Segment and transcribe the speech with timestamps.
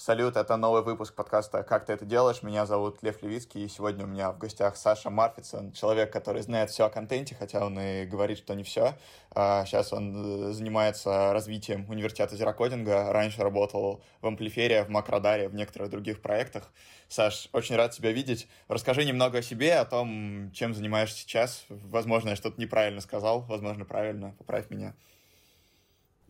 [0.00, 2.42] Салют, это новый выпуск подкаста «Как ты это делаешь?».
[2.42, 6.70] Меня зовут Лев Левицкий, и сегодня у меня в гостях Саша Марфицын, человек, который знает
[6.70, 8.94] все о контенте, хотя он и говорит, что не все.
[9.34, 15.90] Сейчас он э, занимается развитием университета зерокодинга, раньше работал в Амплифере, в Макродаре, в некоторых
[15.90, 16.70] других проектах.
[17.10, 18.48] Саш, очень рад тебя видеть.
[18.68, 21.66] Расскажи немного о себе, о том, чем занимаешься сейчас.
[21.68, 24.34] Возможно, я что-то неправильно сказал, возможно, правильно.
[24.38, 24.94] Поправь меня.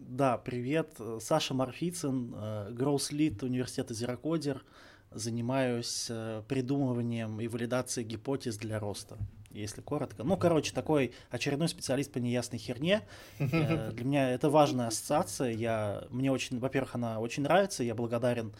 [0.08, 0.98] Да, привет.
[1.20, 2.34] Саша Марфицын,
[2.70, 4.64] Growth Lead университета Зерокодер.
[5.10, 9.18] Занимаюсь э, придумыванием и валидацией гипотез для роста,
[9.50, 10.22] если коротко.
[10.24, 13.02] Ну, короче, такой очередной специалист по неясной херне.
[13.38, 15.50] Э, для меня это важная ассоциация.
[15.50, 17.82] Я, мне очень, во-первых, она очень нравится.
[17.82, 18.54] Я благодарен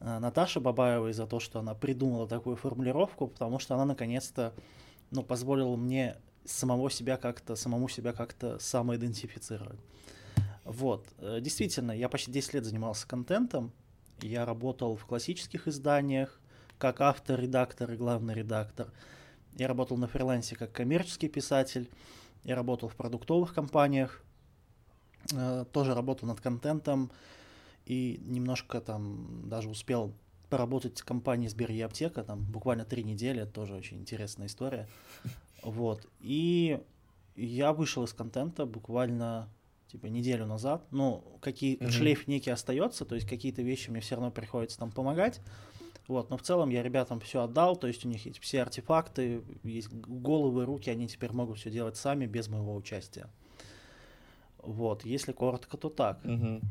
[0.00, 4.54] э, Наташе Бабаевой за то, что она придумала такую формулировку, потому что она наконец-то
[5.10, 9.80] ну, позволила мне самого себя как-то, самому себя как-то самоидентифицировать.
[10.68, 13.72] Вот, э, действительно, я почти 10 лет занимался контентом,
[14.20, 16.38] я работал в классических изданиях,
[16.76, 18.92] как автор, редактор и главный редактор.
[19.56, 21.88] Я работал на фрилансе как коммерческий писатель,
[22.44, 24.22] я работал в продуктовых компаниях,
[25.32, 27.10] э, тоже работал над контентом
[27.86, 30.12] и немножко там даже успел
[30.50, 34.86] поработать в компании Сбер и Аптека, там буквально три недели, тоже очень интересная история.
[35.62, 36.78] Вот, и
[37.36, 39.48] я вышел из контента буквально
[39.90, 40.84] типа неделю назад.
[40.90, 41.90] Ну, какие mm-hmm.
[41.90, 45.40] шлейф некий остается, то есть какие-то вещи мне все равно приходится там помогать.
[46.06, 49.42] Вот, но в целом я ребятам все отдал, то есть у них есть все артефакты,
[49.62, 53.28] есть головы, руки, они теперь могут все делать сами без моего участия.
[54.58, 56.24] Вот, если коротко, то так.
[56.24, 56.62] Mm-hmm.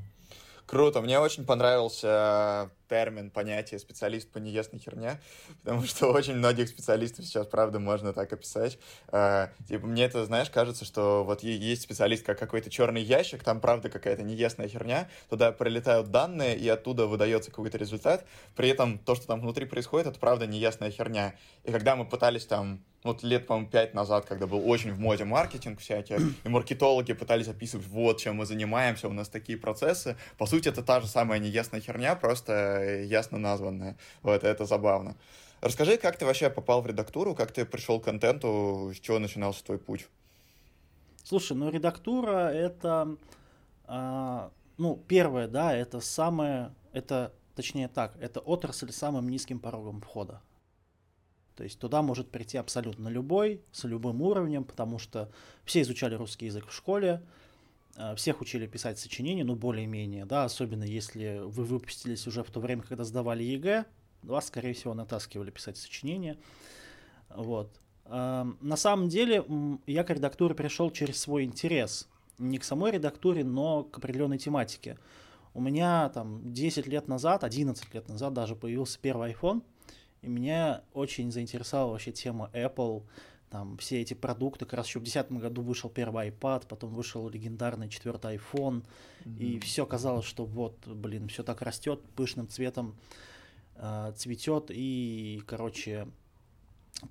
[0.65, 5.19] Круто, мне очень понравился термин, понятие специалист по неясной херне,
[5.63, 8.79] потому что очень многих специалистов сейчас, правда, можно так описать.
[9.11, 13.59] Э, типа, мне это, знаешь, кажется, что вот есть специалист как какой-то черный ящик, там,
[13.61, 19.15] правда, какая-то неясная херня, туда прилетают данные, и оттуда выдается какой-то результат, при этом то,
[19.15, 21.35] что там внутри происходит, это, правда, неясная херня.
[21.63, 25.23] И когда мы пытались там вот лет, по-моему, пять назад, когда был очень в моде
[25.23, 30.17] маркетинг всякие, и маркетологи пытались описывать, вот, чем мы занимаемся, у нас такие процессы.
[30.37, 33.97] По сути, это та же самая неясная херня, просто ясно названная.
[34.21, 35.15] Вот, это забавно.
[35.61, 39.63] Расскажи, как ты вообще попал в редактуру, как ты пришел к контенту, с чего начинался
[39.63, 40.07] твой путь?
[41.23, 43.17] Слушай, ну редактура это,
[43.85, 49.99] а, ну, первое, да, это самое, это, точнее так, это отрасль с самым низким порогом
[49.99, 50.41] входа.
[51.55, 55.31] То есть туда может прийти абсолютно любой, с любым уровнем, потому что
[55.65, 57.23] все изучали русский язык в школе,
[58.15, 62.83] всех учили писать сочинения, ну, более-менее, да, особенно если вы выпустились уже в то время,
[62.83, 63.85] когда сдавали ЕГЭ,
[64.23, 66.37] вас, скорее всего, натаскивали писать сочинения,
[67.29, 67.79] вот.
[68.05, 69.43] А, на самом деле,
[69.85, 74.97] я к редактуре пришел через свой интерес, не к самой редактуре, но к определенной тематике.
[75.53, 79.63] У меня там 10 лет назад, 11 лет назад даже появился первый iPhone–
[80.21, 83.03] и меня очень заинтересовала вообще тема Apple,
[83.49, 87.29] там все эти продукты, как раз еще в 2010 году вышел первый iPad, потом вышел
[87.29, 88.83] легендарный четвертый iPhone,
[89.23, 89.37] mm-hmm.
[89.37, 92.95] и все казалось, что вот, блин, все так растет, пышным цветом
[93.75, 96.07] э, цветет, и, короче,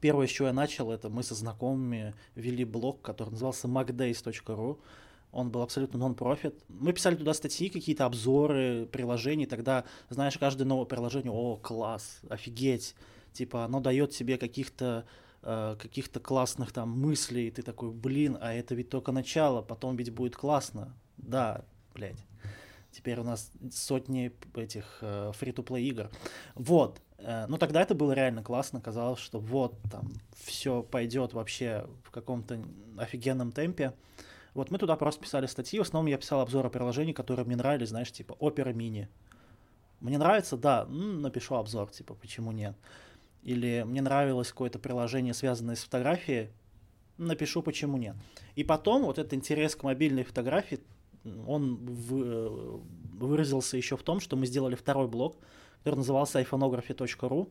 [0.00, 4.78] первое, с чего я начал, это мы со знакомыми вели блог, который назывался macdays.ru,
[5.32, 6.54] он был абсолютно нон-профит.
[6.68, 12.94] Мы писали туда статьи, какие-то обзоры приложений, тогда, знаешь, каждое новое приложение, о, класс, офигеть,
[13.32, 15.04] типа, оно дает тебе каких-то
[15.46, 20.36] каких-то классных там мыслей, ты такой, блин, а это ведь только начало, потом ведь будет
[20.36, 20.94] классно.
[21.16, 21.64] Да,
[21.94, 22.24] блядь.
[22.90, 26.10] Теперь у нас сотни этих э, free-to-play игр.
[26.54, 27.00] Вот.
[27.18, 32.10] Э, ну тогда это было реально классно, казалось, что вот там все пойдет вообще в
[32.10, 32.58] каком-то
[32.96, 33.92] офигенном темпе.
[34.54, 37.90] Вот мы туда просто писали статьи, в основном я писал обзоры приложений, которые мне нравились,
[37.90, 39.08] знаешь, типа Opera Mini.
[40.00, 42.74] Мне нравится, да, напишу обзор, типа, почему нет.
[43.46, 46.48] Или мне нравилось какое-то приложение, связанное с фотографией,
[47.16, 48.16] напишу, почему нет.
[48.56, 50.80] И потом вот этот интерес к мобильной фотографии,
[51.46, 52.80] он вы,
[53.14, 55.36] выразился еще в том, что мы сделали второй блог,
[55.78, 57.48] который назывался iphonography.ru.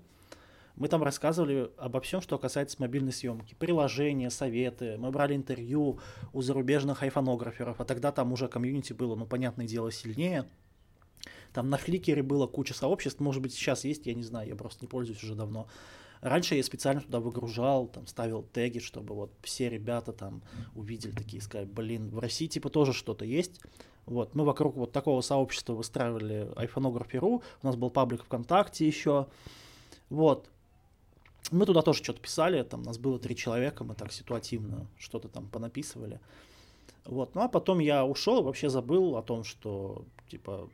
[0.75, 3.55] Мы там рассказывали обо всем, что касается мобильной съемки.
[3.57, 4.97] Приложения, советы.
[4.97, 6.01] Мы брали интервью
[6.33, 10.45] у зарубежных айфонограферов, а тогда там уже комьюнити было, ну, понятное дело, сильнее.
[11.55, 14.83] Там на Фликере было куча сообществ, может быть, сейчас есть, я не знаю, я просто
[14.83, 15.67] не пользуюсь уже давно.
[16.19, 20.41] Раньше я специально туда выгружал, там ставил теги, чтобы вот все ребята там
[20.75, 23.61] увидели такие, сказали, блин, в России типа тоже что-то есть.
[24.05, 29.27] Вот, мы вокруг вот такого сообщества выстраивали iPhoneography.ru, у нас был паблик ВКонтакте еще.
[30.09, 30.49] Вот,
[31.51, 35.47] мы туда тоже что-то писали, там нас было три человека, мы так ситуативно что-то там
[35.47, 36.19] понаписывали.
[37.05, 37.33] Вот.
[37.33, 40.69] Ну а потом я ушел и вообще забыл о том, что типа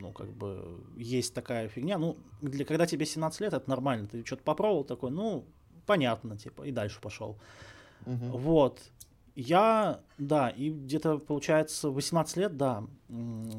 [0.00, 1.98] ну, как бы, есть такая фигня.
[1.98, 4.08] Ну, для, когда тебе 17 лет, это нормально.
[4.08, 5.44] Ты что-то попробовал такой, ну,
[5.86, 7.38] понятно, типа, и дальше пошел.
[8.06, 8.38] Угу.
[8.38, 8.80] Вот.
[9.34, 12.84] Я, да, и где-то, получается, 18 лет, да,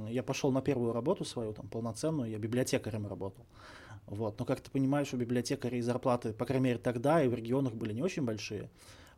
[0.10, 3.46] я пошел на первую работу свою, там, полноценную, я библиотекарем работал.
[4.06, 4.40] Вот.
[4.40, 7.94] Но, как ты понимаешь, у библиотекарей зарплаты, по крайней мере, тогда и в регионах были
[7.94, 8.70] не очень большие.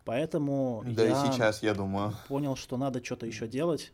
[0.06, 2.14] Поэтому да я и сейчас, я думаю.
[2.30, 3.92] понял, что надо что-то еще делать.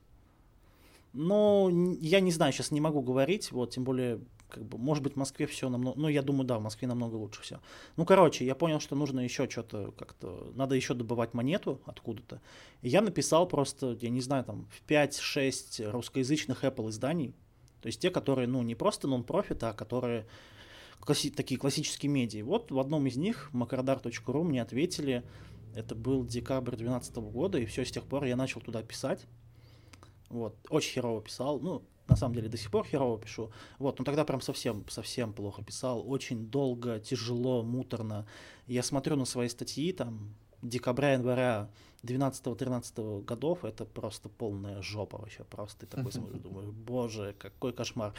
[1.14, 1.70] Но
[2.00, 4.20] я не знаю, сейчас не могу говорить, вот, тем более,
[4.50, 7.16] как бы, может быть, в Москве все намного, ну, я думаю, да, в Москве намного
[7.16, 7.60] лучше все.
[7.98, 12.42] Ну, короче, я понял, что нужно еще что-то как-то, надо еще добывать монету откуда-то.
[12.82, 17.36] И я написал просто, я не знаю, там, в 5-6 русскоязычных Apple изданий,
[17.82, 20.26] то есть те, которые, ну, не просто нон-профит, а которые
[21.00, 22.44] класси- такие классические медиа.
[22.44, 25.24] Вот в одном из них, makradar.ru, мне ответили,
[25.76, 29.28] это был декабрь 2012 года, и все, с тех пор я начал туда писать.
[30.34, 31.60] Вот, очень херово писал.
[31.60, 33.52] Ну, на самом деле до сих пор херово пишу.
[33.78, 36.04] Вот, но тогда прям совсем, совсем плохо писал.
[36.10, 38.26] Очень долго, тяжело, муторно.
[38.66, 40.34] Я смотрю на свои статьи, там,
[40.64, 41.70] декабря-января
[42.04, 45.44] 12-13 годов, это просто полная жопа вообще.
[45.44, 48.14] Просто такой смотришь, думаешь, боже, какой кошмар.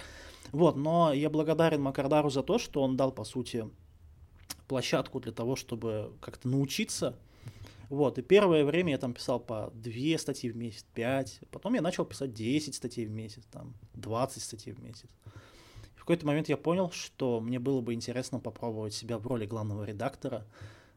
[0.52, 3.68] Вот, но я благодарен Макардару за то, что он дал, по сути,
[4.68, 7.18] площадку для того, чтобы как-то научиться
[7.88, 11.82] вот, и первое время я там писал по две статьи в месяц, пять, потом я
[11.82, 15.08] начал писать 10 статей в месяц, там, 20 статей в месяц.
[15.94, 19.46] И в какой-то момент я понял, что мне было бы интересно попробовать себя в роли
[19.46, 20.46] главного редактора,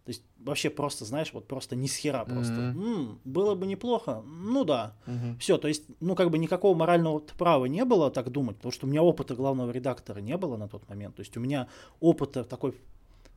[0.07, 2.53] то есть вообще просто, знаешь, вот просто ни с хера просто.
[2.53, 2.81] Mm-hmm.
[2.81, 4.23] М-м, было бы неплохо.
[4.25, 4.95] Ну да.
[5.05, 5.37] Mm-hmm.
[5.39, 8.87] Все, то есть, ну как бы никакого морального права не было так думать, потому что
[8.87, 11.17] у меня опыта главного редактора не было на тот момент.
[11.17, 11.67] То есть у меня
[11.99, 12.73] опыта такой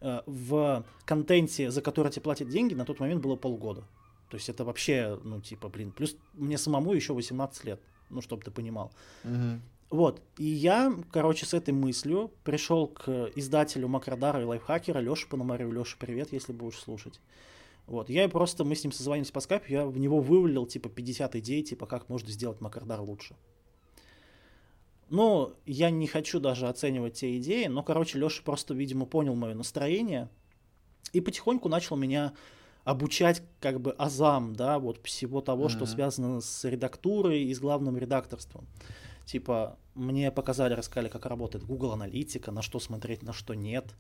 [0.01, 3.83] в контенте, за который тебе платят деньги, на тот момент было полгода.
[4.31, 7.81] То есть это вообще, ну, типа, блин, плюс мне самому еще 18 лет,
[8.11, 8.93] ну, чтобы ты понимал.
[9.25, 9.61] Угу.
[9.91, 15.73] Вот, и я, короче, с этой мыслью пришел к издателю Макродара и Лайфхакера, Леша Пономарев.
[15.73, 17.21] Леша, привет, если будешь слушать.
[17.89, 21.35] Вот, я просто, мы с ним созвонились по скайпу, я в него вывалил, типа, 50
[21.37, 23.35] идей, типа, как можно сделать Макродар лучше.
[25.11, 29.55] Ну, я не хочу даже оценивать те идеи, но, короче, Леша просто, видимо, понял мое
[29.55, 30.29] настроение
[31.13, 32.33] и потихоньку начал меня
[32.85, 35.69] обучать как бы азам, да, вот всего того, mm-hmm.
[35.69, 38.67] что связано с редактурой и с главным редакторством.
[39.27, 43.95] Типа, мне показали, рассказали, как работает Google Аналитика, на что смотреть, на что нет.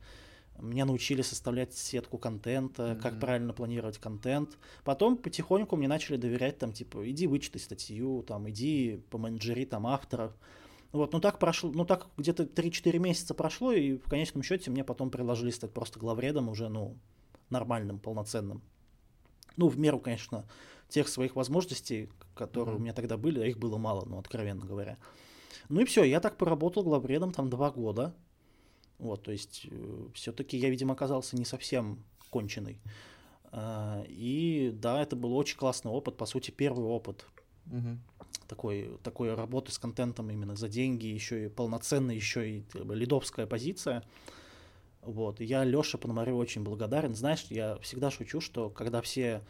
[0.60, 3.00] Меня научили составлять сетку контента, mm-hmm.
[3.00, 4.58] как правильно планировать контент.
[4.84, 10.32] Потом потихоньку мне начали доверять, там, типа, иди вычитай статью, там, иди поменеджери там авторов.
[10.92, 14.82] Вот, ну так прошло, ну так где-то 3-4 месяца прошло, и в конечном счете мне
[14.82, 16.96] потом предложили стать просто главредом уже, ну,
[17.48, 18.62] нормальным, полноценным.
[19.56, 20.48] Ну, в меру, конечно,
[20.88, 22.78] тех своих возможностей, которые mm-hmm.
[22.78, 24.98] у меня тогда были, а их было мало, ну, откровенно говоря.
[25.68, 28.14] Ну и все, я так поработал главредом там два года.
[28.98, 32.80] Вот, то есть э, все-таки я, видимо, оказался не совсем конченый.
[33.52, 37.24] Э, и да, это был очень классный опыт, по сути, первый опыт.
[37.66, 38.09] Mm-hmm
[38.50, 42.96] такой, такой работы с контентом именно за деньги, еще и полноценная, еще и как бы,
[42.96, 44.02] лидовская позиция.
[45.02, 45.40] Вот.
[45.40, 47.14] И я Леше Пономареву очень благодарен.
[47.14, 49.42] Знаешь, я всегда шучу, что когда все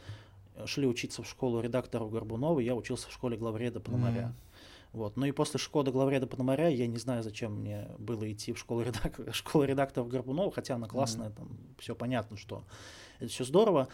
[0.67, 4.33] шли учиться в школу редактору Горбунова, я учился в школе главреда Пономаря.
[4.33, 4.93] Mm-hmm.
[4.93, 5.17] Вот.
[5.17, 8.83] Ну и после школы главреда Пономаря я не знаю, зачем мне было идти в школу,
[8.83, 9.19] редак...
[9.33, 11.37] школу редакторов Горбунова, хотя она классная, mm-hmm.
[11.37, 12.65] там все понятно, что
[13.19, 13.89] это все здорово.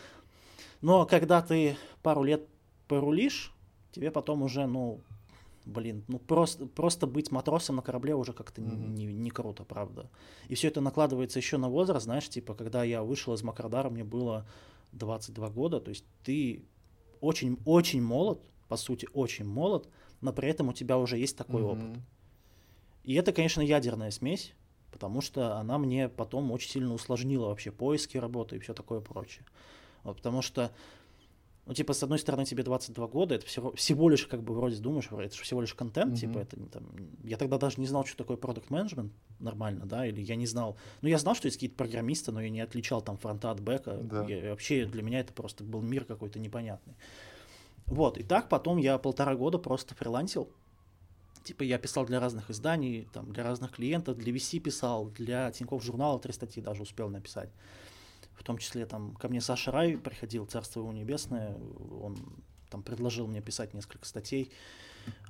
[0.82, 2.42] Но когда ты пару лет
[2.88, 3.55] порулишь,
[3.96, 5.00] тебе потом уже, ну,
[5.64, 8.88] блин, ну просто, просто быть матросом на корабле уже как-то mm-hmm.
[8.88, 10.10] не, не круто, правда.
[10.48, 14.04] И все это накладывается еще на возраст, знаешь, типа, когда я вышел из Макродара, мне
[14.04, 14.46] было
[14.92, 16.62] 22 года, то есть ты
[17.22, 19.88] очень-очень молод, по сути, очень молод,
[20.20, 21.90] но при этом у тебя уже есть такой mm-hmm.
[21.90, 22.02] опыт.
[23.04, 24.52] И это, конечно, ядерная смесь,
[24.92, 29.46] потому что она мне потом очень сильно усложнила вообще поиски работы и все такое прочее.
[30.02, 30.70] Вот, потому что
[31.66, 34.76] ну, типа, с одной стороны, тебе 22 года, это всего, всего лишь, как бы, вроде
[34.76, 36.20] думаешь, это же всего лишь контент, mm-hmm.
[36.20, 36.84] типа, это там,
[37.24, 40.76] я тогда даже не знал, что такое продукт менеджмент нормально, да, или я не знал,
[41.02, 43.98] ну, я знал, что есть какие-то программисты, но я не отличал там фронта от бэка,
[44.00, 44.24] да.
[44.26, 46.94] я, вообще для меня это просто был мир какой-то непонятный.
[47.86, 50.48] Вот, и так потом я полтора года просто фрилансил,
[51.42, 55.82] типа, я писал для разных изданий, там, для разных клиентов, для VC писал, для Тинькофф
[55.82, 57.50] журнала три статьи даже успел написать
[58.36, 61.56] в том числе там ко мне Саша Рай приходил, Царство его небесное,
[62.00, 62.16] он
[62.70, 64.52] там предложил мне писать несколько статей.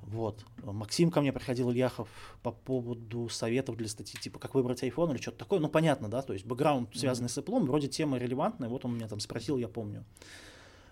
[0.01, 0.43] Вот.
[0.63, 2.09] Максим ко мне приходил, Ильяхов,
[2.41, 5.59] по поводу советов для статьи, типа, как выбрать iPhone или что-то такое.
[5.59, 7.31] Ну, понятно, да, то есть бэкграунд, связанный mm-hmm.
[7.31, 10.03] с Apple, вроде тема релевантная, вот он меня там спросил, я помню.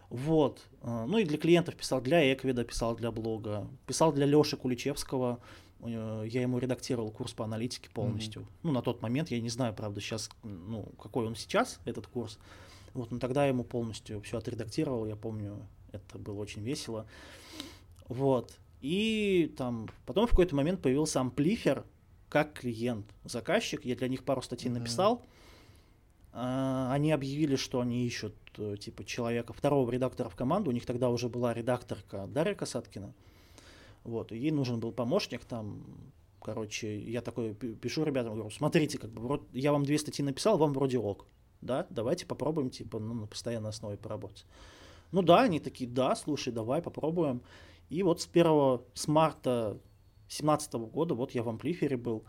[0.09, 0.61] Вот.
[0.83, 5.64] Ну и для клиентов писал, для Эквида писал для блога, писал для Леши Куличевского, э,
[5.81, 8.41] я ему редактировал курс по аналитике полностью.
[8.43, 8.59] Mm-hmm.
[8.63, 12.39] Ну, на тот момент, я не знаю, правда, сейчас, ну, какой он сейчас, этот курс.
[12.93, 17.05] Вот, но тогда я ему полностью все отредактировал, я помню, это было очень весело.
[18.07, 18.57] Вот.
[18.81, 21.85] И там потом в какой-то момент появился амплифер
[22.29, 23.83] как клиент, заказчик.
[23.85, 24.73] Я для них пару статей mm-hmm.
[24.73, 25.25] написал.
[26.31, 30.69] А, они объявили, что они ищут э, типа человека, второго редактора в команду.
[30.69, 33.13] У них тогда уже была редакторка Дарья Касаткина.
[34.05, 35.83] Вот, и ей нужен был помощник там.
[36.41, 40.73] Короче, я такой пишу ребятам, говорю, смотрите, как бы, я вам две статьи написал, вам
[40.73, 41.25] вроде ок.
[41.61, 44.45] Да, давайте попробуем, типа, ну, на постоянной основе поработать.
[45.11, 47.41] Ну да, они такие, да, слушай, давай попробуем.
[47.89, 49.79] И вот с 1 с марта
[50.27, 52.23] 2017 года, вот я в амплифере был,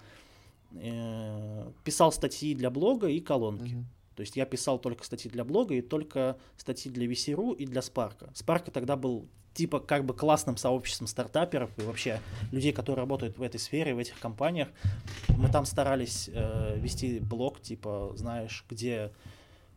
[0.73, 3.75] э, писал статьи для блога и колонки.
[3.75, 3.85] Uh-huh.
[4.17, 7.83] То есть я писал только статьи для блога и только статьи для VC.ru и для
[7.83, 8.33] Spark.
[8.33, 12.21] Spark тогда был типа как бы классным сообществом стартаперов и вообще
[12.51, 14.69] людей, которые работают в этой сфере, в этих компаниях.
[15.29, 19.13] Мы там старались э, вести блог, типа, знаешь, где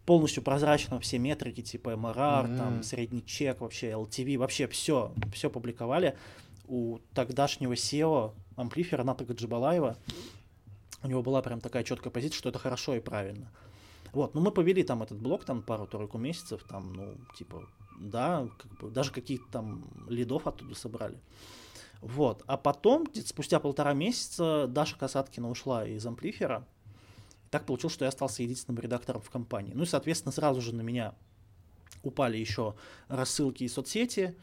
[0.05, 2.57] полностью прозрачно все метрики, типа MRR, mm-hmm.
[2.57, 6.17] там, средний чек, вообще LTV, вообще все, все публиковали.
[6.67, 9.97] У тогдашнего SEO амплифера Ната Гаджибалаева,
[11.03, 13.51] у него была прям такая четкая позиция, что это хорошо и правильно.
[14.13, 17.67] Вот, ну мы повели там этот блок там пару-тройку месяцев, там, ну, типа,
[17.99, 21.19] да, как бы, даже каких-то там лидов оттуда собрали.
[22.01, 26.65] Вот, а потом, где-то спустя полтора месяца, Даша Касаткина ушла из амплифера,
[27.49, 29.73] так получилось, что я остался единственным редактором в компании.
[29.73, 31.13] Ну и, соответственно, сразу же на меня
[32.03, 32.75] упали еще
[33.07, 34.35] рассылки и соцсети,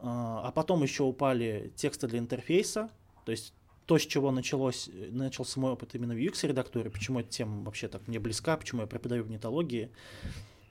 [0.00, 2.90] а, а потом еще упали тексты для интерфейса,
[3.24, 3.54] то есть
[3.86, 8.06] то, с чего началось, начался мой опыт именно в UX-редакторе, почему эта тема вообще так
[8.08, 9.90] мне близка, почему я преподаю в нетологии,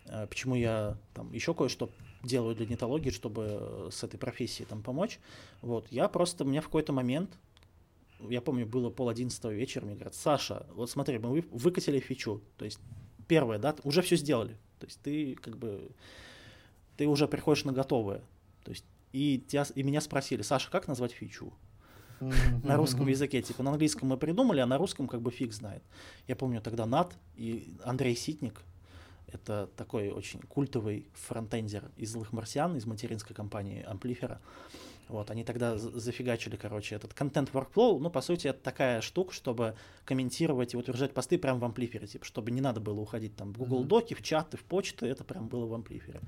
[0.07, 1.89] а, почему я там еще кое-что
[2.23, 5.19] делаю для нетологии, чтобы с этой профессией там помочь.
[5.61, 7.37] Вот, я просто, у меня в какой-то момент
[8.29, 12.65] я помню, было пол одиннадцатого вечера, мне говорят, Саша, вот смотри, мы выкатили фичу, то
[12.65, 12.79] есть
[13.27, 15.91] первое, да, уже все сделали, то есть ты как бы,
[16.97, 18.21] ты уже приходишь на готовое,
[18.63, 21.53] то есть и, тебя, и меня спросили, Саша, как назвать фичу?
[22.63, 23.41] На русском языке.
[23.41, 25.83] Типа на английском мы придумали, а на русском как бы фиг знает.
[26.27, 28.61] Я помню тогда Нат и Андрей Ситник,
[29.27, 34.41] это такой очень культовый фронтендер из «Злых марсиан», из материнской компании Амплифера.
[35.07, 37.99] Вот, они тогда зафигачили, короче, этот контент workflow.
[37.99, 39.75] Ну, по сути, это такая штука, чтобы
[40.05, 43.57] комментировать и утверждать посты прямо в амплифере, типа, чтобы не надо было уходить там в
[43.57, 46.21] Google Доки, в чаты, в почты, это прям было в амплифере.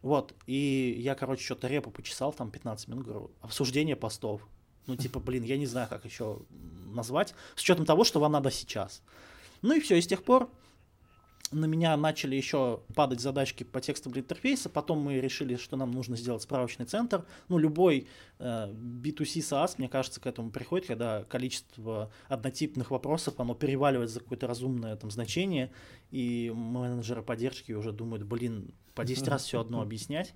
[0.00, 4.46] Вот, и я, короче, что-то репу почесал, там 15 минут, говорю, обсуждение постов.
[4.88, 6.40] Ну, типа, блин, я не знаю, как еще
[6.86, 9.02] назвать, с учетом того, что вам надо сейчас.
[9.62, 10.50] Ну и все, и с тех пор
[11.52, 16.16] на меня начали еще падать задачки по текстовому интерфейсу, потом мы решили, что нам нужно
[16.16, 17.24] сделать справочный центр.
[17.48, 23.54] Ну, любой э, B2C SaaS, мне кажется, к этому приходит, когда количество однотипных вопросов, оно
[23.54, 25.70] переваливает за какое-то разумное там значение,
[26.10, 30.34] и менеджеры поддержки уже думают, блин, по 10 раз все одно объяснять.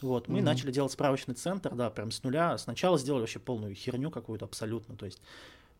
[0.00, 0.42] Вот, мы mm-hmm.
[0.42, 2.56] начали делать справочный центр, да, прям с нуля.
[2.58, 5.20] Сначала сделали вообще полную херню какую-то абсолютно, то есть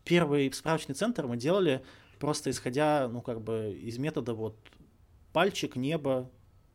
[0.04, 1.82] первый справочный центр мы делали
[2.18, 4.56] просто исходя, ну, как бы из метода вот
[5.32, 6.30] пальчик, небо,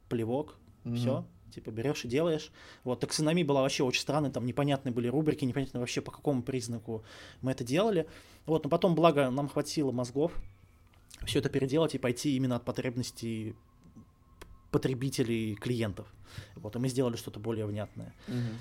[0.08, 0.96] плевок, mm-hmm.
[0.96, 2.52] все, типа берешь и делаешь.
[2.84, 7.04] Вот таксономия была вообще очень странной, там непонятные были рубрики, непонятно вообще по какому признаку
[7.42, 8.08] мы это делали.
[8.46, 10.34] Вот, но потом, благо, нам хватило мозгов
[11.26, 13.56] все это переделать и пойти именно от потребностей
[14.74, 16.08] потребителей клиентов.
[16.56, 18.14] Вот, и мы сделали что-то более внятное.
[18.28, 18.56] Mm-hmm.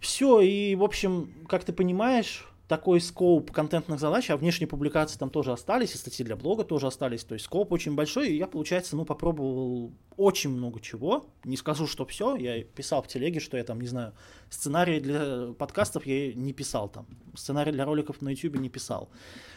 [0.00, 5.28] Все, и, в общем, как ты понимаешь, такой скоп контентных задач, а внешние публикации там
[5.28, 8.46] тоже остались, и статьи для блога тоже остались, то есть скоп очень большой, и я,
[8.46, 13.56] получается, ну, попробовал очень много чего, не скажу, что все, я писал в телеге, что
[13.56, 14.14] я там, не знаю,
[14.48, 19.10] сценарии для подкастов я не писал там, сценарий для роликов на YouTube не писал,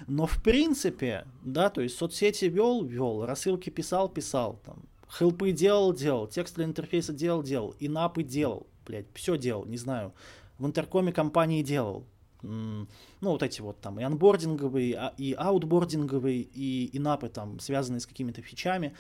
[0.08, 5.94] но в принципе, да, то есть соцсети вел, вел, рассылки писал, писал, там, хелпы делал,
[5.94, 10.14] делал, текст для интерфейса делал, делал, инапы делал, блядь, все делал, не знаю,
[10.58, 12.06] в интеркоме компании делал,
[12.42, 12.88] ну,
[13.22, 14.00] вот эти вот там.
[14.00, 18.96] И анбординговые, а, и аутбординговые, и инапы там, связанные с какими-то фичами.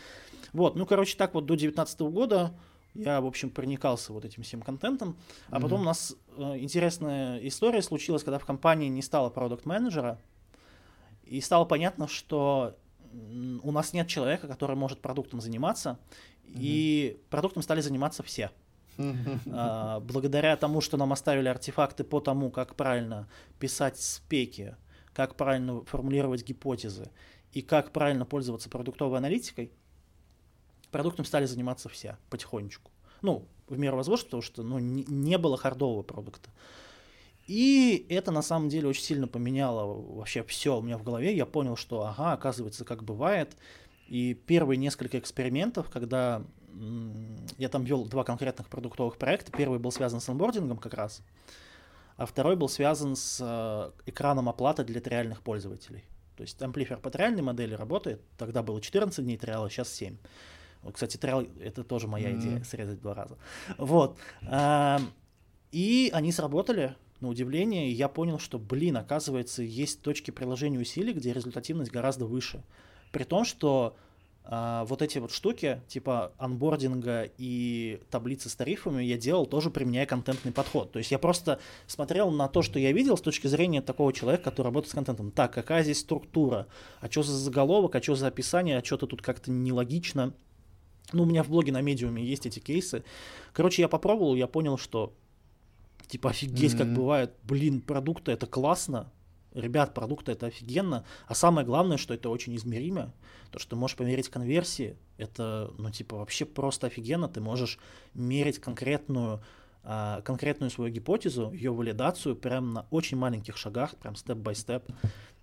[0.53, 2.53] Вот, ну, короче, так вот до 2019 года
[2.93, 5.17] я, в общем, проникался вот этим всем контентом.
[5.49, 5.61] А mm-hmm.
[5.61, 10.19] потом у нас э, интересная история случилась, когда в компании не стало продукт-менеджера,
[11.23, 12.75] и стало понятно, что
[13.63, 15.99] у нас нет человека, который может продуктом заниматься,
[16.43, 16.53] mm-hmm.
[16.55, 18.51] и продуктом стали заниматься все.
[19.51, 23.27] А, благодаря тому, что нам оставили артефакты по тому, как правильно
[23.59, 24.75] писать спеки,
[25.13, 27.11] как правильно формулировать гипотезы
[27.53, 29.71] и как правильно пользоваться продуктовой аналитикой,
[30.91, 32.91] продуктом стали заниматься все потихонечку.
[33.21, 36.49] Ну, в меру возможности, потому что ну, не, не было хардового продукта.
[37.47, 41.35] И это на самом деле очень сильно поменяло вообще все у меня в голове.
[41.35, 43.55] Я понял, что ага, оказывается, как бывает.
[44.07, 46.43] И первые несколько экспериментов, когда
[47.57, 49.51] я там вел два конкретных продуктовых проекта.
[49.51, 51.23] Первый был связан с онбордингом как раз,
[52.17, 56.03] а второй был связан с э, экраном оплаты для триальных пользователей.
[56.35, 58.21] То есть амплифер по триальной модели работает.
[58.37, 60.17] Тогда было 14 дней триала, сейчас 7.
[60.83, 62.39] Вот, кстати, триал— это тоже моя mm-hmm.
[62.39, 63.37] идея, срезать два раза.
[63.77, 64.17] Вот.
[65.71, 71.13] И они сработали, на удивление, и я понял, что, блин, оказывается, есть точки приложения усилий,
[71.13, 72.63] где результативность гораздо выше.
[73.11, 73.95] При том, что
[74.49, 80.05] а, вот эти вот штуки, типа анбординга и таблицы с тарифами, я делал тоже применяя
[80.05, 80.91] контентный подход.
[80.93, 84.45] То есть я просто смотрел на то, что я видел с точки зрения такого человека,
[84.45, 85.31] который работает с контентом.
[85.31, 86.67] Так, какая здесь структура?
[87.01, 87.95] А что за заголовок?
[87.95, 88.77] А что за описание?
[88.77, 90.33] А что-то тут как-то нелогично.
[91.11, 93.03] Ну, у меня в блоге на медиуме есть эти кейсы.
[93.51, 95.13] Короче, я попробовал, я понял, что
[96.07, 96.77] типа офигеть, mm-hmm.
[96.77, 99.11] как бывает, блин, продукты это классно,
[99.53, 103.13] ребят, продукты это офигенно, а самое главное, что это очень измеримо,
[103.51, 107.79] то, что ты можешь померить конверсии, это, ну, типа, вообще просто офигенно, ты можешь
[108.13, 109.41] мерить конкретную,
[109.83, 114.83] а, конкретную свою гипотезу, ее валидацию прям на очень маленьких шагах, прям степ-бай-степ.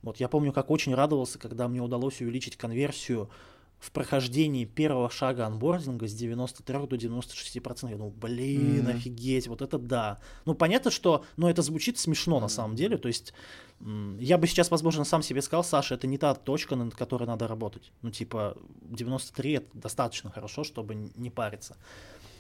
[0.03, 3.31] Вот я помню, как очень радовался, когда мне удалось увеличить конверсию
[3.85, 7.91] в прохождении первого шага анбординга с 93 до 96 процентов.
[7.91, 8.97] Я думал, блин, mm-hmm.
[8.97, 10.21] офигеть, вот это да.
[10.47, 12.41] Ну, понятно, что, ну, это звучит смешно mm-hmm.
[12.41, 13.35] на самом деле, то есть
[14.19, 17.47] я бы сейчас, возможно, сам себе сказал, Саша, это не та точка, над которой надо
[17.47, 17.93] работать.
[18.01, 21.77] Ну, типа, 93 это достаточно хорошо, чтобы не париться.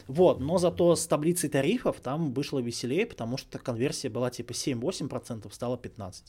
[0.06, 5.52] Вот, но зато с таблицей тарифов там вышло веселее, потому что конверсия была типа 7-8%,
[5.52, 6.22] стала 15%.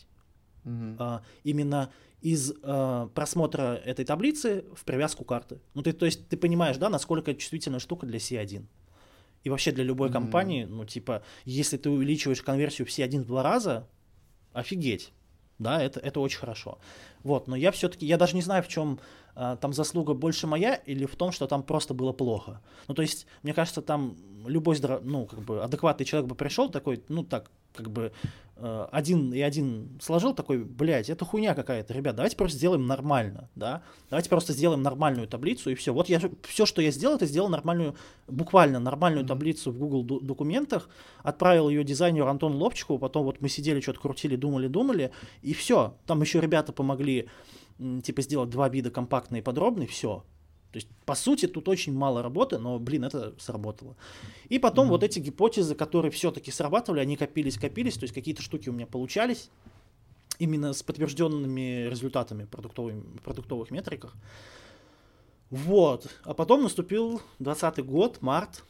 [0.66, 0.96] Угу.
[1.00, 1.92] А, именно
[2.22, 5.60] из а, просмотра этой таблицы в привязку карты.
[5.74, 8.66] Ну, ты, то есть ты понимаешь, да, насколько чувствительная штука для C1.
[9.44, 13.26] И вообще для любой mm компании, ну, типа, если ты увеличиваешь конверсию в C1 в
[13.26, 13.88] два раза,
[14.54, 15.12] офигеть.
[15.60, 16.80] Да, это, это очень хорошо.
[17.24, 19.00] Вот, но я все-таки, я даже не знаю, в чем
[19.36, 22.62] там заслуга больше моя или в том, что там просто было плохо.
[22.88, 24.16] Ну, то есть, мне кажется, там
[24.48, 25.02] любой, здоров...
[25.04, 28.12] ну, как бы адекватный человек бы пришел такой, ну, так, как бы
[28.56, 33.50] э, один и один сложил такой, блядь, это хуйня какая-то, ребят, давайте просто сделаем нормально,
[33.56, 35.94] да, давайте просто сделаем нормальную таблицу и все.
[35.94, 37.96] Вот я все, что я сделал, это сделал нормальную,
[38.28, 40.90] буквально нормальную таблицу в Google документах,
[41.24, 45.96] отправил ее дизайнеру Антону Лобчикову, потом вот мы сидели, что-то крутили, думали, думали, и все.
[46.06, 47.28] Там еще ребята помогли,
[47.78, 50.24] типа, сделать два вида компактный и подробный, все.
[50.72, 53.96] То есть, по сути, тут очень мало работы, но, блин, это сработало.
[54.50, 54.90] И потом mm-hmm.
[54.90, 58.86] вот эти гипотезы, которые все-таки срабатывали, они копились, копились, то есть какие-то штуки у меня
[58.86, 59.50] получались
[60.38, 64.14] именно с подтвержденными результатами продуктовых, продуктовых метриках.
[65.50, 66.14] Вот.
[66.24, 68.64] А потом наступил 20 год, март.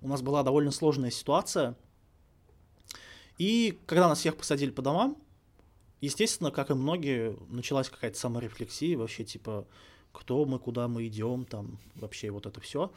[0.00, 1.76] У нас была довольно сложная ситуация.
[3.38, 5.16] И когда нас всех посадили по домам,
[6.02, 9.66] естественно, как и многие, началась какая-то саморефлексия, вообще типа,
[10.12, 12.92] кто мы, куда мы идем, там вообще вот это все.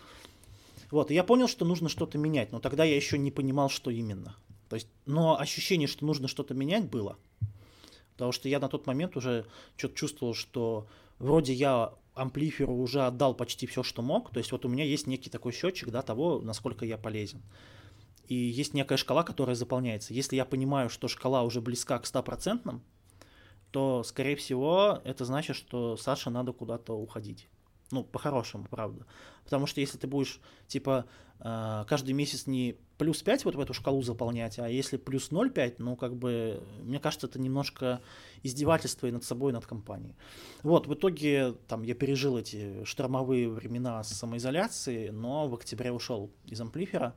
[0.92, 3.90] Вот, и я понял, что нужно что-то менять, но тогда я еще не понимал, что
[3.92, 4.36] именно.
[4.70, 7.18] То есть, но ощущение, что нужно что-то менять, было.
[8.14, 9.46] Потому что я на тот момент уже
[9.78, 10.88] что-то чувствовал, что
[11.20, 14.32] вроде я амплиферу уже отдал почти все, что мог.
[14.32, 17.42] То есть вот у меня есть некий такой счетчик да, того, насколько я полезен.
[18.28, 20.14] И есть некая шкала, которая заполняется.
[20.14, 22.80] Если я понимаю, что шкала уже близка к 100%,
[23.76, 27.50] то, скорее всего, это значит, что Саше надо куда-то уходить.
[27.92, 29.06] Ну, по-хорошему, правда.
[29.44, 31.06] Потому что если ты будешь, типа,
[31.42, 35.76] э, каждый месяц не плюс 5 вот в эту шкалу заполнять, а если плюс 0,5,
[35.80, 38.00] ну, как бы, мне кажется, это немножко
[38.44, 40.16] издевательство и над собой, и над компанией.
[40.64, 46.62] Вот, в итоге, там, я пережил эти штормовые времена самоизоляции, но в октябре ушел из
[46.62, 47.14] амплифера.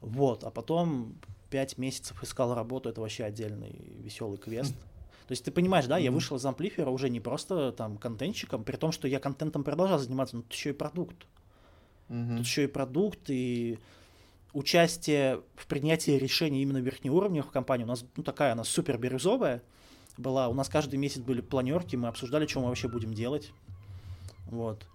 [0.00, 1.16] Вот, а потом
[1.50, 4.76] 5 месяцев искал работу, это вообще отдельный веселый квест.
[5.26, 6.04] То есть ты понимаешь, да, mm-hmm.
[6.04, 9.98] я вышел из амплифера уже не просто там контентчиком, при том, что я контентом продолжал
[9.98, 11.26] заниматься, но тут еще и продукт.
[12.08, 12.36] Mm-hmm.
[12.36, 13.78] Тут еще и продукт, и
[14.52, 19.62] участие в принятии решений именно верхнеуровневых в компании у нас ну, такая, она супер бирюзовая
[20.16, 20.48] была.
[20.48, 23.52] У нас каждый месяц были планерки, мы обсуждали, что мы вообще будем делать.
[24.46, 24.86] Вот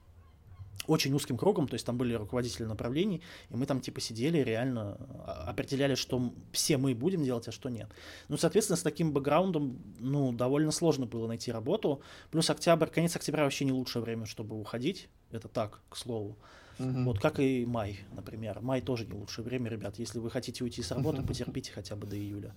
[0.87, 4.97] очень узким кругом, то есть там были руководители направлений, и мы там типа сидели, реально
[5.25, 7.89] а, определяли, что все мы будем делать, а что нет.
[8.27, 12.01] Ну, соответственно, с таким бэкграундом, ну, довольно сложно было найти работу.
[12.31, 15.09] Плюс октябрь, конец октября вообще не лучшее время, чтобы уходить.
[15.31, 16.37] Это так, к слову.
[16.79, 17.03] Угу.
[17.03, 18.61] Вот как и май, например.
[18.61, 19.99] Май тоже не лучшее время, ребят.
[19.99, 22.55] Если вы хотите уйти с работы, потерпите хотя бы до июля.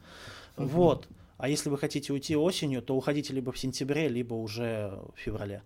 [0.57, 1.09] Вот.
[1.39, 5.63] А если вы хотите уйти осенью, то уходите либо в сентябре, либо уже в феврале.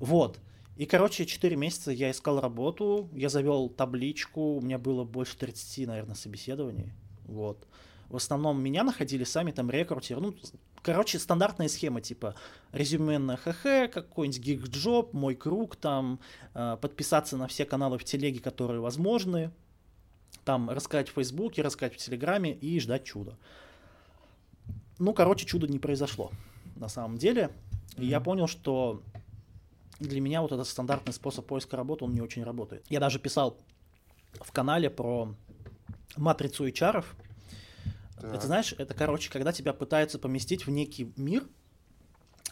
[0.00, 0.38] Вот.
[0.76, 5.86] И, короче, 4 месяца я искал работу, я завел табличку, у меня было больше 30,
[5.86, 6.92] наверное, собеседований.
[7.24, 7.66] Вот.
[8.08, 10.20] в основном меня находили сами там рекрутеры.
[10.20, 10.34] Ну,
[10.82, 12.34] короче, стандартная схема, типа
[12.72, 16.20] резюме на ХХ, какой-нибудь гиг-джоб, мой круг, там,
[16.54, 19.50] э, подписаться на все каналы в телеге, которые возможны,
[20.44, 23.38] там, рассказать в Фейсбуке, рассказать в Телеграме и ждать чуда.
[24.98, 26.30] Ну, короче, чудо не произошло
[26.76, 27.50] на самом деле.
[27.96, 29.02] И я понял, что
[30.08, 32.84] для меня вот этот стандартный способ поиска работы, он не очень работает.
[32.88, 33.58] Я даже писал
[34.40, 35.34] в канале про
[36.16, 37.04] матрицу HR.
[38.20, 38.34] Так.
[38.34, 41.44] Это знаешь, это, короче, когда тебя пытаются поместить в некий мир,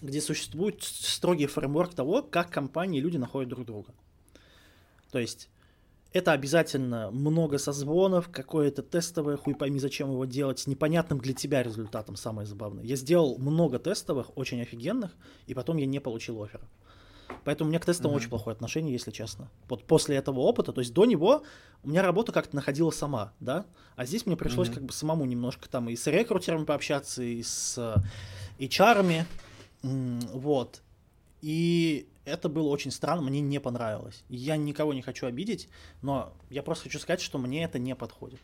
[0.01, 3.93] где существует строгий фреймворк того, как компании и люди находят друг друга.
[5.11, 5.49] То есть
[6.13, 11.63] это обязательно много созвонов, какое-то тестовое, хуй пойми, зачем его делать, с непонятным для тебя
[11.63, 12.85] результатом, самое забавное.
[12.85, 15.15] Я сделал много тестовых, очень офигенных,
[15.47, 16.69] и потом я не получил оффера.
[17.45, 18.17] Поэтому у меня к тестам mm-hmm.
[18.17, 19.51] очень плохое отношение, если честно.
[19.69, 21.43] Вот после этого опыта, то есть до него
[21.83, 23.67] у меня работа как-то находила сама, да,
[23.97, 24.75] а здесь мне пришлось mm-hmm.
[24.75, 27.79] как бы самому немножко там и с рекрутерами пообщаться, и с
[28.59, 29.25] HR,
[29.83, 30.83] вот.
[31.41, 34.25] И это было очень странно, мне не понравилось.
[34.29, 35.69] Я никого не хочу обидеть,
[36.03, 38.41] но я просто хочу сказать, что мне это не подходит.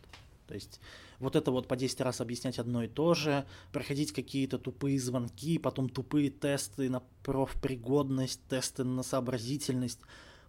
[0.47, 0.81] То есть
[1.19, 5.59] вот это вот по 10 раз объяснять одно и то же, проходить какие-то тупые звонки,
[5.59, 10.01] потом тупые тесты на профпригодность, тесты на сообразительность,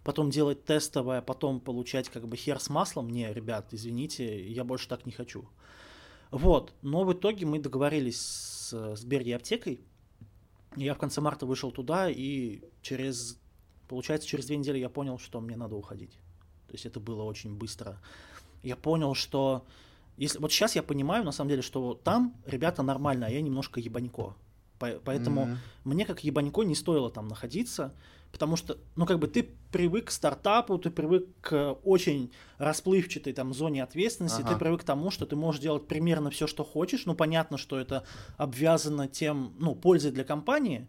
[0.04, 3.10] потом делать тестовое, потом получать как бы хер с маслом.
[3.10, 5.48] Не, ребят, извините, я больше так не хочу.
[6.30, 9.80] Вот, но в итоге мы договорились с Сбер аптекой,
[10.76, 13.38] я в конце марта вышел туда, и через,
[13.88, 16.12] получается, через две недели я понял, что мне надо уходить.
[16.66, 18.00] То есть это было очень быстро.
[18.62, 19.64] Я понял, что
[20.18, 23.80] если, вот сейчас я понимаю, на самом деле, что там ребята нормально, а я немножко
[23.80, 24.34] ебанько.
[24.78, 25.56] Поэтому mm-hmm.
[25.84, 27.94] мне как ебанько не стоило там находиться,
[28.30, 33.52] потому что, ну, как бы ты привык к стартапу, ты привык к очень расплывчатой там
[33.52, 34.52] зоне ответственности, ага.
[34.52, 37.06] ты привык к тому, что ты можешь делать примерно все, что хочешь.
[37.06, 38.04] Ну, понятно, что это
[38.36, 40.86] обвязано тем, ну, пользой для компании,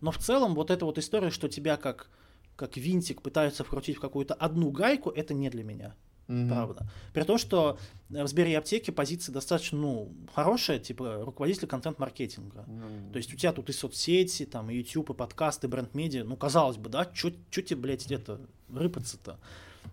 [0.00, 2.10] но в целом вот эта вот история, что тебя как,
[2.56, 5.94] как винтик пытаются вкрутить в какую-то одну гайку, это не для меня.
[6.28, 6.48] Mm-hmm.
[6.48, 6.88] Правда.
[7.12, 12.64] При том, что в Сбере и аптеке позиция достаточно ну, хорошая, типа руководитель контент-маркетинга.
[12.66, 13.12] Mm-hmm.
[13.12, 16.24] То есть у тебя тут и соцсети, там, и YouTube, и подкасты, и бренд-медиа.
[16.24, 18.40] Ну, казалось бы, да, что тебе, блядь, где-то
[18.72, 19.38] рыпаться-то?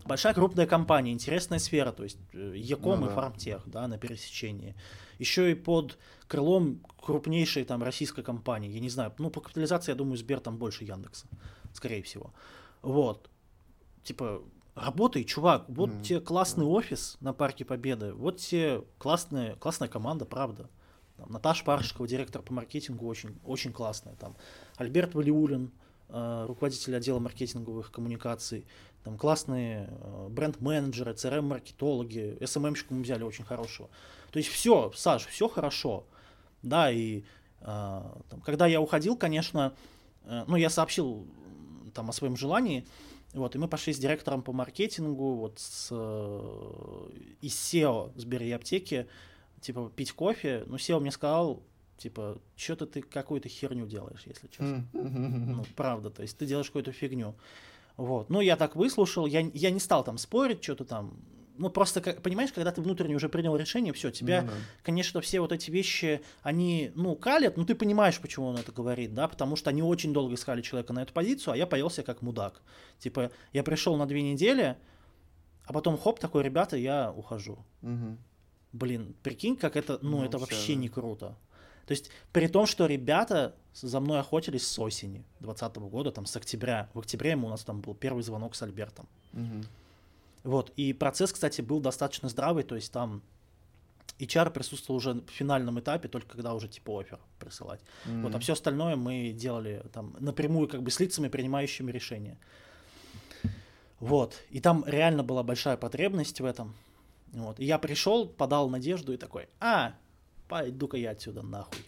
[0.05, 3.09] Большая крупная компания, интересная сфера, то есть Яком ну, и.
[3.09, 4.75] Фармтех, да, на пересечении.
[5.19, 9.95] Еще и под крылом крупнейшей там российской компании, я не знаю, ну, по капитализации, я
[9.95, 11.27] думаю, Сбер там больше Яндекса,
[11.73, 12.33] скорее всего.
[12.81, 13.29] Вот.
[14.03, 14.41] Типа,
[14.75, 16.03] Работай, чувак, вот mm-hmm.
[16.03, 20.69] тебе классный офис на Парке Победы, вот тебе классная, классная команда, правда.
[21.17, 24.15] Там, Наташа Паршикова, директор по маркетингу, очень, очень классная.
[24.15, 24.37] Там,
[24.77, 25.71] Альберт Валиулин,
[26.07, 28.65] э, руководитель отдела маркетинговых коммуникаций,
[29.03, 33.89] там классные э, бренд-менеджеры, CRM-маркетологи, SMM-щику мы взяли очень хорошего.
[34.31, 36.05] То есть все, Саш, все хорошо.
[36.61, 37.23] Да, и
[37.59, 39.73] э, там, когда я уходил, конечно,
[40.23, 41.27] э, ну, я сообщил
[41.93, 42.87] там о своем желании,
[43.33, 47.09] вот, и мы пошли с директором по маркетингу, вот с, э,
[47.41, 49.07] из SEO Сбер и аптеки,
[49.61, 50.63] типа, пить кофе.
[50.67, 51.63] Ну, SEO мне сказал,
[51.97, 54.85] типа, что-то ты какую-то херню делаешь, если честно.
[54.93, 57.35] Ну, правда, то есть ты делаешь какую-то фигню.
[57.97, 58.29] Вот.
[58.29, 61.13] Ну, я так выслушал, я, я не стал там спорить, что-то там,
[61.61, 64.53] ну просто, понимаешь, когда ты внутренне уже принял решение, все, тебя, ну, да.
[64.81, 69.13] конечно, все вот эти вещи, они, ну, калят, но ты понимаешь, почему он это говорит,
[69.13, 72.23] да, потому что они очень долго искали человека на эту позицию, а я появился как
[72.23, 72.61] мудак.
[72.97, 74.75] Типа, я пришел на две недели,
[75.65, 77.63] а потом хоп, такой, ребята, я ухожу.
[77.83, 78.17] Угу.
[78.73, 80.79] Блин, прикинь, как это, ну, ну это вообще да.
[80.79, 81.37] не круто.
[81.85, 86.35] То есть, при том, что ребята за мной охотились с осени 2020 года, там, с
[86.35, 86.89] октября.
[86.93, 89.07] В октябре у нас там был первый звонок с Альбертом.
[89.33, 89.63] Угу.
[90.43, 93.21] Вот, и процесс, кстати, был достаточно здравый, то есть там
[94.19, 97.81] HR присутствовал уже в финальном этапе, только когда уже типа офер присылать.
[98.05, 98.21] Mm-hmm.
[98.21, 102.37] Вот, а все остальное мы делали там напрямую как бы с лицами, принимающими решения.
[103.99, 106.73] Вот, и там реально была большая потребность в этом.
[107.33, 109.93] Вот, и я пришел, подал надежду и такой, а,
[110.47, 111.85] пойду-ка я отсюда нахуй.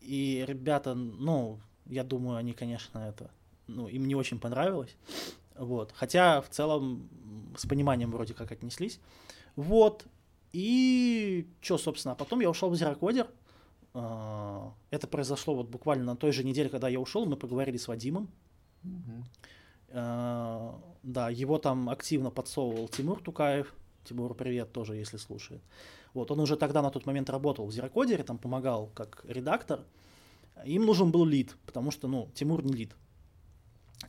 [0.00, 3.30] И ребята, ну, я думаю, они, конечно, это,
[3.66, 4.94] ну, им не очень понравилось.
[5.60, 5.92] Вот.
[5.94, 7.08] Хотя в целом
[7.54, 8.98] с пониманием вроде как отнеслись.
[9.56, 10.06] Вот.
[10.52, 13.28] И что, собственно, а потом я ушел в Зерокодер.
[13.92, 17.88] А, это произошло вот буквально на той же неделе, когда я ушел, мы поговорили с
[17.88, 18.30] Вадимом.
[18.84, 19.22] Mm-hmm.
[21.02, 23.74] Да, его там активно подсовывал Тимур Тукаев.
[24.04, 25.60] Тимур, привет, тоже, если слушает.
[26.14, 29.84] Вот, он уже тогда на тот момент работал в Зерокодере, там помогал как редактор.
[30.64, 32.96] Им нужен был лид, потому что, ну, Тимур не лид.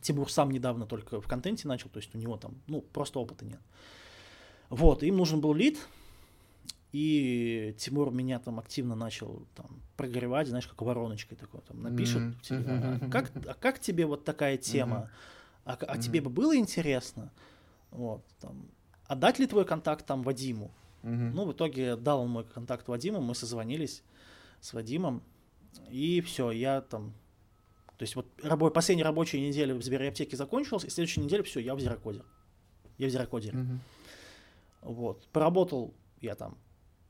[0.00, 3.44] Тимур сам недавно только в контенте начал, то есть у него там, ну, просто опыта
[3.44, 3.60] нет.
[4.70, 5.78] Вот, им нужен был лид,
[6.92, 13.06] и Тимур меня там активно начал там прогревать, знаешь, как вороночкой такой, там напишет, mm-hmm.
[13.06, 15.10] а как, а как тебе вот такая тема,
[15.64, 15.76] mm-hmm.
[15.86, 17.30] а, а тебе бы было интересно,
[17.90, 18.66] вот, там,
[19.06, 20.70] отдать ли твой контакт там Вадиму?
[21.02, 21.30] Mm-hmm.
[21.32, 24.02] Ну, в итоге дал он мой контакт Вадиму, мы созвонились
[24.60, 25.22] с Вадимом,
[25.88, 27.12] и все, я там,
[28.02, 31.76] то есть вот рабо- последняя рабочая неделя в Сбераптеке закончилась, и следующая неделя все, я
[31.76, 32.24] в Зерокоде.
[32.98, 33.50] Я в Зерокоде.
[33.50, 33.78] Mm-hmm.
[34.80, 35.28] Вот.
[35.28, 36.58] Поработал я там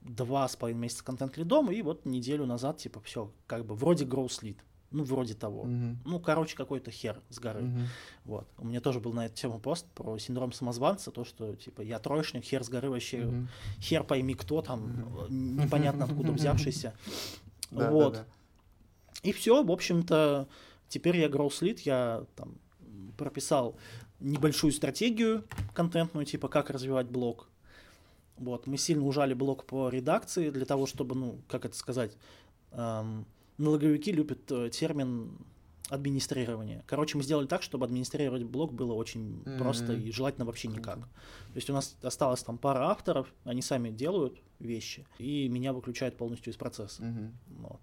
[0.02, 4.42] два с половиной месяца контент-лидом, и вот неделю назад, типа, все, как бы, вроде growth
[4.42, 4.58] lead.
[4.90, 5.64] Ну, вроде того.
[5.64, 5.96] Uh-huh.
[6.04, 7.62] Ну, короче, какой-то хер с горы.
[7.62, 7.86] Uh-huh.
[8.26, 8.48] Вот.
[8.58, 11.98] У меня тоже был на эту тему пост про синдром самозванца, то, что, типа, я
[11.98, 13.46] троечник, хер с горы вообще, uh-huh.
[13.80, 15.30] хер пойми кто там, uh-huh.
[15.30, 16.92] непонятно откуда взявшийся.
[17.70, 18.26] Вот.
[19.22, 20.48] И все, в общем-то,
[20.92, 22.58] теперь я growth lead, я там
[23.16, 23.76] прописал
[24.20, 27.48] небольшую стратегию контентную, типа, как развивать блог,
[28.36, 32.16] вот, мы сильно ужали блок по редакции для того, чтобы, ну, как это сказать,
[32.72, 33.26] эм,
[33.58, 35.38] налоговики любят э, термин
[35.88, 36.82] администрирование.
[36.86, 39.58] Короче, мы сделали так, чтобы администрировать блог было очень mm-hmm.
[39.58, 40.98] просто и желательно вообще никак.
[40.98, 46.16] То есть у нас осталось там пара авторов, они сами делают вещи, и меня выключают
[46.16, 47.02] полностью из процесса.
[47.02, 47.30] Mm-hmm.
[47.58, 47.80] Вот.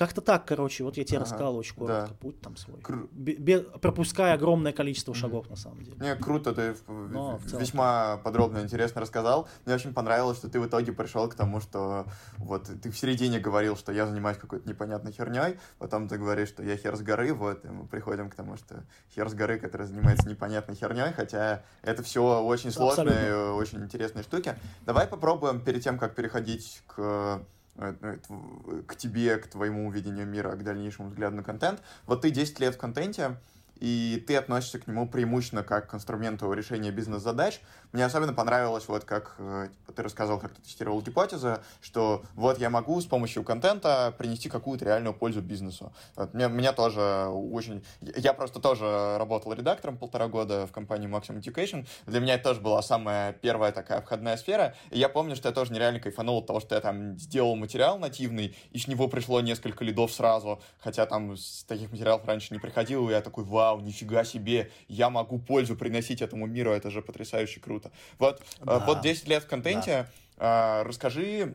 [0.00, 2.14] Как-то так, короче, вот я тебе ага, рассказал очень коротко, да.
[2.14, 2.80] путь там свой.
[2.80, 3.06] Кру...
[3.12, 5.50] Бе- пропуская огромное количество шагов, mm-hmm.
[5.50, 5.98] на самом деле.
[6.00, 9.46] Не, круто, ты Но, весьма подробно и интересно рассказал.
[9.66, 12.06] Мне очень понравилось, что ты в итоге пришел к тому, что
[12.38, 16.62] вот ты в середине говорил, что я занимаюсь какой-то непонятной херней, потом ты говоришь, что
[16.62, 18.82] я хер с горы, вот, и мы приходим к тому, что
[19.14, 23.52] хер с горы, который занимается непонятной херней, хотя это все очень сложные, Абсолютно.
[23.52, 24.56] очень интересные штуки.
[24.86, 27.42] Давай попробуем перед тем, как переходить к
[27.76, 31.82] к тебе, к твоему видению мира, к дальнейшему взгляду на контент.
[32.06, 33.36] Вот ты 10 лет в контенте,
[33.80, 37.60] и ты относишься к нему преимущественно как к инструменту решения бизнес-задач.
[37.92, 42.58] Мне особенно понравилось, вот как э, типа, ты рассказал, как ты тестировал гипотезы, что вот
[42.58, 45.92] я могу с помощью контента принести какую-то реальную пользу бизнесу.
[46.14, 47.84] Вот, мне, меня тоже очень...
[48.00, 51.86] Я просто тоже работал редактором полтора года в компании Maximum Education.
[52.06, 54.74] Для меня это тоже была самая первая такая входная сфера.
[54.90, 57.98] И я помню, что я тоже нереально кайфанул от того, что я там сделал материал
[57.98, 61.34] нативный, и с него пришло несколько лидов сразу, хотя там
[61.66, 66.22] таких материалов раньше не приходил, и я такой, вау, нифига себе, я могу пользу приносить
[66.22, 67.92] этому миру, это же потрясающе круто.
[68.18, 68.78] Вот, э, да.
[68.86, 70.82] вот 10 лет в контенте, да.
[70.82, 71.54] расскажи,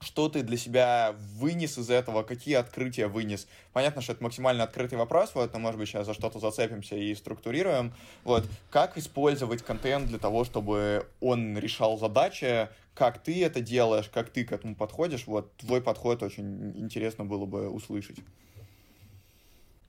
[0.00, 3.48] что ты для себя вынес из этого, какие открытия вынес?
[3.72, 7.14] Понятно, что это максимально открытый вопрос, вот, но, может быть, сейчас за что-то зацепимся и
[7.14, 7.92] структурируем.
[8.24, 14.30] Вот, как использовать контент для того, чтобы он решал задачи, как ты это делаешь, как
[14.30, 18.18] ты к этому подходишь, вот, твой подход очень интересно было бы услышать.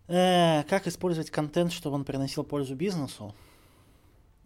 [0.09, 3.35] Э, как использовать контент, чтобы он приносил пользу бизнесу?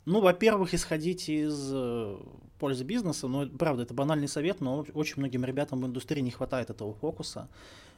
[0.06, 2.18] Ну, во-первых, исходить из э,
[2.60, 6.70] пользы бизнеса, ну, правда, это банальный совет, но очень многим ребятам в индустрии не хватает
[6.70, 7.48] этого фокуса.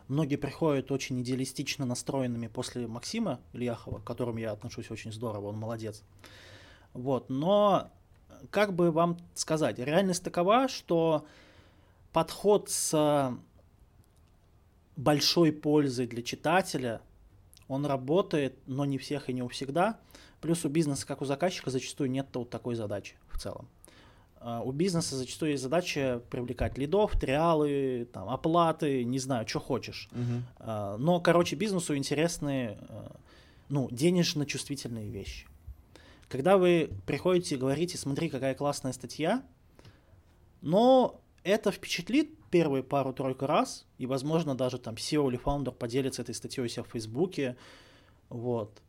[0.08, 5.58] Многие приходят очень идеалистично настроенными после Максима Ильяхова, к которому я отношусь очень здорово, он
[5.58, 6.04] молодец.
[6.94, 7.90] Вот, но
[8.52, 11.26] как бы вам сказать, реальность такова, что
[12.14, 13.36] подход с
[14.96, 17.02] большой пользой для читателя,
[17.68, 20.00] он работает, но не всех и не у всегда–
[20.46, 23.68] Плюс у бизнеса, как у заказчика, зачастую нет вот такой задачи в целом.
[24.38, 30.08] А, у бизнеса зачастую есть задача привлекать лидов, триалы, там, оплаты, не знаю, что хочешь.
[30.12, 30.98] Uh-huh.
[30.98, 33.16] Но, короче, бизнесу интересны а,
[33.70, 35.48] ну, денежно-чувствительные вещи.
[36.30, 39.42] Когда вы приходите и говорите, смотри, какая классная статья,
[40.62, 46.36] но это впечатлит первые пару-тройку раз, и, возможно, даже там SEO или фаундер поделится этой
[46.36, 47.56] статьей у себя в Фейсбуке,
[48.28, 48.82] вот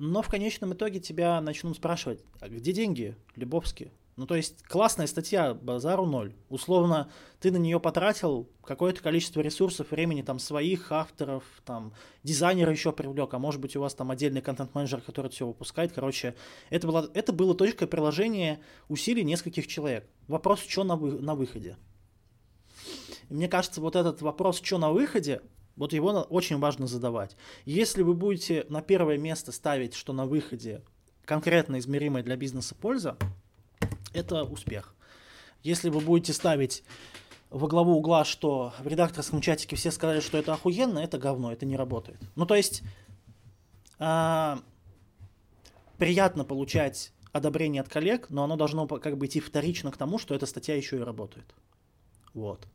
[0.00, 3.92] но в конечном итоге тебя начнут спрашивать, а где деньги, Любовские?
[4.16, 6.34] Ну, то есть классная статья, базару ноль.
[6.48, 11.92] Условно, ты на нее потратил какое-то количество ресурсов, времени, там, своих авторов, там,
[12.22, 15.92] дизайнера еще привлек, а может быть у вас там отдельный контент-менеджер, который все выпускает.
[15.92, 16.34] Короче,
[16.70, 20.08] это было, это было точкой приложения усилий нескольких человек.
[20.28, 21.76] Вопрос, что на, вы, на выходе.
[23.30, 25.40] И мне кажется, вот этот вопрос, что на выходе,
[25.76, 27.36] вот его очень важно задавать.
[27.64, 30.82] Если вы будете на первое место ставить, что на выходе
[31.24, 33.16] конкретно измеримая для бизнеса польза,
[34.12, 34.94] это успех.
[35.62, 36.82] Если вы будете ставить
[37.50, 41.66] во главу угла, что в редакторском чатике все сказали, что это охуенно, это говно, это
[41.66, 42.18] не работает.
[42.34, 42.82] Ну, то есть,
[43.98, 44.56] э,
[45.98, 50.34] приятно получать одобрение от коллег, но оно должно как бы идти вторично к тому, что
[50.34, 51.54] эта статья еще и работает.
[52.34, 52.66] Вот.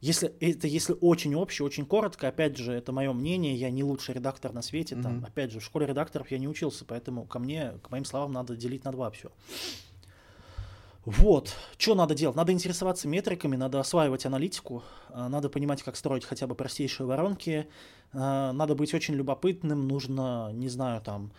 [0.00, 4.14] Если это если очень общее, очень коротко, опять же, это мое мнение, я не лучший
[4.14, 5.02] редактор на свете, mm-hmm.
[5.02, 8.32] там, опять же, в школе редакторов я не учился, поэтому ко мне, к моим словам,
[8.32, 9.30] надо делить на два все.
[11.06, 12.36] Вот, что надо делать?
[12.36, 17.68] Надо интересоваться метриками, надо осваивать аналитику, а, надо понимать, как строить хотя бы простейшие воронки,
[18.12, 21.32] а, надо быть очень любопытным, нужно, не знаю, там...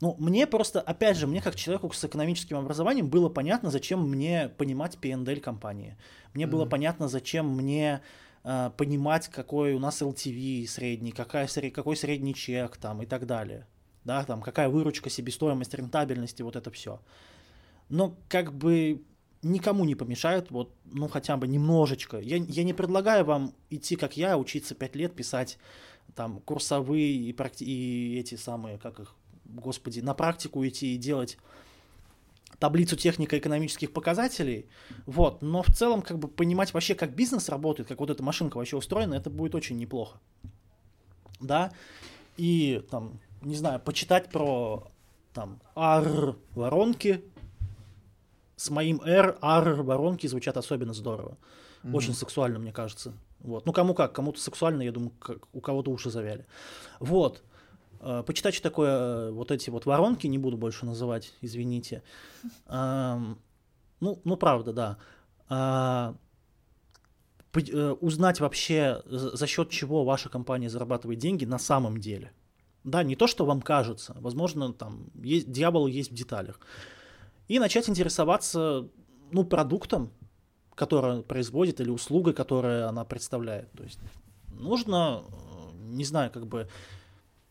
[0.00, 4.48] Ну, мне просто, опять же, мне как человеку с экономическим образованием было понятно, зачем мне
[4.48, 5.96] понимать P&L компании.
[6.34, 6.48] Мне mm-hmm.
[6.48, 8.00] было понятно, зачем мне
[8.42, 13.66] э, понимать, какой у нас LTV средний, какая, какой средний чек там и так далее.
[14.04, 17.00] Да, там, какая выручка, себестоимость, рентабельность и вот это все
[17.88, 19.02] но как бы
[19.42, 22.18] никому не помешает, вот, ну, хотя бы немножечко.
[22.18, 25.58] Я, я не предлагаю вам идти, как я, учиться пять лет, писать
[26.14, 31.38] там курсовые и, практи- и эти самые, как их, господи, на практику идти и делать
[32.58, 34.66] таблицу технико-экономических показателей,
[35.06, 38.56] вот, но в целом как бы понимать вообще, как бизнес работает, как вот эта машинка
[38.56, 40.18] вообще устроена, это будет очень неплохо,
[41.40, 41.72] да,
[42.36, 44.90] и там, не знаю, почитать про
[45.32, 47.24] там R воронки,
[48.56, 51.36] с моим R, R воронки звучат особенно здорово.
[51.82, 51.96] Mm-hmm.
[51.96, 53.12] Очень сексуально, мне кажется.
[53.40, 53.66] Вот.
[53.66, 56.46] Ну, кому как, кому-то сексуально, я думаю, как, у кого-то уши завяли.
[56.98, 57.42] Вот.
[58.04, 62.02] Э, почитать, что такое э, вот эти вот воронки, не буду больше называть, извините.
[62.68, 63.38] ну,
[64.00, 64.98] ну, правда,
[65.48, 65.48] да.
[65.48, 66.14] Э,
[68.00, 72.32] узнать вообще, за счет чего ваша компания зарабатывает деньги на самом деле.
[72.82, 74.14] Да, не то, что вам кажется.
[74.18, 76.60] Возможно, там есть, дьявол есть в деталях
[77.48, 78.88] и начать интересоваться
[79.30, 80.12] ну, продуктом,
[80.74, 83.70] который производит, или услугой, которую она представляет.
[83.72, 84.00] То есть
[84.48, 85.22] нужно,
[85.78, 86.68] не знаю, как бы...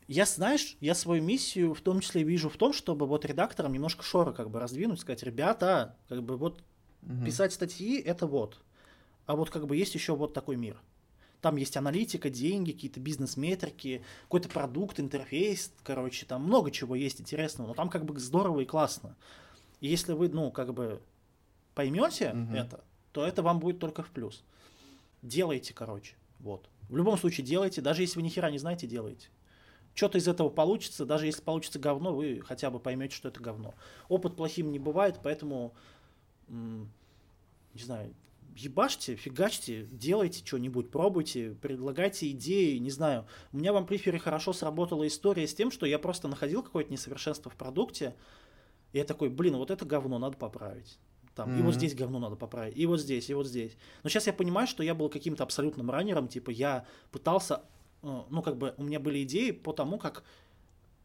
[0.08, 4.04] Я, знаешь, я свою миссию в том числе вижу в том, чтобы вот редакторам немножко
[4.04, 6.64] шора как бы раздвинуть, сказать, ребята, как бы вот
[7.02, 7.26] угу.
[7.26, 8.60] писать статьи это вот,
[9.26, 10.82] а вот как бы есть еще вот такой мир.
[11.42, 17.70] Там есть аналитика, деньги, какие-то бизнес-метрики, какой-то продукт, интерфейс, короче, там много чего есть интересного,
[17.70, 19.16] но там как бы здорово и классно.
[19.82, 21.02] И если вы, ну, как бы
[21.76, 22.56] поймете угу.
[22.56, 24.44] это, то это вам будет только в плюс.
[25.22, 26.16] Делайте, короче.
[26.40, 26.70] Вот.
[26.90, 29.28] В любом случае делайте, даже если вы ни хера не знаете, делайте.
[29.94, 33.76] Что-то из этого получится, даже если получится говно, вы хотя бы поймете, что это говно.
[34.10, 35.74] Опыт плохим не бывает, поэтому,
[36.48, 36.88] не
[37.76, 38.14] знаю,
[38.56, 43.26] ебашьте, фигачьте, делайте что-нибудь, пробуйте, предлагайте идеи, не знаю.
[43.52, 47.52] У меня в амплифере хорошо сработала история с тем, что я просто находил какое-то несовершенство
[47.52, 48.16] в продукте,
[48.92, 51.00] и я такой, блин, вот это говно надо поправить.
[51.36, 51.60] Там, mm-hmm.
[51.60, 53.76] и вот здесь говно надо поправить, и вот здесь, и вот здесь.
[54.04, 57.64] Но сейчас я понимаю, что я был каким-то абсолютным раннером, типа я пытался,
[58.04, 60.24] ну как бы у меня были идеи по тому, как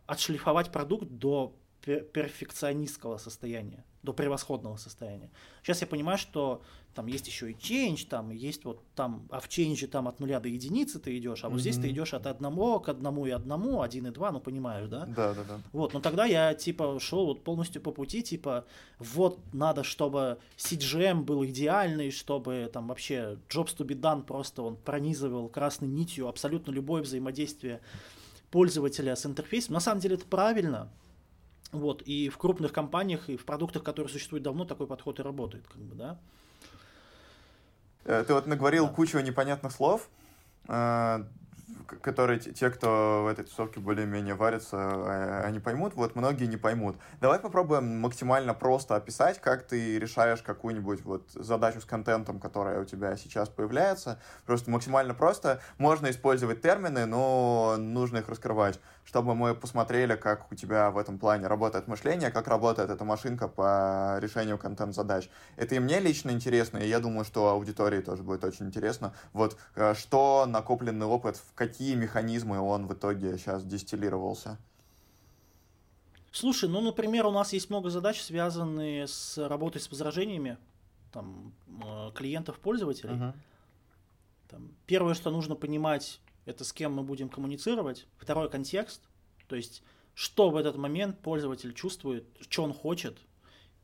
[0.07, 5.31] отшлифовать продукт до перфекционистского состояния, до превосходного состояния.
[5.63, 6.63] Сейчас я понимаю, что
[6.95, 10.41] там есть еще и change, там есть вот там, а в change там от нуля
[10.41, 11.61] до единицы ты идешь, а вот mm-hmm.
[11.61, 15.05] здесь ты идешь от одного к одному и одному, один и два, ну понимаешь, да?
[15.05, 15.61] Да, да, да.
[15.73, 18.65] Вот, но тогда я типа шел вот полностью по пути, типа
[18.99, 24.77] вот надо, чтобы CGM был идеальный, чтобы там вообще jobs to be done просто он
[24.77, 27.83] пронизывал красной нитью абсолютно любое взаимодействие
[28.51, 29.75] пользователя с интерфейсом.
[29.75, 30.89] На самом деле это правильно,
[31.73, 35.67] вот, и в крупных компаниях, и в продуктах, которые существуют давно, такой подход и работает,
[35.67, 36.19] как бы, да.
[38.05, 38.93] Э, ты вот наговорил да.
[38.93, 40.09] кучу непонятных слов,
[40.69, 41.25] э,
[42.01, 46.97] которые те, кто в этой тусовке более-менее варятся, э, они поймут, вот многие не поймут.
[47.21, 52.85] Давай попробуем максимально просто описать, как ты решаешь какую-нибудь вот задачу с контентом, которая у
[52.85, 54.21] тебя сейчас появляется.
[54.47, 55.61] Просто максимально просто.
[55.79, 61.19] Можно использовать термины, но нужно их раскрывать, чтобы мы посмотрели, как у тебя в этом
[61.19, 65.31] плане работает мышление, как работает эта машинка по решению контент-задач.
[65.57, 69.15] Это и мне лично интересно, и я думаю, что аудитории тоже будет очень интересно.
[69.33, 74.59] Вот э, что накопленный опыт, в какие механизмы он в итоге сейчас дистиллировался?
[76.31, 80.59] Слушай, ну, например, у нас есть много задач, связанные с работой с возражениями
[81.15, 83.15] там, э, клиентов-пользователей.
[83.15, 83.33] Uh-huh.
[84.51, 88.07] Там, первое, что нужно понимать, это с кем мы будем коммуницировать.
[88.17, 89.03] Второй контекст,
[89.47, 89.83] то есть
[90.15, 93.19] что в этот момент пользователь чувствует, что он хочет,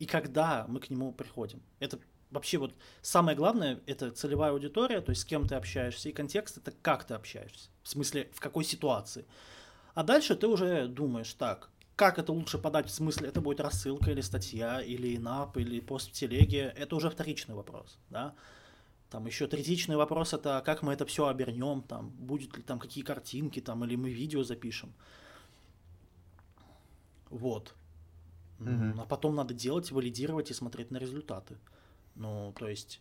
[0.01, 1.63] и когда мы к нему приходим.
[1.79, 2.01] Это
[2.31, 6.57] вообще вот самое главное, это целевая аудитория, то есть с кем ты общаешься, и контекст
[6.57, 9.27] это как ты общаешься, в смысле в какой ситуации.
[9.95, 14.11] А дальше ты уже думаешь, так, как это лучше подать, в смысле это будет рассылка
[14.11, 18.35] или статья, или инап, или пост в телеге, это уже вторичный вопрос, да.
[19.15, 23.05] Там еще третичный вопрос это как мы это все обернем, там будет ли там какие
[23.05, 24.93] картинки, там или мы видео запишем.
[27.31, 27.77] Вот.
[28.59, 29.01] Mm-hmm.
[29.01, 31.59] А потом надо делать, валидировать и смотреть на результаты.
[32.17, 33.01] Ну, то есть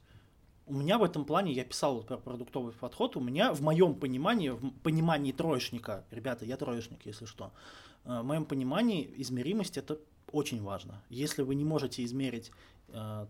[0.67, 4.49] у меня в этом плане, я писал про продуктовый подход, у меня в моем понимании,
[4.49, 7.51] в понимании троечника, ребята, я троечник, если что,
[8.05, 9.97] э, в моем понимании измеримость это
[10.31, 11.01] очень важно.
[11.09, 12.51] Если вы не можете измерить
[12.89, 13.25] э,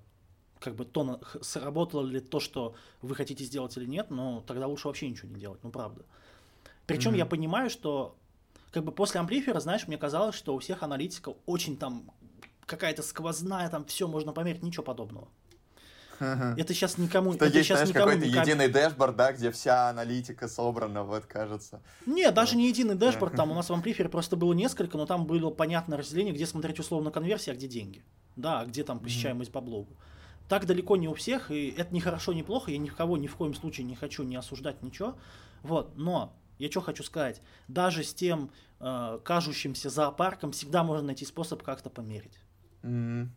[0.63, 4.87] как бы то, сработало ли то, что вы хотите сделать или нет, но тогда лучше
[4.87, 6.03] вообще ничего не делать, ну правда.
[6.87, 7.17] Причем mm-hmm.
[7.17, 8.15] я понимаю, что
[8.71, 12.09] как бы после Amplifer, знаешь, мне казалось, что у всех аналитиков очень там
[12.65, 15.27] какая-то сквозная, там все можно померить, ничего подобного.
[16.19, 17.33] Это сейчас никому...
[17.33, 18.45] Что это есть, сейчас знаешь, какой-то никак...
[18.45, 21.81] единый dashboard, да, где вся аналитика собрана, вот, кажется.
[22.05, 25.25] Нет, даже не единый dashboard, там у нас в Amplifer просто было несколько, но там
[25.25, 28.03] было понятное разделение, где смотреть условно конверсия, а где деньги.
[28.37, 29.97] Да, а где там посещаемость по блогу.
[30.47, 33.35] Так далеко не у всех, и это не хорошо, не плохо, я никого ни в
[33.35, 35.15] коем случае не хочу не осуждать ничего.
[35.63, 41.25] Вот, но я что хочу сказать, даже с тем э, кажущимся зоопарком всегда можно найти
[41.25, 42.39] способ как-то померить.
[42.83, 43.27] Mm-hmm.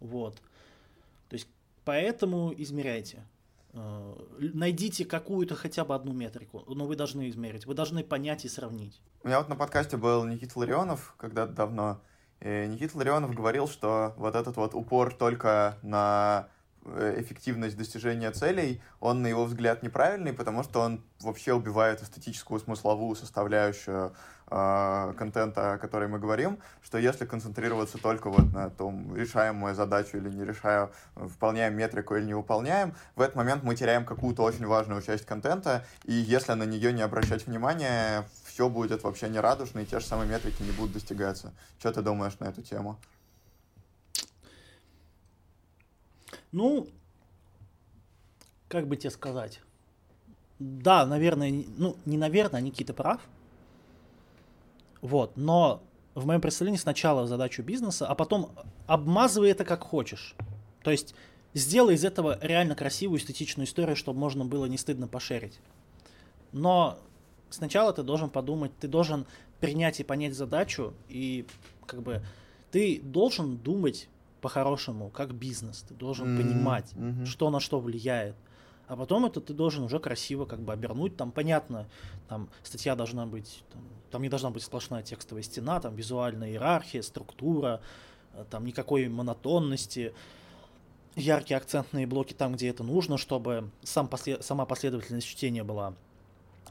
[0.00, 0.36] Вот.
[1.28, 1.48] То есть
[1.84, 3.24] поэтому измеряйте.
[3.74, 8.48] Э, найдите какую-то хотя бы одну метрику, но вы должны измерить, вы должны понять и
[8.48, 9.00] сравнить.
[9.22, 12.00] У меня вот на подкасте был Никита Ларионов когда-то давно,
[12.40, 16.48] Никита Ларионов говорил, что вот этот вот упор только на
[16.94, 22.60] Э, эффективность достижения целей, он, на его взгляд, неправильный, потому что он вообще убивает эстетическую
[22.60, 24.14] смысловую составляющую
[24.50, 29.74] э, контента, о которой мы говорим, что если концентрироваться только вот на том, решаем мы
[29.74, 34.42] задачу или не решаем, выполняем метрику или не выполняем, в этот момент мы теряем какую-то
[34.42, 38.26] очень важную часть контента, и если на нее не обращать внимания,
[38.58, 41.54] все будет вообще нерадужно, и те же самые метрики не будут достигаться.
[41.78, 42.98] Что ты думаешь на эту тему?
[46.50, 46.88] Ну,
[48.66, 49.60] как бы тебе сказать?
[50.58, 53.20] Да, наверное, ну, не наверное, Никита прав.
[55.02, 55.80] Вот, но
[56.16, 58.50] в моем представлении сначала задачу бизнеса, а потом
[58.88, 60.34] обмазывай это как хочешь.
[60.82, 61.14] То есть
[61.54, 65.60] сделай из этого реально красивую эстетичную историю, чтобы можно было не стыдно пошерить.
[66.50, 66.98] Но
[67.50, 69.26] сначала ты должен подумать, ты должен
[69.60, 71.46] принять и понять задачу, и
[71.86, 72.22] как бы
[72.70, 74.08] ты должен думать
[74.40, 75.84] по-хорошему, как бизнес.
[75.88, 76.42] Ты должен mm-hmm.
[76.42, 77.24] понимать, mm-hmm.
[77.26, 78.36] что на что влияет.
[78.86, 81.16] А потом это ты должен уже красиво как бы обернуть.
[81.16, 81.86] Там понятно,
[82.28, 87.02] там статья должна быть, там, там не должна быть сплошная текстовая стена, там визуальная иерархия,
[87.02, 87.82] структура,
[88.32, 90.14] э, там никакой монотонности,
[91.16, 94.42] яркие акцентные блоки там, где это нужно, чтобы сам послед...
[94.42, 95.94] сама последовательность чтения была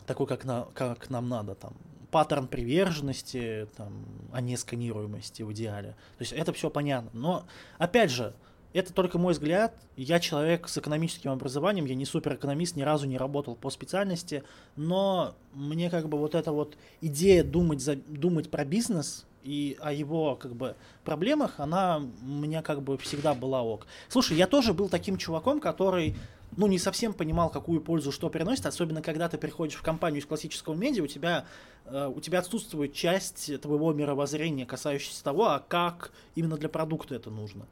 [0.06, 0.68] такой, как, на...
[0.74, 1.56] как нам надо.
[1.56, 1.74] Там
[2.12, 5.90] паттерн приверженности, там, а не сканируемости в идеале.
[6.18, 7.10] То есть это все понятно.
[7.14, 7.46] Но,
[7.78, 8.34] опять же,
[8.74, 9.76] это только мой взгляд.
[9.96, 14.44] Я человек с экономическим образованием, я не суперэкономист, ни разу не работал по специальности,
[14.76, 19.94] но мне как бы вот эта вот идея думать, за, думать про бизнес и о
[19.94, 20.76] его как бы
[21.06, 23.88] проблемах, она у меня как бы всегда была ок.
[24.10, 26.16] Слушай, я тоже был таким чуваком, который
[26.58, 30.26] ну, не совсем понимал, какую пользу что приносит, особенно когда ты приходишь в компанию из
[30.26, 31.46] классического медиа, у тебя,
[31.86, 37.30] э, у тебя отсутствует часть твоего мировоззрения, касающаяся того, а как именно для продукта это
[37.30, 37.68] нужно.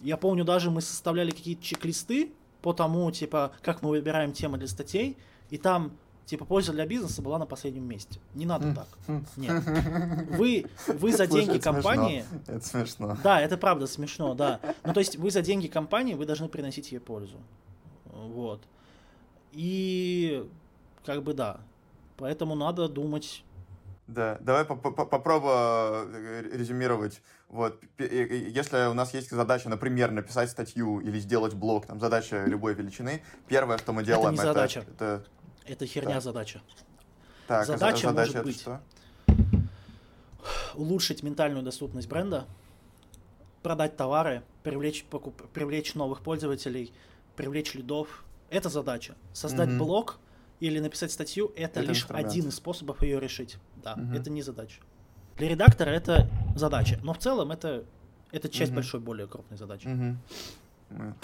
[0.00, 2.32] Я помню, даже мы составляли какие-то чек-листы
[2.62, 5.18] по тому, типа, как мы выбираем темы для статей,
[5.50, 5.92] и там
[6.26, 8.20] типа польза для бизнеса была на последнем месте.
[8.34, 9.18] Не надо так.
[9.36, 9.64] Нет.
[10.30, 12.24] Вы, вы за деньги компании...
[12.46, 13.18] Это смешно.
[13.24, 14.60] Да, это правда смешно, да.
[14.84, 17.36] Ну, то есть вы за деньги компании, вы должны приносить ей пользу.
[18.28, 18.62] Вот.
[19.52, 20.48] И
[21.04, 21.60] как бы да.
[22.16, 23.44] Поэтому надо думать.
[24.06, 27.22] Да, давай попробую э, резюмировать.
[27.48, 32.74] Вот, если у нас есть задача, например, написать статью или сделать блог, там задача любой
[32.74, 34.80] величины, первое, что мы делаем, это не задача.
[34.80, 35.24] Это,
[35.64, 36.20] это херня да.
[36.20, 36.60] задача.
[37.46, 38.80] Так, задача, задача может быть что?
[40.74, 42.46] улучшить ментальную доступность бренда,
[43.62, 46.92] продать товары, привлечь, покуп, привлечь новых пользователей,
[47.42, 48.24] привлечь лидов.
[48.50, 49.14] Это задача.
[49.32, 49.78] Создать mm-hmm.
[49.78, 50.18] блог
[50.60, 52.28] или написать статью это, это лишь инструмент.
[52.28, 53.58] один из способов ее решить.
[53.82, 54.18] Да, mm-hmm.
[54.18, 54.80] это не задача.
[55.36, 57.84] Для редактора это задача, но в целом это,
[58.32, 58.74] это часть mm-hmm.
[58.74, 59.86] большой, более крупной задачи.
[59.86, 60.16] Mm-hmm.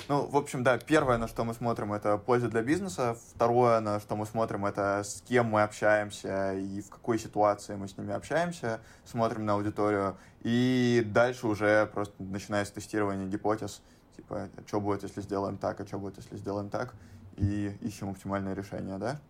[0.08, 3.16] Ну, в общем, да, первое, на что мы смотрим, это польза для бизнеса.
[3.34, 7.88] Второе, на что мы смотрим, это с кем мы общаемся и в какой ситуации мы
[7.88, 8.80] с ними общаемся.
[9.04, 10.16] Смотрим на аудиторию.
[10.42, 13.82] И дальше уже просто начиная с тестирования гипотез,
[14.16, 16.94] Типа, что будет, если сделаем так, а что будет, если сделаем так,
[17.36, 19.20] и ищем оптимальное решение, да?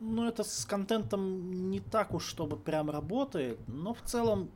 [0.00, 4.48] Ну, это с контентом не так уж, чтобы прям работает, но в целом,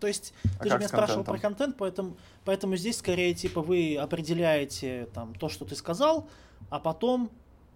[0.00, 3.96] то есть, а ты же меня спрашивал про контент, поэтому, поэтому здесь скорее, типа, вы
[3.96, 6.28] определяете там то, что ты сказал,
[6.68, 7.30] а потом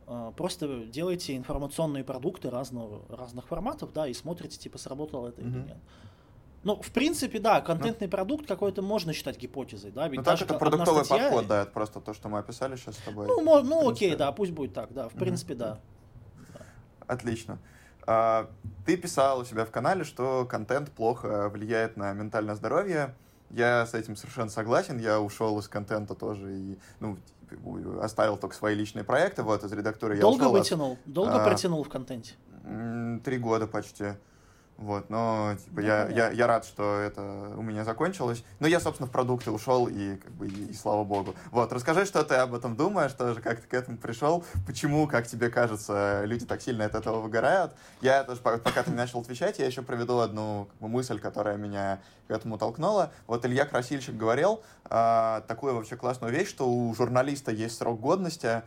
[0.07, 5.49] э, просто делаете информационные продукты разного, разных форматов, да, и смотрите, типа, сработало это mm-hmm.
[5.49, 5.79] или нет.
[6.67, 10.47] Ну, в принципе, да, контентный ну, продукт какой-то можно считать гипотезой, да, ведь ну, даже
[10.47, 11.27] это продуктовый статья...
[11.27, 13.29] подход, да, это просто то, что мы описали сейчас с тобой.
[13.29, 15.79] Ну, мо- ну окей, да, пусть будет так, да, в принципе, да.
[17.07, 17.61] Отлично.
[18.05, 18.51] А,
[18.85, 23.15] ты писал у себя в канале, что контент плохо влияет на ментальное здоровье.
[23.51, 24.99] Я с этим совершенно согласен.
[24.99, 27.17] Я ушел из контента тоже и, ну,
[28.03, 29.45] оставил только свои личные проекты.
[29.45, 30.59] Вот из редактуры Долго я ушел.
[30.59, 30.93] вытянул?
[30.95, 31.13] От...
[31.13, 32.35] Долго а, протянул в контенте?
[33.25, 34.15] Три года почти.
[34.79, 37.23] Вот, но типа, ну, я, я, я рад, что это
[37.57, 38.45] у меня закончилось.
[38.61, 41.35] Но я, собственно, в продукты ушел, и как бы и, и слава богу.
[41.51, 45.27] Вот, расскажи, что ты об этом думаешь, тоже как ты к этому пришел, почему, как
[45.27, 47.75] тебе кажется, люди так сильно от этого выгорают.
[48.03, 52.01] Я тоже, пока ты начал отвечать, я еще проведу одну как бы, мысль, которая меня
[52.29, 53.13] к этому толкнула.
[53.27, 58.63] Вот Илья Красильщик говорил э, такую вообще классную вещь, что у журналиста есть срок годности,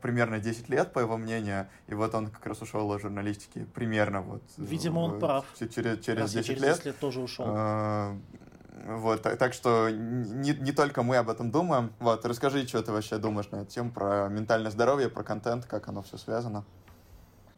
[0.00, 4.20] примерно 10 лет, по его мнению, и вот он как раз ушел из журналистики примерно
[4.22, 4.42] вот...
[4.56, 5.44] Видимо, он прав.
[5.58, 6.74] Через, через 10 через лет.
[6.74, 7.44] 10 лет тоже ушел.
[7.48, 8.16] А,
[8.86, 11.92] вот, так, так что не, не только мы об этом думаем.
[12.00, 15.88] Вот, расскажи, что ты вообще думаешь на эту тему, про ментальное здоровье, про контент, как
[15.88, 16.64] оно все связано.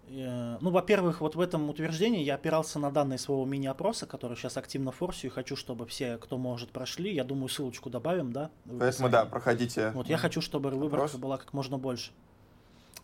[0.09, 4.57] Э, ну, во-первых, вот в этом утверждении я опирался на данные своего мини-опроса, который сейчас
[4.57, 7.13] активно форсю, и хочу, чтобы все, кто может, прошли.
[7.13, 8.51] Я думаю, ссылочку добавим, да?
[8.79, 9.91] Поэтому, да, проходите.
[9.91, 11.15] Вот, я хочу, чтобы выборка опрос.
[11.17, 12.13] была как можно больше.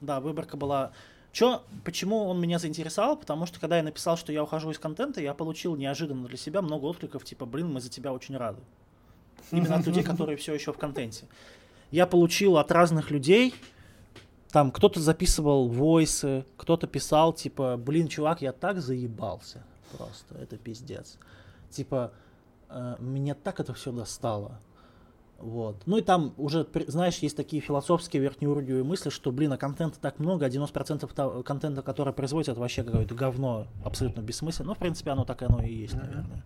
[0.01, 0.93] Да, выборка была...
[1.33, 3.17] Чё, почему он меня заинтересовал?
[3.17, 6.61] Потому что, когда я написал, что я ухожу из контента, я получил неожиданно для себя
[6.61, 8.61] много откликов, типа, блин, мы за тебя очень рады.
[9.51, 11.25] Именно от людей, которые все еще в контенте.
[11.91, 13.55] Я получил от разных людей
[14.53, 19.65] там кто-то записывал войсы, кто-то писал, типа, блин, чувак, я так заебался.
[19.97, 21.19] Просто, это пиздец.
[21.71, 22.13] Типа,
[22.69, 24.61] э, меня так это все достало.
[25.39, 25.83] Вот.
[25.87, 30.19] Ну и там уже, знаешь, есть такие философские верхнеуровневые мысли, что, блин, а контента так
[30.19, 34.69] много, а 90% контента, который производится, это вообще какое-то говно, абсолютно бессмысленно.
[34.69, 36.45] Ну, в принципе, оно так и оно и есть, наверное.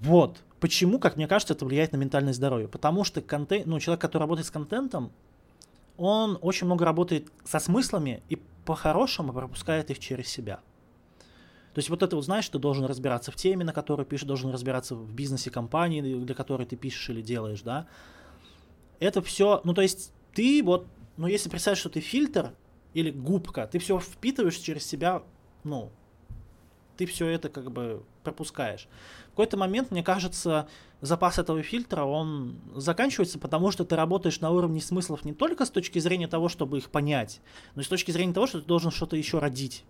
[0.00, 0.38] Вот.
[0.58, 2.68] Почему, как мне кажется, это влияет на ментальное здоровье?
[2.68, 5.12] Потому что контент, ну, человек, который работает с контентом,
[6.00, 10.60] он очень много работает со смыслами и по-хорошему пропускает их через себя.
[11.74, 14.50] То есть вот это вот знаешь, ты должен разбираться в теме, на которой пишешь, должен
[14.50, 17.86] разбираться в бизнесе компании, для которой ты пишешь или делаешь, да.
[18.98, 20.86] Это все, ну то есть ты вот,
[21.18, 22.54] ну если представить, что ты фильтр
[22.94, 25.22] или губка, ты все впитываешь через себя,
[25.64, 25.90] ну,
[26.96, 28.88] ты все это как бы пропускаешь.
[29.40, 30.68] Какой-то момент, мне кажется,
[31.00, 35.70] запас этого фильтра, он заканчивается, потому что ты работаешь на уровне смыслов не только с
[35.70, 37.40] точки зрения того, чтобы их понять,
[37.74, 39.86] но и с точки зрения того, что ты должен что-то еще родить.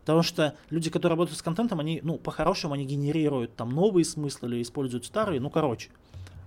[0.00, 4.50] Потому что люди, которые работают с контентом, они, ну, по-хорошему, они генерируют там новые смыслы
[4.50, 5.88] или используют старые, ну, короче.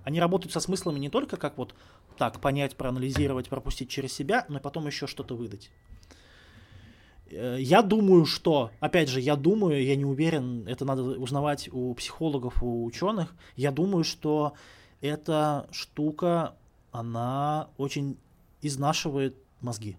[0.04, 1.74] Они работают со смыслами не только как вот
[2.16, 5.72] так понять, проанализировать, пропустить через себя, но и потом еще что-то выдать.
[7.30, 11.94] Э, я думаю, что, опять же, я думаю, я не уверен, это надо узнавать у
[11.94, 13.34] психологов, у ученых.
[13.56, 14.54] Я думаю, что
[15.00, 16.54] эта штука,
[16.92, 18.16] она очень
[18.62, 19.96] изнашивает мозги.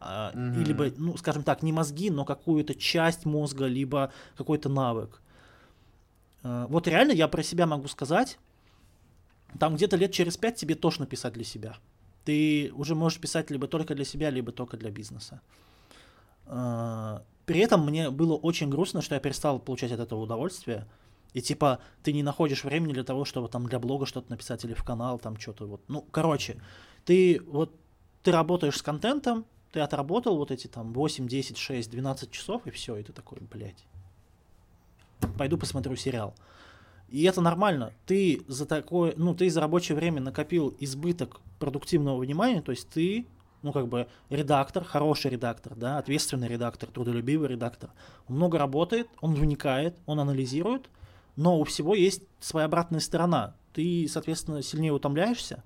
[0.00, 0.64] Mm-hmm.
[0.64, 5.20] Либо, ну, скажем так, не мозги, но какую-то часть мозга, либо какой-то навык.
[6.42, 8.38] Э, вот реально я про себя могу сказать,
[9.58, 11.76] там где-то лет через пять тебе тошно писать для себя.
[12.24, 15.40] Ты уже можешь писать либо только для себя, либо только для бизнеса.
[16.46, 20.86] При этом мне было очень грустно, что я перестал получать от этого удовольствие.
[21.32, 24.74] И типа ты не находишь времени для того, чтобы там для блога что-то написать или
[24.74, 25.82] в канал там что-то вот.
[25.88, 26.60] Ну, короче,
[27.04, 27.74] ты вот
[28.22, 32.70] ты работаешь с контентом, ты отработал вот эти там 8, 10, 6, 12 часов и
[32.70, 33.84] все, и ты такой, блядь.
[35.38, 36.34] Пойду посмотрю сериал.
[37.08, 37.92] И это нормально.
[38.04, 43.26] Ты за такое, ну, ты за рабочее время накопил избыток продуктивного внимания, то есть ты
[43.62, 47.90] ну, как бы, редактор, хороший редактор, да, ответственный редактор, трудолюбивый редактор.
[48.28, 50.88] Он много работает, он вникает, он анализирует,
[51.36, 53.54] но у всего есть своя обратная сторона.
[53.72, 55.62] Ты, соответственно, сильнее утомляешься,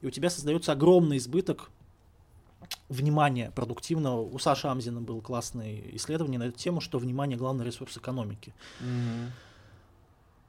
[0.00, 1.70] и у тебя создается огромный избыток
[2.88, 4.20] внимания продуктивного.
[4.20, 8.54] У Саши Амзина был классное исследование на эту тему, что внимание главный ресурс экономики.
[8.80, 9.28] Mm-hmm.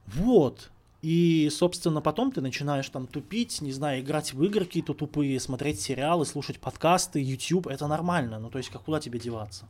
[0.08, 0.70] Вот.
[1.04, 5.82] И, собственно, потом ты начинаешь там тупить, не знаю, играть в игры какие-то тупые, смотреть
[5.82, 8.40] сериалы, слушать подкасты, YouTube, это нормально.
[8.40, 9.68] Ну, то есть, как куда тебе деваться?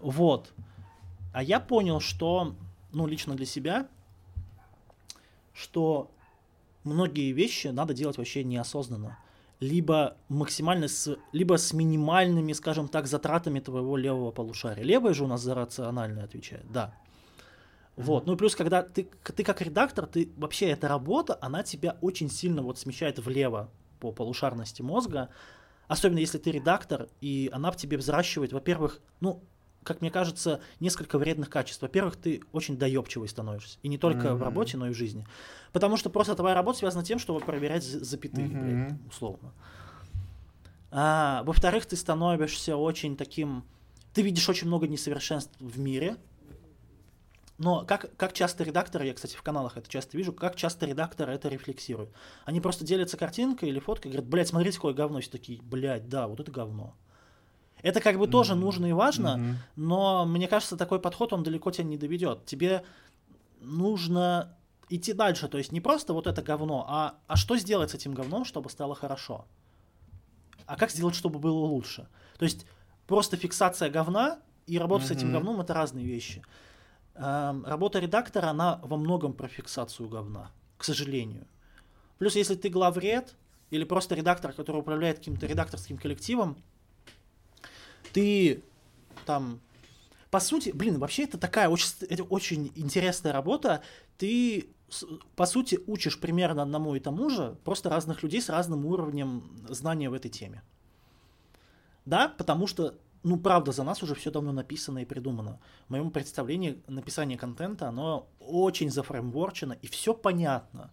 [0.00, 0.52] Вот.
[1.32, 2.56] А я понял, что,
[2.90, 3.86] ну, лично для себя,
[5.54, 6.10] что
[6.82, 9.18] многие вещи надо делать вообще неосознанно.
[9.60, 14.82] Либо максимально с, либо с минимальными, скажем так, затратами твоего левого полушария.
[14.82, 16.92] Левое же у нас за рационально отвечает, да.
[18.02, 18.26] Вот.
[18.26, 22.30] Ну и плюс, когда ты, ты как редактор, ты вообще эта работа, она тебя очень
[22.30, 23.70] сильно вот смещает влево
[24.00, 25.28] по полушарности мозга.
[25.88, 29.42] Особенно если ты редактор, и она в тебе взращивает, во-первых, ну,
[29.82, 31.82] как мне кажется, несколько вредных качеств.
[31.82, 33.78] Во-первых, ты очень доебчивый становишься.
[33.82, 34.34] И не только mm-hmm.
[34.34, 35.26] в работе, но и в жизни.
[35.72, 38.88] Потому что просто твоя работа связана тем, чтобы проверять запятые, mm-hmm.
[38.88, 39.52] блядь, условно.
[40.90, 43.64] А, во-вторых, ты становишься очень таким...
[44.12, 46.16] Ты видишь очень много несовершенств в мире,
[47.60, 51.34] но как, как часто редакторы, я, кстати, в каналах это часто вижу, как часто редакторы
[51.34, 52.10] это рефлексируют.
[52.46, 55.20] Они просто делятся картинкой или фоткой, говорят, блядь, смотрите, какое говно.
[55.20, 56.96] Все такие, блядь, да, вот это говно.
[57.82, 58.30] Это как бы mm-hmm.
[58.30, 59.54] тоже нужно и важно, mm-hmm.
[59.76, 62.46] но мне кажется, такой подход, он далеко тебя не доведет.
[62.46, 62.82] Тебе
[63.60, 64.56] нужно
[64.88, 68.14] идти дальше, то есть не просто вот это говно, а, а что сделать с этим
[68.14, 69.44] говном, чтобы стало хорошо?
[70.64, 72.08] А как сделать, чтобы было лучше?
[72.38, 72.64] То есть
[73.06, 75.08] просто фиксация говна и работа mm-hmm.
[75.08, 76.42] с этим говном это разные вещи.
[77.22, 81.46] Эм, работа редактора, она во многом про фиксацию говна, к сожалению.
[82.18, 83.36] Плюс, если ты главред
[83.68, 86.56] или просто редактор, который управляет каким-то редакторским коллективом,
[88.14, 88.62] ты
[89.26, 89.60] там
[90.30, 93.82] по сути, блин, вообще это такая очень, это очень интересная работа.
[94.16, 94.70] Ты,
[95.36, 100.08] по сути, учишь примерно одному и тому же, просто разных людей с разным уровнем знания
[100.08, 100.62] в этой теме.
[102.06, 105.60] Да, потому что, ну, правда, за нас уже все давно написано и придумано.
[105.86, 110.90] В моем представлении написание контента, оно очень зафреймворчено, и все понятно.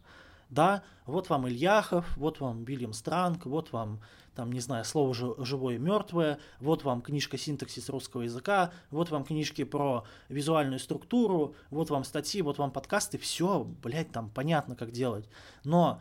[0.49, 3.99] Да, вот вам Ильяхов, вот вам Вильям Странг, вот вам
[4.33, 9.23] там, не знаю, слово живое и мертвое, вот вам книжка синтаксис русского языка, вот вам
[9.23, 14.91] книжки про визуальную структуру, вот вам статьи, вот вам подкасты, все, блядь, там понятно, как
[14.91, 15.27] делать.
[15.63, 15.99] Но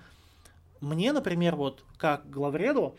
[0.80, 2.96] мне, например, вот как главреду,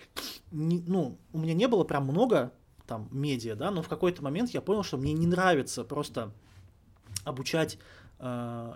[0.51, 2.51] не, ну, у меня не было прям много
[2.87, 6.33] там медиа, да, но в какой-то момент я понял, что мне не нравится просто
[7.25, 7.77] обучать
[8.19, 8.73] э,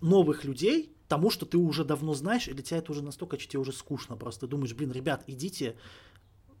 [0.00, 3.60] новых людей тому, что ты уже давно знаешь, или тебя это уже настолько, что тебе
[3.60, 4.42] уже скучно просто.
[4.42, 5.76] Ты думаешь, блин, ребят, идите,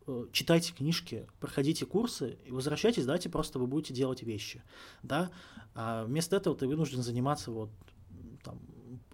[0.06, 4.62] э, читайте книжки, проходите курсы и возвращайтесь, давайте просто вы будете делать вещи,
[5.02, 5.30] да,
[5.74, 7.70] а вместо этого ты вынужден заниматься вот
[8.42, 8.58] там,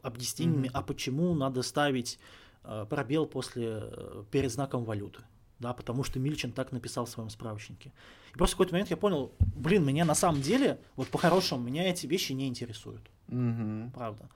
[0.03, 0.75] объяснениями, mm-hmm.
[0.75, 2.19] а почему надо ставить
[2.63, 5.23] э, пробел после, э, перед знаком валюты,
[5.65, 7.91] да, потому что Мильчин так написал в своем справочнике.
[8.35, 11.89] И просто в какой-то момент я понял, блин, меня на самом деле, вот по-хорошему, меня
[11.89, 13.93] эти вещи не интересуют, mm-hmm.
[13.93, 14.29] правда.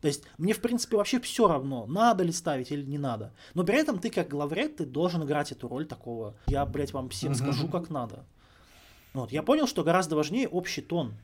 [0.00, 3.32] То есть мне, в принципе, вообще все равно, надо ли ставить или не надо.
[3.54, 6.34] Но при этом ты, как главред, ты должен играть эту роль такого.
[6.48, 8.24] Я, блядь, вам всем скажу, как надо.
[9.14, 9.30] Вот.
[9.30, 11.14] Я понял, что гораздо важнее общий тон,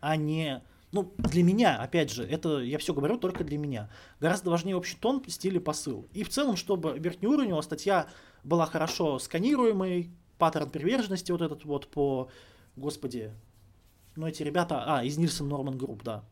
[0.00, 0.62] а не...
[0.90, 3.90] Ну, для меня, опять же, это я все говорю только для меня.
[4.20, 6.08] Гораздо важнее общий тон, стиль и посыл.
[6.14, 8.08] И в целом, чтобы верхнеуровневая статья
[8.48, 12.30] была хорошо сканируемой, паттерн при верности вот этот вот по...
[12.76, 13.32] Господи,
[14.16, 14.84] ну эти ребята...
[14.86, 16.24] А, из Nielsen Norman Group, да.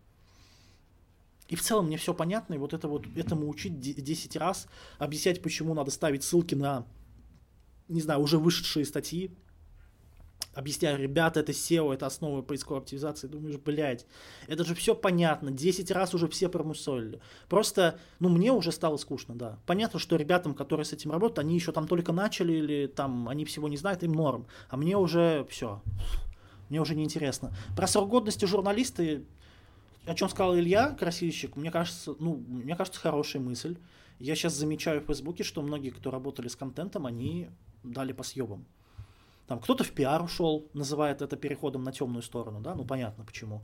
[1.49, 4.67] И в целом мне все понятно, и вот это вот этому учить 10 раз,
[4.99, 6.87] объяснять, почему надо ставить ссылки на,
[7.89, 9.31] не знаю, уже вышедшие статьи,
[10.57, 14.07] объясняю, ребята, это SEO, это основа поисковой оптимизации, думаешь, блядь,
[14.49, 17.21] это же все понятно, 10 раз уже все промусолили.
[17.49, 19.59] Просто, ну, мне уже стало скучно, да.
[19.67, 23.45] Понятно, что ребятам, которые с этим работают, они еще там только начали, или там, они
[23.45, 24.47] всего не знают, им норм.
[24.71, 25.83] А мне уже все,
[26.71, 27.55] мне уже неинтересно.
[27.77, 29.27] Про срок годности журналисты,
[30.07, 33.77] о чем сказал Илья Красильщик, мне кажется, ну, мне кажется, хорошая мысль.
[34.19, 37.51] Я сейчас замечаю в Фейсбуке, что многие, кто работали с контентом, они
[37.83, 38.65] дали по съебам.
[39.47, 43.63] Там кто-то в пиар ушел, называет это переходом на темную сторону, да, ну понятно почему.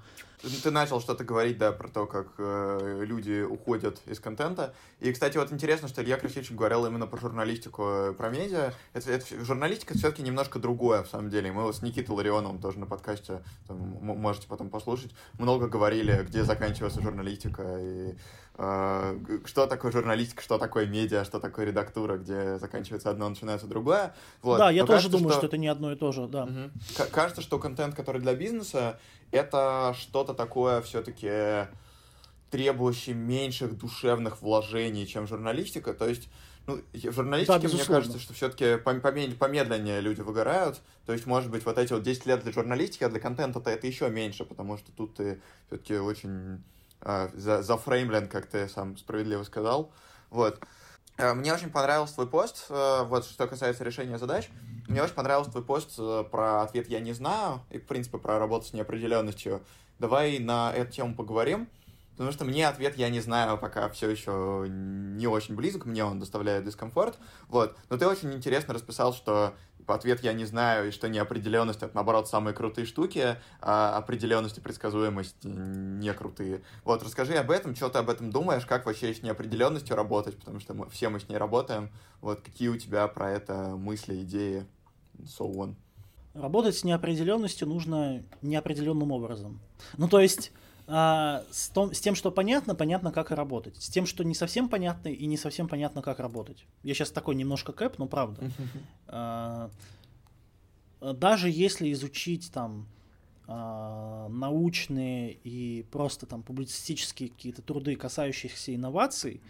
[0.62, 4.74] Ты начал что-то говорить, да, про то, как э, люди уходят из контента.
[5.00, 8.72] И, кстати, вот интересно, что Илья Красильчик говорил именно про журналистику, э, про медиа.
[8.92, 11.52] Это, это, журналистика все-таки немножко другое, в самом деле.
[11.52, 16.42] Мы вот с Никитой Ларионовым тоже на подкасте, там, можете потом послушать, много говорили, где
[16.42, 18.14] заканчивается журналистика и
[18.54, 24.14] что такое журналистика, что такое медиа, что такое редактура, где заканчивается одно, начинается другое.
[24.42, 24.58] Вот.
[24.58, 25.40] Да, я Но тоже кажется, думаю, что...
[25.40, 26.44] что это не одно и то же, да.
[26.44, 27.08] Угу.
[27.10, 29.00] Кажется, что контент, который для бизнеса,
[29.30, 31.66] это что-то такое все-таки
[32.50, 35.94] требующее меньших душевных вложений, чем журналистика.
[35.94, 36.28] То есть,
[36.66, 40.82] ну, в журналистике, да, мне кажется, что все-таки помедленнее люди выгорают.
[41.06, 43.86] То есть, может быть, вот эти вот 10 лет для журналистики, а для контента-то это
[43.86, 46.62] еще меньше, потому что тут ты все-таки очень
[47.02, 49.92] а, за, зафреймлен, как ты сам справедливо сказал.
[50.30, 50.60] Вот.
[51.18, 54.48] А, мне очень понравился твой пост, э, вот что касается решения задач.
[54.88, 58.38] Мне очень понравился твой пост э, про ответ «я не знаю» и, в принципе, про
[58.38, 59.62] работу с неопределенностью.
[59.98, 61.68] Давай на эту тему поговорим.
[62.12, 66.20] Потому что мне ответ я не знаю, пока все еще не очень близок, мне он
[66.20, 67.18] доставляет дискомфорт.
[67.48, 67.76] Вот.
[67.88, 69.54] Но ты очень интересно расписал, что
[69.86, 74.60] ответ я не знаю, и что неопределенность это наоборот самые крутые штуки, а определенность и
[74.60, 76.62] предсказуемость не крутые.
[76.84, 80.60] Вот, расскажи об этом, что ты об этом думаешь, как вообще с неопределенностью работать, потому
[80.60, 81.90] что мы, все мы с ней работаем.
[82.20, 84.66] Вот, какие у тебя про это мысли, идеи,
[85.20, 85.74] so on.
[86.34, 89.60] Работать с неопределенностью нужно неопределенным образом.
[89.98, 90.52] Ну, то есть
[90.94, 93.82] а, с, том, с тем, что понятно, понятно, как работать.
[93.82, 96.66] С тем, что не совсем понятно и не совсем понятно, как работать.
[96.82, 98.42] Я сейчас такой немножко кэп, но правда.
[99.06, 99.70] А,
[101.00, 102.86] даже если изучить там
[103.48, 109.40] э, научные и просто там публицистические какие-то труды, касающиеся инноваций,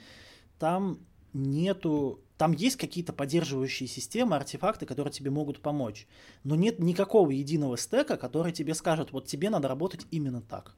[0.58, 0.98] там
[1.34, 6.06] нету, там есть какие-то поддерживающие системы, артефакты, которые тебе могут помочь,
[6.42, 10.74] но нет никакого единого стека, который тебе скажет, вот тебе надо работать именно так.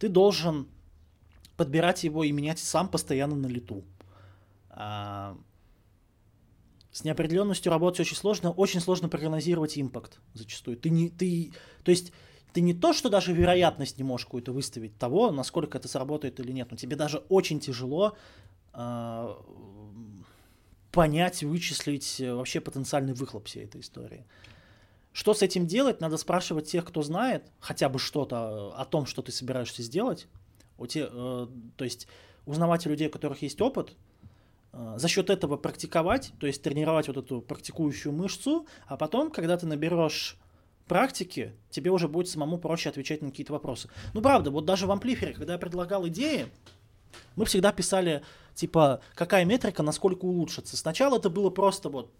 [0.00, 0.66] Ты должен
[1.56, 3.84] подбирать его и менять сам постоянно на лету.
[4.70, 5.36] А,
[6.90, 10.78] с неопределенностью работать очень сложно, очень сложно прогнозировать импакт зачастую.
[10.78, 11.52] Ты не, ты,
[11.84, 12.12] то есть
[12.54, 16.50] ты не то, что даже вероятность не можешь какую-то выставить того, насколько это сработает или
[16.50, 18.16] нет, но тебе даже очень тяжело
[18.72, 19.34] э,
[20.90, 24.24] понять, вычислить вообще потенциальный выхлоп всей этой истории.
[25.12, 26.00] Что с этим делать?
[26.00, 30.28] Надо спрашивать тех, кто знает хотя бы что-то о том, что ты собираешься сделать.
[30.78, 31.46] У те, э,
[31.76, 32.06] то есть
[32.46, 33.96] узнавать людей, у которых есть опыт,
[34.72, 39.56] э, за счет этого практиковать, то есть тренировать вот эту практикующую мышцу, а потом, когда
[39.56, 40.38] ты наберешь
[40.86, 43.88] практики, тебе уже будет самому проще отвечать на какие-то вопросы.
[44.12, 46.46] Ну, правда, вот даже в амплифере, когда я предлагал идеи,
[47.36, 48.22] мы всегда писали,
[48.54, 50.76] типа, какая метрика, насколько улучшится.
[50.76, 52.12] Сначала это было просто вот,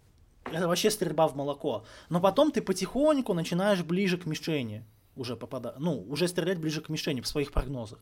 [0.45, 1.85] это вообще стрельба в молоко.
[2.09, 4.85] Но потом ты потихоньку начинаешь ближе к мишени
[5.17, 7.99] уже попадать, ну, уже стрелять ближе к мишени в своих прогнозах.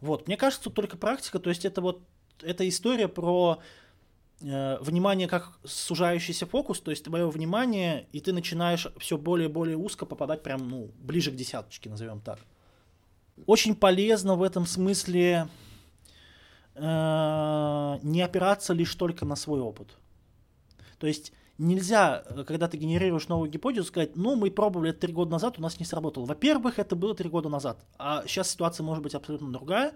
[0.00, 2.00] Вот, мне кажется, тут только практика, то есть это вот,
[2.40, 3.60] эта история про
[4.40, 9.52] э, внимание как сужающийся фокус, то есть твое внимание, и ты начинаешь все более и
[9.52, 12.38] более узко попадать прям, ну, ближе к десяточке, назовем так.
[13.46, 15.48] Очень полезно в этом смысле
[16.74, 19.88] э, не опираться лишь только на свой опыт.
[20.98, 25.32] То есть нельзя, когда ты генерируешь новую гипотезу, сказать, ну, мы пробовали это три года
[25.32, 26.24] назад, у нас не сработало.
[26.24, 29.92] Во-первых, это было три года назад, а сейчас ситуация может быть абсолютно другая.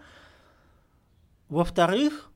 [1.49, 2.31] Во-вторых,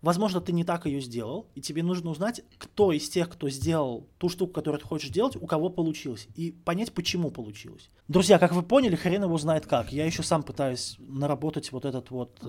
[0.00, 4.08] возможно, ты не так ее сделал, и тебе нужно узнать, кто из тех, кто сделал
[4.18, 7.90] ту штуку, которую ты хочешь делать, у кого получилось, и понять, почему получилось.
[8.08, 9.92] Друзья, как вы поняли, хрен его знает как.
[9.92, 12.46] Я еще сам пытаюсь наработать вот этот вот э,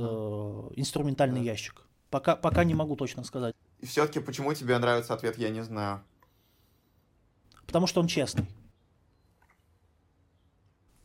[0.75, 1.85] инструментальный ящик.
[2.09, 3.55] Пока, пока не могу точно сказать.
[3.79, 6.03] И все-таки почему тебе нравится ответ, я не знаю.
[7.65, 8.47] Потому что он честный.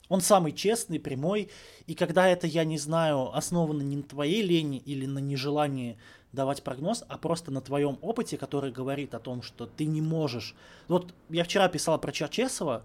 [0.08, 1.50] Он самый честный, прямой,
[1.86, 5.98] и когда это, я не знаю, основано не на твоей лени или на нежелании
[6.32, 10.56] давать прогноз, а просто на твоем опыте, который говорит о том, что ты не можешь.
[10.88, 12.84] Вот я вчера писал про Черчесова,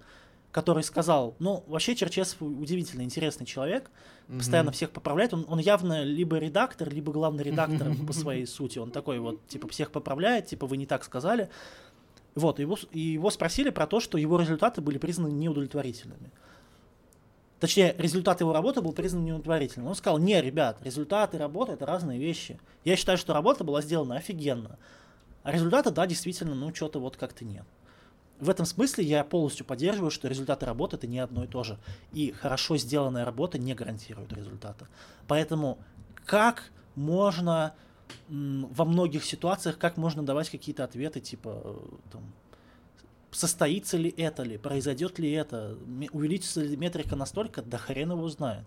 [0.56, 3.92] который сказал, ну, вообще Черчесов удивительно интересный человек,
[4.30, 4.38] mm-hmm.
[4.38, 8.90] постоянно всех поправляет, он, он явно либо редактор, либо главный редактор по своей сути, он
[8.90, 11.50] такой вот, типа, всех поправляет, типа, вы не так сказали.
[12.36, 16.32] Вот, его, и его спросили про то, что его результаты были признаны неудовлетворительными.
[17.60, 19.90] Точнее, результат его работы был признан неудовлетворительным.
[19.90, 22.62] Он сказал, не, ребят, результаты работы это разные вещи.
[22.86, 24.80] Я считаю, что работа была сделана офигенно.
[25.44, 27.66] А результаты, да, действительно, ну, что-то вот как-то нет.
[28.40, 31.80] В этом смысле я полностью поддерживаю, что результаты работы это не одно и то же.
[32.12, 34.88] И хорошо сделанная работа не гарантирует результата.
[35.28, 35.80] Поэтому
[36.26, 37.74] как можно
[38.28, 41.78] во многих ситуациях, как можно давать какие-то ответы, типа, э,
[42.12, 42.24] там,
[43.32, 45.78] состоится ли это ли, произойдет ли это,
[46.12, 48.66] увеличится ли метрика настолько, да хрен его знает.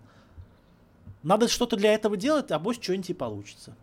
[1.23, 3.75] Надо что-то для этого делать, а бось что-нибудь и получится.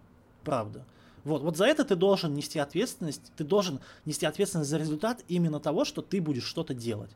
[0.45, 0.85] Правда.
[1.27, 5.59] Вот, вот за это ты должен нести ответственность, ты должен нести ответственность за результат именно
[5.59, 7.11] того, что ты будешь что-то делать.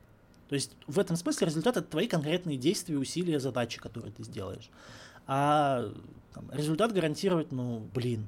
[0.48, 4.68] То есть в этом смысле результат это твои конкретные действия, усилия, задачи, которые ты сделаешь.
[5.28, 5.84] А
[6.34, 8.26] там, результат гарантировать, ну, блин.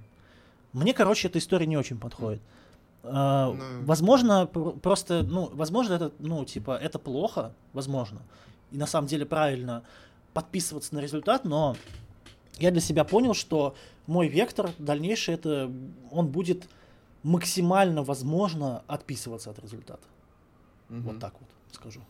[0.73, 2.41] Мне, короче, эта история не очень подходит.
[3.03, 3.85] Uh, ну...
[3.85, 8.23] Возможно, просто, ну, возможно, это, ну, типа, это плохо, возможно.
[8.71, 9.83] И на самом деле правильно
[10.33, 11.77] подписываться на результат, но
[12.59, 13.75] я для себя понял, что
[14.07, 15.71] мой вектор дальнейший, это
[16.11, 16.69] он будет
[17.23, 20.07] максимально возможно отписываться от результата.
[20.91, 21.01] Угу.
[21.01, 22.01] Вот так вот скажу.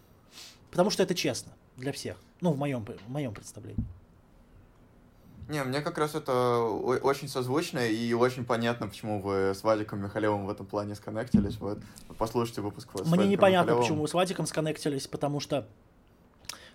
[0.71, 2.17] Потому что это честно для всех.
[2.41, 3.85] Ну, в моем, в моем представлении.
[5.49, 10.47] Не, мне как раз это очень созвучно и очень понятно, почему вы с Вадиком Михалевым
[10.47, 11.59] в этом плане сконнектились.
[11.59, 11.79] Вот,
[12.17, 13.83] послушайте выпуск с Мне непонятно, Михалевым.
[13.83, 15.67] почему вы с Вадиком сконнектились, потому что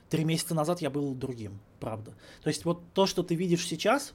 [0.10, 2.14] три месяца назад я был другим, правда.
[2.44, 4.14] То есть вот то, что ты видишь сейчас,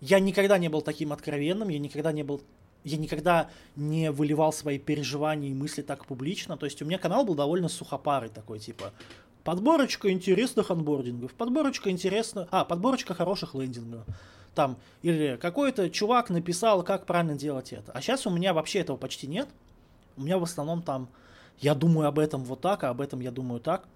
[0.00, 2.42] я никогда не был таким откровенным, я никогда не был
[2.84, 6.58] я никогда не выливал свои переживания и мысли так публично.
[6.58, 8.92] То есть у меня канал был довольно сухопарый такой, типа,
[9.44, 14.04] Подборочка интересных анбордингов, подборочка интересных, а, подборочка хороших лендингов.
[14.54, 17.92] Там, или какой-то чувак написал, как правильно делать это.
[17.92, 19.48] А сейчас у меня вообще этого почти нет.
[20.16, 21.10] У меня в основном там,
[21.58, 23.86] я думаю об этом вот так, а об этом я думаю так.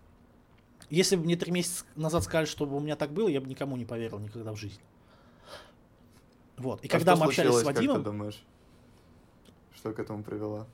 [0.90, 3.76] Если бы мне три месяца назад сказали, чтобы у меня так было, я бы никому
[3.76, 4.82] не поверил никогда в жизни.
[6.56, 6.82] Вот.
[6.82, 7.96] И а когда мы общались с Вадимом...
[7.96, 8.42] Как ты думаешь?
[9.74, 10.66] Что к этому привело?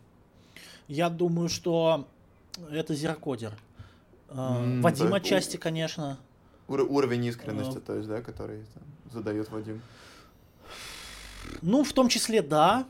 [0.89, 2.07] Я думаю, что
[2.71, 3.53] это зеркодер.
[4.29, 6.19] Mm, Вадим да, отчасти, конечно.
[6.69, 9.83] Ур- уровень искренности, uh, то есть, да, который там, задает Вадим.
[11.61, 12.87] Ну, в том числе, да.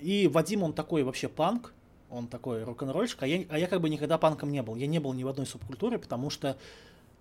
[0.00, 1.72] И Вадим, он такой вообще панк,
[2.14, 4.76] он такой рок-н-ролльщик, а я, а я как бы никогда панком не был.
[4.76, 6.56] Я не был ни в одной субкультуре, потому что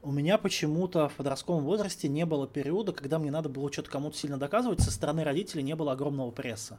[0.04, 4.18] у меня почему-то в подростковом возрасте не было периода, когда мне надо было что-то кому-то
[4.18, 6.78] сильно доказывать, со стороны родителей не было огромного пресса.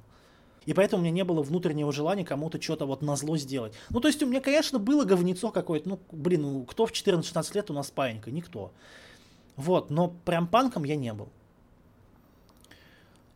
[0.66, 3.74] И поэтому у меня не было внутреннего желания кому-то что-то вот на зло сделать.
[3.90, 5.88] Ну, то есть у меня, конечно, было говнецо какое-то.
[5.88, 8.30] Ну, блин, ну, кто в 14-16 лет у нас паинька?
[8.30, 8.72] Никто.
[9.56, 11.28] Вот, но прям панком я не был.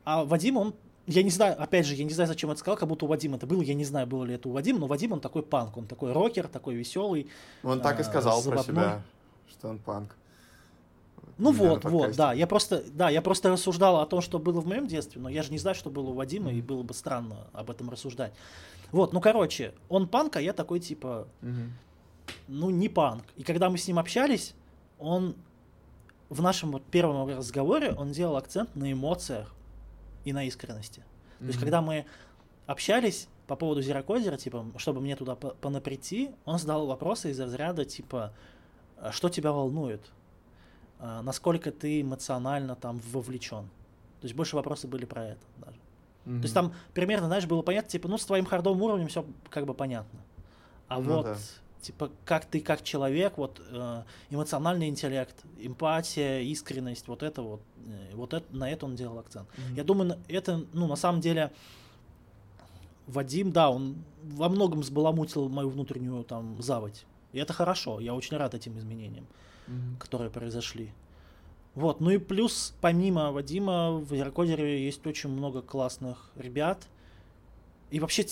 [0.04, 0.74] А Вадим, он,
[1.08, 3.36] я не знаю, опять же, я не знаю, зачем это сказал, как будто у Вадима
[3.36, 5.76] это было, я не знаю, было ли это у Вадима, но Вадим, он такой панк,
[5.76, 7.28] он такой рокер, такой веселый.
[7.62, 9.02] Он так и сказал про себя,
[9.50, 10.14] что он панк.
[11.38, 12.32] Ну вот, вот, да.
[12.32, 15.42] Я просто, да, я просто рассуждал о том, что было в моем детстве, но я
[15.42, 16.58] же не знаю, что было у Вадима, mm-hmm.
[16.58, 18.32] и было бы странно об этом рассуждать.
[18.90, 21.68] Вот, ну короче, он панк, а я такой типа, mm-hmm.
[22.48, 23.24] ну не панк.
[23.36, 24.54] И когда мы с ним общались,
[24.98, 25.36] он
[26.28, 29.54] в нашем вот первом разговоре он делал акцент на эмоциях
[30.24, 31.00] и на искренности.
[31.00, 31.38] Mm-hmm.
[31.40, 32.06] То есть когда мы
[32.66, 38.32] общались по поводу Зерокодера, типа, чтобы мне туда понаприйти, он задал вопросы из разряда типа,
[38.98, 40.02] «А что тебя волнует?
[41.00, 43.64] А, насколько ты эмоционально там вовлечен.
[44.20, 45.76] То есть больше вопросы были про это даже.
[46.26, 46.36] Mm-hmm.
[46.38, 49.64] То есть там примерно, знаешь, было понятно, типа, ну, с твоим хардовым уровнем все как
[49.64, 50.20] бы понятно.
[50.88, 51.36] А ну, вот, да.
[51.80, 58.14] Типа, как ты как человек, вот э, эмоциональный интеллект, эмпатия, искренность, вот это вот, э,
[58.14, 59.48] вот это, на это он делал акцент.
[59.48, 59.76] Mm-hmm.
[59.76, 61.52] Я думаю, это, ну, на самом деле,
[63.06, 67.04] Вадим, да, он во многом сбаламутил мою внутреннюю там заводь.
[67.32, 69.26] И это хорошо, я очень рад этим изменениям
[69.68, 69.98] mm-hmm.
[69.98, 70.92] которые произошли.
[71.74, 76.88] Вот, ну и плюс, помимо Вадима, в Яркодере есть очень много классных ребят.
[77.90, 78.26] И вообще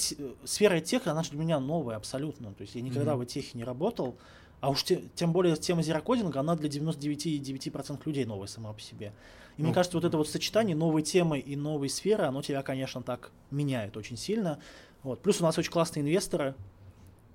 [0.45, 2.53] сфера тех, она же для меня новая абсолютно.
[2.55, 3.25] То есть я никогда mm-hmm.
[3.25, 4.17] в техе не работал.
[4.61, 9.13] А уж те, тем более тема зерокодинга, она для 99,9% людей новая сама по себе.
[9.57, 12.63] И ну, мне кажется, вот это вот сочетание новой темы и новой сферы, оно тебя,
[12.63, 14.59] конечно, так меняет очень сильно.
[15.03, 15.21] Вот.
[15.21, 16.55] Плюс у нас очень классные инвесторы,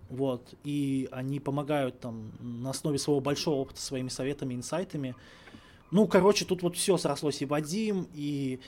[0.10, 5.16] вот, и они помогают там на основе своего большого опыта своими советами, инсайтами.
[5.90, 8.60] Ну, короче, тут вот все срослось и Вадим, и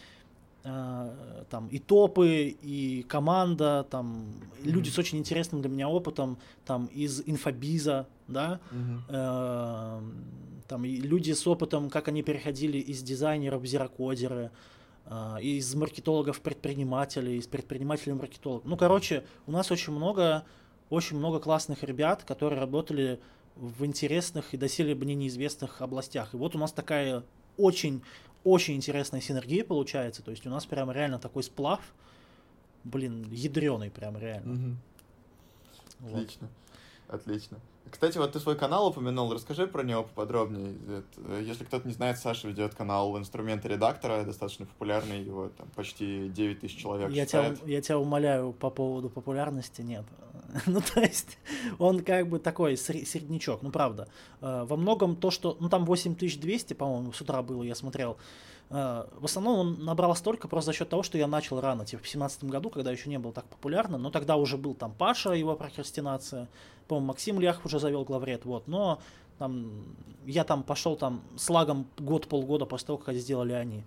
[0.63, 4.71] э, там и топы, и команда, там mm-hmm.
[4.71, 8.99] люди с очень интересным для меня опытом, там из инфобиза, да, mm-hmm.
[9.09, 10.01] э,
[10.67, 14.51] там и люди с опытом, как они переходили из дизайнеров в зерокодеры,
[15.05, 18.65] э, из маркетологов предпринимателей, из предпринимателей маркетологов.
[18.65, 20.45] Ну, короче, у нас очень много
[20.89, 23.19] очень много классных ребят, которые работали
[23.55, 26.33] в интересных и доселе мне неизвестных областях.
[26.33, 27.23] И вот у нас такая
[27.57, 28.01] очень,
[28.43, 30.21] очень интересная синергия получается.
[30.21, 31.81] То есть у нас прям реально такой сплав,
[32.83, 34.53] блин, ядреный прям реально.
[34.53, 34.75] Угу.
[35.99, 36.13] Вот.
[36.15, 36.49] Отлично,
[37.07, 37.57] отлично.
[37.89, 40.73] Кстати, вот ты свой канал упомянул, расскажи про него поподробнее.
[41.41, 46.61] Если кто-то не знает, Саша ведет канал инструменты редактора, достаточно популярный, его там почти 9
[46.61, 50.05] тысяч человек я тебя, я тебя умоляю по поводу популярности, нет.
[50.67, 51.37] ну, то есть,
[51.79, 54.07] он как бы такой среднячок, ну, правда.
[54.41, 58.17] Э, во многом то, что, ну, там 8200, по-моему, с утра было, я смотрел,
[58.69, 62.01] э, в основном он набрал столько просто за счет того, что я начал рано, типа
[62.01, 65.31] в 2017 году, когда еще не было так популярно, но тогда уже был там Паша,
[65.31, 66.47] его прокрастинация,
[66.87, 68.99] по-моему, Максим Лях уже завел главред, вот, но
[69.39, 69.71] там,
[70.25, 73.83] я там пошел там с лагом год-полгода после того, как сделали они.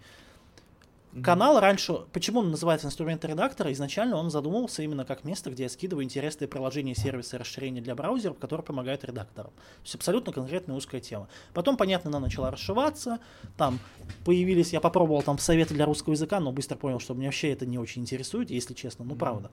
[1.22, 5.68] Канал раньше, почему он называется инструменты редактора, изначально он задумывался именно как место, где я
[5.68, 9.50] скидываю интересные приложения, сервисы, расширения для браузеров, которые помогают редакторам.
[9.52, 11.28] То есть абсолютно конкретная узкая тема.
[11.54, 13.18] Потом, понятно, она начала расшиваться,
[13.56, 13.78] там
[14.24, 17.66] появились, я попробовал там советы для русского языка, но быстро понял, что меня вообще это
[17.66, 19.50] не очень интересует, если честно, ну правда.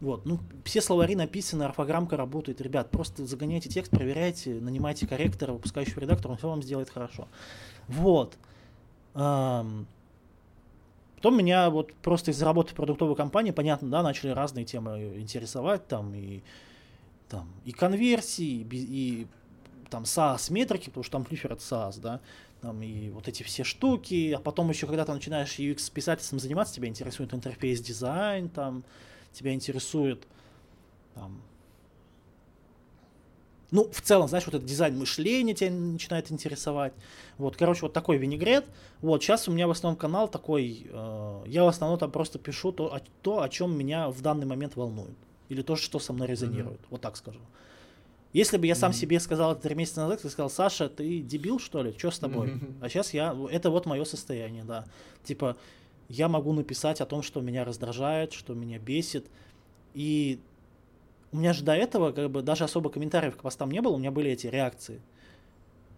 [0.00, 6.00] Вот, ну все словари написаны, орфограммка работает, ребят, просто загоняйте текст, проверяйте, нанимайте корректора, выпускающего
[6.00, 7.28] редактора, он все вам сделает хорошо.
[7.88, 8.36] Вот.
[11.24, 16.14] Потом меня вот просто из работы продуктовой компании, понятно, да, начали разные темы интересовать, там
[16.14, 16.42] и,
[17.30, 19.26] там, и конверсии, и, и
[19.88, 22.20] там SaaS-метрики, потому что там флифер это SaaS, да,
[22.60, 26.88] там и вот эти все штуки, а потом еще, когда ты начинаешь UX-писательством заниматься, тебя
[26.88, 28.84] интересует интерфейс дизайн, там,
[29.32, 30.26] тебя интересует
[31.14, 31.40] там,
[33.74, 36.92] ну, в целом, знаешь, вот этот дизайн мышления тебя начинает интересовать.
[37.38, 38.64] Вот, короче, вот такой винегрет.
[39.02, 42.70] Вот, сейчас у меня в основном канал такой, э, я в основном там просто пишу
[42.70, 45.16] то, о, то, о чем меня в данный момент волнует.
[45.48, 46.80] Или то, что со мной резонирует.
[46.82, 46.90] Mm-hmm.
[46.90, 47.40] Вот так скажу.
[48.32, 48.94] Если бы я сам mm-hmm.
[48.94, 51.92] себе сказал это три месяца назад, ты сказал, Саша, ты дебил, что ли?
[51.98, 52.50] Что с тобой?
[52.50, 52.74] Mm-hmm.
[52.80, 54.84] А сейчас я, это вот мое состояние, да.
[55.24, 55.56] Типа,
[56.08, 59.26] я могу написать о том, что меня раздражает, что меня бесит.
[59.94, 60.38] И
[61.34, 63.98] у меня же до этого как бы даже особо комментариев к постам не было, у
[63.98, 65.00] меня были эти реакции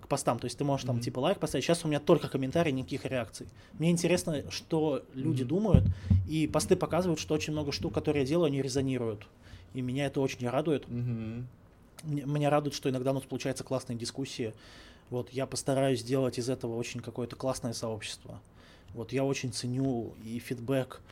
[0.01, 0.39] к постам.
[0.39, 1.03] То есть ты можешь там mm-hmm.
[1.03, 1.63] типа лайк поставить.
[1.67, 3.47] Сейчас у меня только комментарии, никаких реакций.
[3.75, 5.47] Мне интересно, что люди mm-hmm.
[5.47, 5.85] думают,
[6.27, 9.27] и посты показывают, что очень много штук, которые я делаю, они резонируют.
[9.75, 10.87] И меня это очень радует.
[10.87, 11.45] Mm-hmm.
[12.05, 14.55] Меня радует, что иногда у нас получается классная дискуссия.
[15.11, 18.41] Вот я постараюсь сделать из этого очень какое-то классное сообщество.
[18.95, 21.03] Вот я очень ценю и фидбэк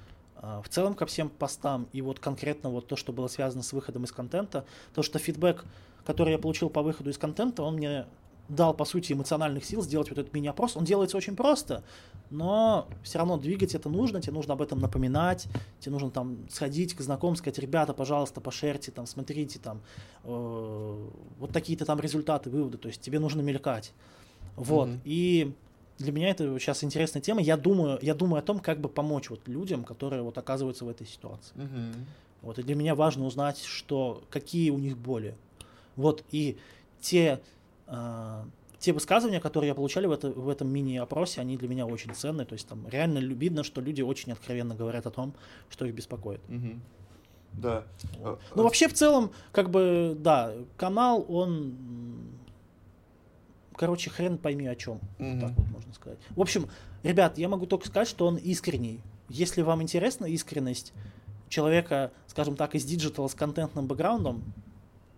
[0.42, 4.04] в целом ко всем постам, и вот конкретно вот то, что было связано с выходом
[4.04, 4.64] из контента,
[4.94, 5.64] то, что фидбэк,
[6.04, 8.06] который я получил по выходу из контента, он мне
[8.48, 10.76] дал, по сути, эмоциональных сил сделать вот этот мини-опрос.
[10.76, 11.82] Он делается очень просто,
[12.30, 15.48] но все равно двигать это нужно, тебе нужно об этом напоминать,
[15.80, 19.80] тебе нужно там сходить к знакомым, сказать, ребята, пожалуйста, пошерьте, там, смотрите, там,
[20.24, 21.08] э,
[21.38, 23.92] вот такие-то там результаты, выводы, то есть тебе нужно мелькать.
[24.56, 25.00] Вот, mm-hmm.
[25.04, 25.54] и
[25.98, 27.40] для меня это сейчас интересная тема.
[27.40, 30.88] Я думаю, я думаю о том, как бы помочь вот людям, которые вот оказываются в
[30.88, 31.54] этой ситуации.
[31.54, 31.94] Mm-hmm.
[32.42, 35.34] Вот, и для меня важно узнать, что, какие у них боли.
[35.96, 36.58] Вот, и
[37.00, 37.40] те,
[37.86, 38.44] э,
[38.80, 42.44] те высказывания, которые я получали в, это, в этом мини-опросе, они для меня очень ценные.
[42.44, 45.32] То есть там реально видно, что люди очень откровенно говорят о том,
[45.70, 46.40] что их беспокоит.
[46.48, 46.78] Mm-hmm.
[47.52, 47.84] Да.
[48.18, 48.40] Вот.
[48.54, 51.74] Ну, вообще, в целом, как бы, да, канал, он
[53.76, 55.00] короче, хрен пойми о чем.
[55.18, 55.40] Mm-hmm.
[55.40, 56.18] Так вот можно сказать.
[56.30, 56.68] В общем,
[57.02, 59.00] ребят, я могу только сказать, что он искренний.
[59.28, 60.92] Если вам интересна искренность
[61.48, 64.42] человека, скажем так, из диджитала с контентным бэкграундом,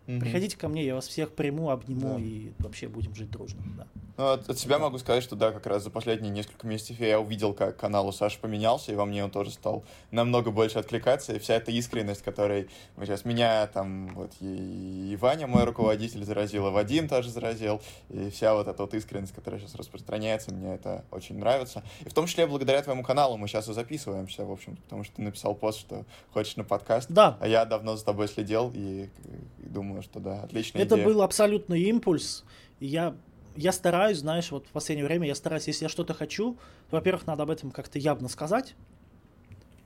[0.07, 0.21] mm-hmm.
[0.21, 2.25] приходите ко мне, я вас всех приму, обниму да.
[2.25, 3.63] и вообще будем жить дружно.
[3.77, 3.87] Да.
[4.17, 7.21] Ну, от, от себя могу сказать, что да, как раз за последние несколько месяцев я
[7.21, 11.35] увидел, как канал у Саши поменялся, и во мне он тоже стал намного больше откликаться,
[11.35, 16.25] и вся эта искренность, которой мы сейчас меня, там, вот, и, и Ваня, мой руководитель,
[16.25, 21.05] заразила, Вадим тоже заразил, и вся вот эта вот искренность, которая сейчас распространяется, мне это
[21.11, 21.83] очень нравится.
[22.01, 25.17] И в том числе благодаря твоему каналу мы сейчас и записываемся, в общем, потому что
[25.17, 27.11] ты написал пост, что хочешь на подкаст.
[27.11, 27.37] Да.
[27.39, 29.11] А я давно за тобой следил, и,
[29.59, 31.07] и думаю, что да, отличная Это идея.
[31.07, 32.45] был абсолютный импульс,
[32.81, 33.17] я
[33.57, 36.55] я стараюсь, знаешь, вот в последнее время я стараюсь, если я что-то хочу,
[36.91, 38.75] то, во-первых, надо об этом как-то явно сказать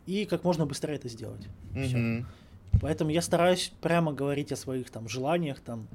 [0.06, 1.46] и как можно быстрее это сделать.
[1.72, 2.24] Mm-hmm.
[2.80, 5.86] Поэтому я стараюсь прямо говорить о своих там желаниях, там,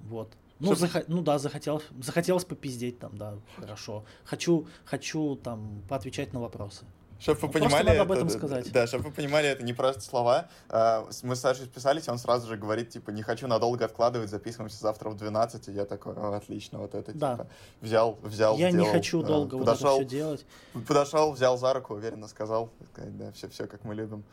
[0.00, 0.32] вот.
[0.58, 1.04] Ну, Чтобы...
[1.08, 4.04] ну да, захотелось, захотелось попиздеть там, да, хорошо.
[4.24, 6.84] Хочу, хочу там поотвечать на вопросы.
[7.18, 8.70] Чтобы вы понимали, надо об этом сказать.
[8.72, 10.48] Да, чтобы вы понимали, это не просто слова.
[10.68, 14.78] А, мы с Сашей списались, он сразу же говорит, типа, не хочу надолго откладывать, записываемся
[14.78, 17.32] завтра в 12, и я такой, отлично, вот это, да.
[17.32, 17.46] типа,
[17.80, 20.46] взял, взял, Я сделал, не хочу долго подошел, вот это все делать.
[20.86, 24.24] Подошел, взял за руку, уверенно сказал, да, все, все, как мы любим.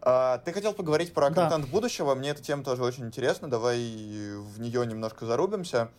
[0.00, 1.48] А, ты хотел поговорить про да.
[1.48, 5.90] контент будущего, мне эта тема тоже очень интересна, давай в нее немножко зарубимся.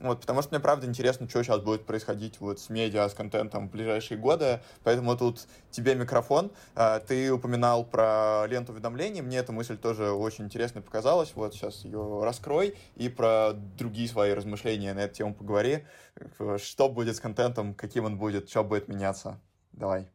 [0.00, 3.68] Вот, потому что мне правда интересно, что сейчас будет происходить вот с медиа, с контентом
[3.68, 4.60] в ближайшие годы.
[4.82, 6.50] Поэтому тут тебе микрофон.
[6.74, 9.22] А, ты упоминал про ленту уведомлений.
[9.22, 11.32] Мне эта мысль тоже очень интересной показалась.
[11.34, 15.86] Вот сейчас ее раскрой и про другие свои размышления на эту тему поговори.
[16.58, 19.40] Что будет с контентом, каким он будет, что будет меняться.
[19.72, 20.08] Давай.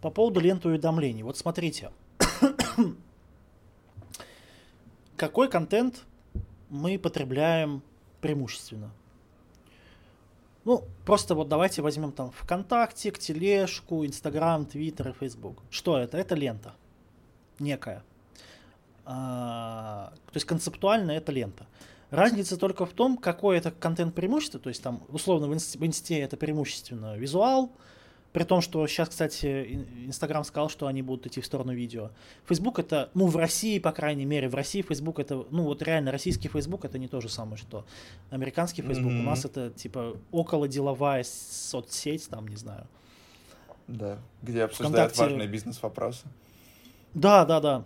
[0.00, 1.22] По поводу ленты уведомлений.
[1.22, 1.90] Вот смотрите.
[5.16, 6.04] Какой контент
[6.70, 7.82] мы потребляем
[8.20, 8.90] преимущественно.
[10.64, 15.62] Ну, просто вот давайте возьмем там ВКонтакте, Тележку, Инстаграм, Твиттер и Фейсбук.
[15.70, 16.18] Что это?
[16.18, 16.74] Это лента
[17.60, 18.02] некая.
[19.04, 21.66] А, то есть концептуально это лента.
[22.10, 24.60] Разница только в том, какой это контент преимущество.
[24.60, 27.70] То есть там условно в инсте, в инсте это преимущественно визуал,
[28.32, 32.10] при том, что сейчас, кстати, Инстаграм сказал, что они будут идти в сторону видео.
[32.46, 36.12] Фейсбук это, ну, в России, по крайней мере, в России Фейсбук это, ну, вот реально
[36.12, 37.84] российский Фейсбук это не то же самое, что
[38.30, 39.12] американский Фейсбук.
[39.12, 39.20] Mm-hmm.
[39.20, 42.86] У нас это, типа, около деловая соцсеть, там, не знаю.
[43.86, 45.22] Да, где обсуждают Вконтакте...
[45.22, 46.26] важные бизнес-вопросы.
[47.14, 47.84] Да, да, да.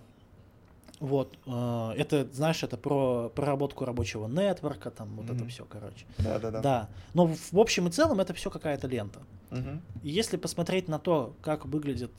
[1.02, 5.36] Вот, э, это, знаешь, это про проработку рабочего нетворка, там вот mm-hmm.
[5.36, 6.06] это все, короче.
[6.18, 6.60] Да, да, да.
[6.60, 6.88] Да.
[7.12, 9.18] Но в, в общем и целом это все какая-то лента.
[9.50, 9.80] Mm-hmm.
[10.04, 12.12] И если посмотреть на то, как выглядит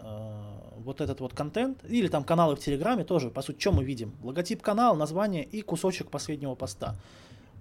[0.00, 0.40] э,
[0.76, 4.14] вот этот вот контент, или там каналы в Телеграме тоже, по сути, что мы видим?
[4.22, 6.94] Логотип канала, название и кусочек последнего поста.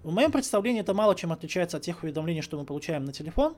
[0.03, 3.55] В моем представлении это мало чем отличается от тех уведомлений, что мы получаем на телефон.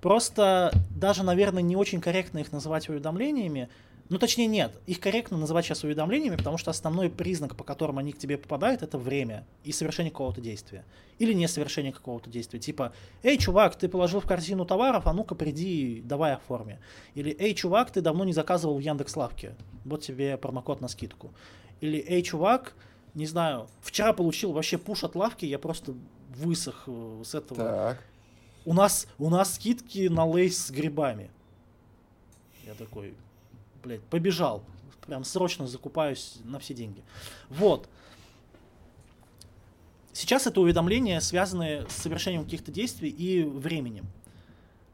[0.00, 3.68] Просто даже, наверное, не очень корректно их называть уведомлениями,
[4.10, 4.76] ну, точнее, нет.
[4.86, 8.82] Их корректно называть сейчас уведомлениями, потому что основной признак, по которому они к тебе попадают,
[8.82, 10.84] это время и совершение какого-то действия.
[11.20, 12.58] Или не совершение какого-то действия.
[12.58, 12.92] Типа,
[13.22, 16.80] эй, чувак, ты положил в корзину товаров, а ну-ка приди, давай оформи.
[17.14, 19.54] Или, эй, чувак, ты давно не заказывал в Яндекс.Лавке,
[19.84, 21.32] вот тебе промокод на скидку.
[21.80, 22.74] Или, эй, чувак,
[23.14, 25.94] не знаю, вчера получил вообще пуш от лавки, я просто
[26.36, 27.64] высох э, с этого.
[27.64, 28.04] Так.
[28.64, 31.30] У нас, у нас скидки на лейс с грибами.
[32.66, 33.14] Я такой,
[33.82, 34.62] блядь, побежал.
[35.06, 37.02] прям срочно закупаюсь на все деньги.
[37.48, 37.88] Вот.
[40.12, 44.06] Сейчас это уведомления связаны с совершением каких-то действий и временем.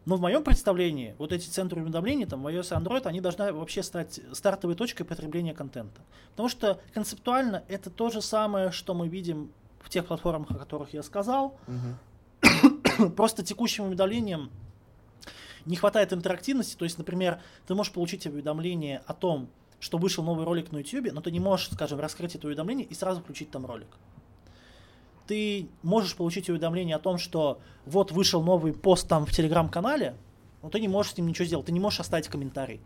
[0.05, 3.53] Но в моем представлении вот эти центры уведомлений, там, в iOS и Android, они должны
[3.53, 6.01] вообще стать стартовой точкой потребления контента.
[6.30, 10.95] Потому что концептуально это то же самое, что мы видим в тех платформах, о которых
[10.95, 11.59] я сказал.
[11.66, 13.11] Угу.
[13.16, 14.51] Просто текущим уведомлением
[15.67, 16.77] не хватает интерактивности.
[16.77, 19.49] То есть, например, ты можешь получить уведомление о том,
[19.81, 22.95] что вышел новый ролик на YouTube, но ты не можешь, скажем, раскрыть это уведомление и
[22.95, 23.89] сразу включить там ролик.
[25.27, 30.17] Ты можешь получить уведомление о том, что вот вышел новый пост там в телеграм-канале,
[30.62, 32.81] но ты не можешь с ним ничего сделать, ты не можешь оставить комментарий,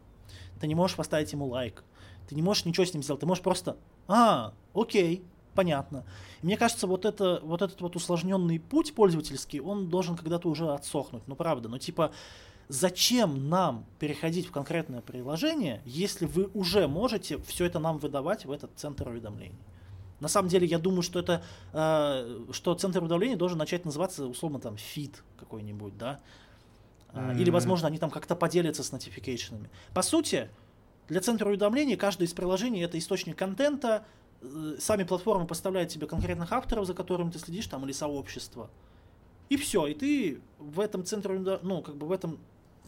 [0.59, 1.85] ты не можешь поставить ему лайк,
[2.29, 3.77] ты не можешь ничего с ним сделать, ты можешь просто,
[4.09, 5.23] а, окей,
[5.55, 6.05] понятно.
[6.43, 10.73] И мне кажется, вот, это, вот этот вот усложненный путь пользовательский, он должен когда-то уже
[10.73, 12.13] отсохнуть, ну правда, ну типа,
[12.71, 18.53] зачем нам переходить в конкретное приложение, если вы уже можете все это нам выдавать в
[18.53, 19.59] этот центр уведомлений?
[20.21, 21.43] На самом деле, я думаю, что это,
[21.73, 26.21] э, что центр удавления должен начать называться, условно, там, фит какой-нибудь, да.
[27.13, 27.41] Mm-hmm.
[27.41, 29.69] Или, возможно, они там как-то поделятся с нотификейшенами.
[29.93, 30.49] По сути,
[31.09, 34.05] для центра уведомлений каждое из приложений это источник контента.
[34.43, 38.71] Э, сами платформы поставляют тебе конкретных авторов, за которыми ты следишь, там, или сообщество.
[39.49, 39.89] И все.
[39.89, 42.39] И ты в этом центре, ну, как бы в этом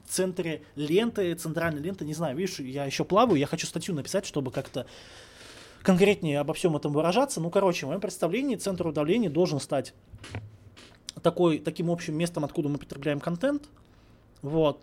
[0.08, 4.50] центре ленты, центральной ленты, не знаю, видишь, я еще плаваю, я хочу статью написать, чтобы
[4.50, 4.86] как-то
[5.82, 7.40] конкретнее обо всем этом выражаться.
[7.40, 9.94] Ну, короче, в моем представлении центр удавления должен стать
[11.22, 13.64] такой, таким общим местом, откуда мы потребляем контент.
[14.42, 14.80] Вот.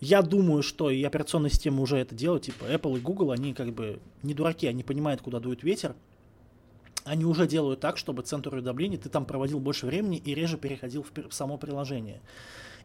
[0.00, 3.72] Я думаю, что и операционные системы уже это делают, типа Apple и Google, они как
[3.72, 5.94] бы не дураки, они понимают, куда дует ветер.
[7.04, 11.04] Они уже делают так, чтобы центр уведомлений ты там проводил больше времени и реже переходил
[11.04, 12.20] в само приложение.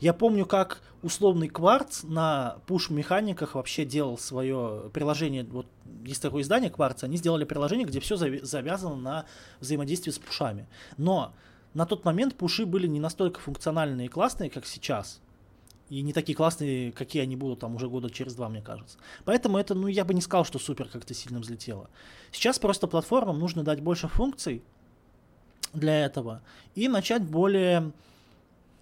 [0.02, 5.44] Я помню, как условный кварц на пуш-механиках вообще делал свое приложение.
[5.44, 5.68] Вот
[6.04, 9.26] есть такое издание кварца, они сделали приложение, где все завязано на
[9.60, 10.68] взаимодействии с пушами.
[10.98, 11.34] Но
[11.76, 15.22] на тот момент пуши были не настолько функциональные и классные, как сейчас.
[15.90, 18.98] И не такие классные, какие они будут там уже года через два, мне кажется.
[19.24, 21.90] Поэтому это, ну, я бы не сказал, что супер как-то сильно взлетело.
[22.32, 24.64] Сейчас просто платформам нужно дать больше функций
[25.74, 26.42] для этого
[26.74, 27.92] и начать более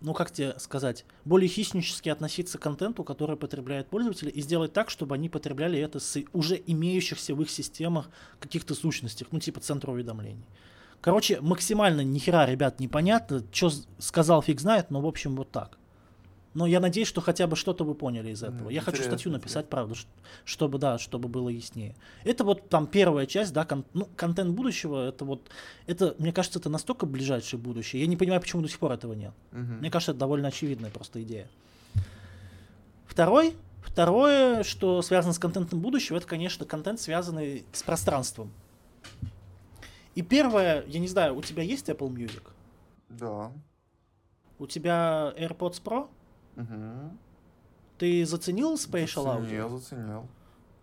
[0.02, 4.90] ну как тебе сказать, более хищнически относиться к контенту, который потребляют пользователи, и сделать так,
[4.90, 9.92] чтобы они потребляли это с уже имеющихся в их системах каких-то сущностях, ну типа центра
[9.92, 10.46] уведомлений.
[11.02, 15.79] Короче, максимально нихера, ребят, непонятно, что сказал фиг знает, но в общем вот так.
[16.60, 18.68] Но я надеюсь, что хотя бы что-то вы поняли из этого.
[18.68, 19.70] Mm, я хочу статью написать, интересно.
[19.70, 19.96] правда,
[20.44, 21.96] чтобы, да, чтобы было яснее.
[22.26, 25.50] Это вот там первая часть, да, кон, ну, контент будущего, это вот,
[25.88, 28.02] это, мне кажется, это настолько ближайшее будущее.
[28.02, 29.32] Я не понимаю, почему до сих пор этого нет.
[29.54, 29.80] Mm-hmm.
[29.80, 31.48] Мне кажется, это довольно очевидная просто идея.
[33.08, 38.52] Второй, второе, что связано с контентом будущего, это, конечно, контент, связанный с пространством.
[40.14, 42.44] И первое, я не знаю, у тебя есть Apple Music?
[43.08, 43.50] Да.
[44.60, 46.10] У тебя AirPods Pro?
[46.60, 47.18] Угу.
[47.98, 49.42] Ты заценил Spatial Audio?
[49.42, 50.28] Заценил, заценил.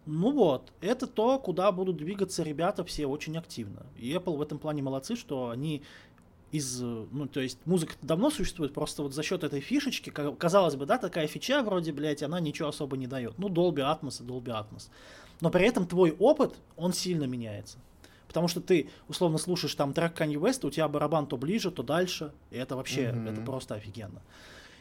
[0.07, 3.85] Ну вот, это то, куда будут двигаться ребята все очень активно.
[3.97, 5.83] И Apple в этом плане молодцы, что они
[6.53, 10.87] из, ну, то есть музыка давно существует, просто вот за счет этой фишечки, казалось бы,
[10.87, 13.37] да, такая фича вроде, блядь, она ничего особо не дает.
[13.39, 14.91] Ну, Dolby Atmos и Dolby Atmos.
[15.41, 17.79] Но при этом твой опыт, он сильно меняется.
[18.29, 21.83] Потому что ты, условно, слушаешь там трек Kanye West, у тебя барабан то ближе, то
[21.83, 23.33] дальше, и это вообще, mm-hmm.
[23.33, 24.23] это просто офигенно.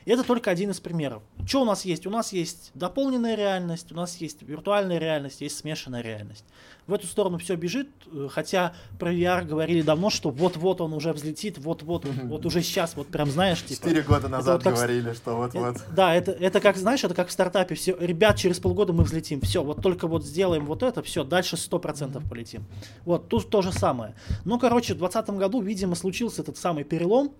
[0.06, 1.24] И это только один из примеров.
[1.48, 2.06] Что у нас есть?
[2.06, 6.46] У нас есть дополненная реальность, у нас есть виртуальная реальность, есть смешанная реальность.
[6.86, 11.12] В эту сторону все бежит, э, хотя про VR говорили давно, что вот-вот он уже
[11.14, 13.82] взлетит, вот-вот, вот уже сейчас, вот прям знаешь, типа...
[13.82, 15.78] Четыре года назад вот говорили, что вот-вот.
[15.96, 19.42] Да, это, это как, знаешь, это как в стартапе, все, ребят, через полгода мы взлетим,
[19.42, 22.66] все, вот только вот сделаем вот это, все, дальше сто процентов полетим.
[23.06, 24.14] Вот, тут то же самое.
[24.44, 27.34] Ну, короче, в 2020 году, видимо, случился этот самый перелом,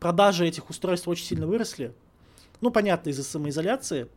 [0.00, 1.92] продажи этих устройств очень сильно выросли.
[2.60, 4.08] Ну, понятно, из-за самоизоляции.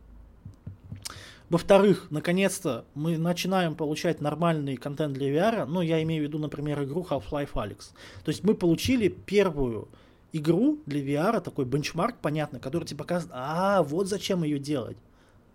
[1.48, 5.66] Во-вторых, наконец-то мы начинаем получать нормальный контент для VR.
[5.66, 7.90] Ну, я имею в виду, например, игру Half-Life Alyx.
[8.24, 9.88] То есть мы получили первую
[10.32, 14.96] игру для VR, такой бенчмарк, понятно, который тебе показывает, а, вот зачем ее делать.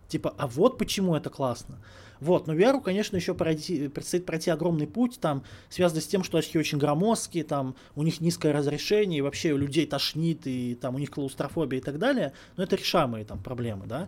[0.08, 1.80] Типа, а вот почему это классно.
[2.20, 6.38] Вот, но VR, конечно, еще пройти, предстоит пройти огромный путь, там, связанный с тем, что
[6.38, 10.96] очки очень громоздкие, там, у них низкое разрешение, и вообще у людей тошнит, и там
[10.96, 14.08] у них клаустрофобия и так далее, но это решаемые там проблемы, да.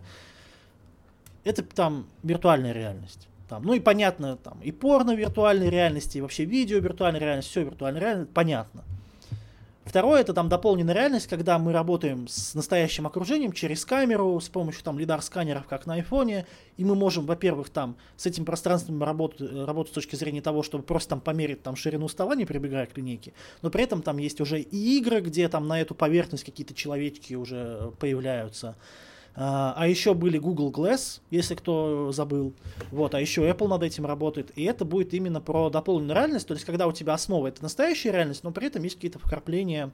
[1.44, 3.28] Это там виртуальная реальность.
[3.48, 7.64] Там, ну и понятно, там, и порно виртуальной реальности, и вообще видео виртуальной реальности, все
[7.64, 8.84] виртуальная реальность, понятно.
[9.84, 14.84] Второе, это там дополненная реальность, когда мы работаем с настоящим окружением через камеру, с помощью
[14.84, 16.46] там лидар-сканеров, как на айфоне,
[16.76, 20.84] и мы можем, во-первых, там с этим пространством работать, работать с точки зрения того, чтобы
[20.84, 23.32] просто там померить там ширину стола, не прибегая к линейке,
[23.62, 27.34] но при этом там есть уже и игры, где там на эту поверхность какие-то человечки
[27.34, 28.76] уже появляются.
[29.34, 32.52] А, а еще были Google Glass, если кто забыл.
[32.90, 34.50] Вот, а еще Apple над этим работает.
[34.56, 36.48] И это будет именно про дополненную реальность.
[36.48, 39.92] То есть, когда у тебя основа это настоящая реальность, но при этом есть какие-то вкрапления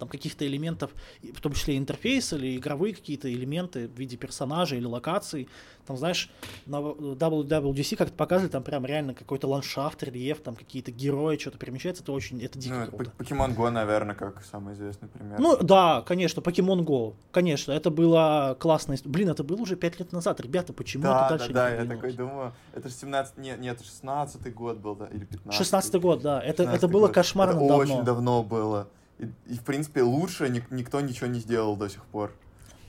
[0.00, 0.90] там каких-то элементов,
[1.22, 5.48] в том числе интерфейс или игровые какие-то элементы в виде персонажей или локаций.
[5.86, 6.30] Там, знаешь,
[6.66, 12.02] на WWDC как-то показывали, там прям реально какой-то ландшафт, рельеф, там какие-то герои, что-то перемещается,
[12.02, 13.12] это очень, это дико ну, круто.
[13.18, 15.38] Pokemon Go, наверное, как самый известный пример.
[15.38, 18.96] Ну, да, конечно, Pokemon Go, конечно, это было классно.
[19.04, 21.84] Блин, это было уже 5 лет назад, ребята, почему да, это дальше да, да, я
[21.84, 26.22] такой думаю, это же 17, нет, нет, 16 год был, да, или 15 16 год,
[26.22, 27.14] да, это, это было год.
[27.14, 27.94] кошмарно это давно.
[27.94, 28.88] очень давно было.
[29.20, 32.32] И, и в принципе, лучше ни, никто ничего не сделал до сих пор.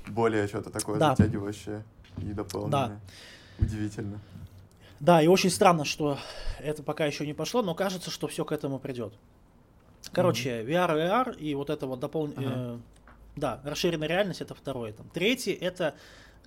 [0.08, 1.16] Более что-то такое да.
[1.16, 1.84] затягивающее
[2.18, 2.88] и дополненное.
[2.88, 3.00] Да.
[3.60, 4.20] Удивительно.
[5.00, 6.18] Да, и очень странно, что
[6.60, 9.14] это пока еще не пошло, но кажется, что все к этому придет.
[10.12, 10.68] Короче, mm-hmm.
[10.68, 12.48] VR AR и вот это вот дополнение...
[12.48, 12.78] Uh-huh.
[12.78, 12.80] Э,
[13.36, 14.94] да, расширенная реальность это второе.
[14.94, 15.08] Там.
[15.14, 15.96] Третий это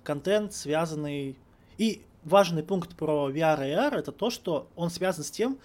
[0.03, 1.37] контент, связанный...
[1.77, 5.57] И важный пункт про VR и AR это то, что он связан с тем,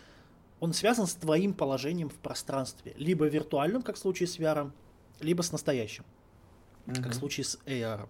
[0.61, 2.95] он связан с твоим положением в пространстве.
[2.97, 4.70] Либо виртуальным, как в случае с VR,
[5.20, 6.05] либо с настоящим,
[6.87, 7.03] mm-hmm.
[7.03, 8.07] как в случае с AR.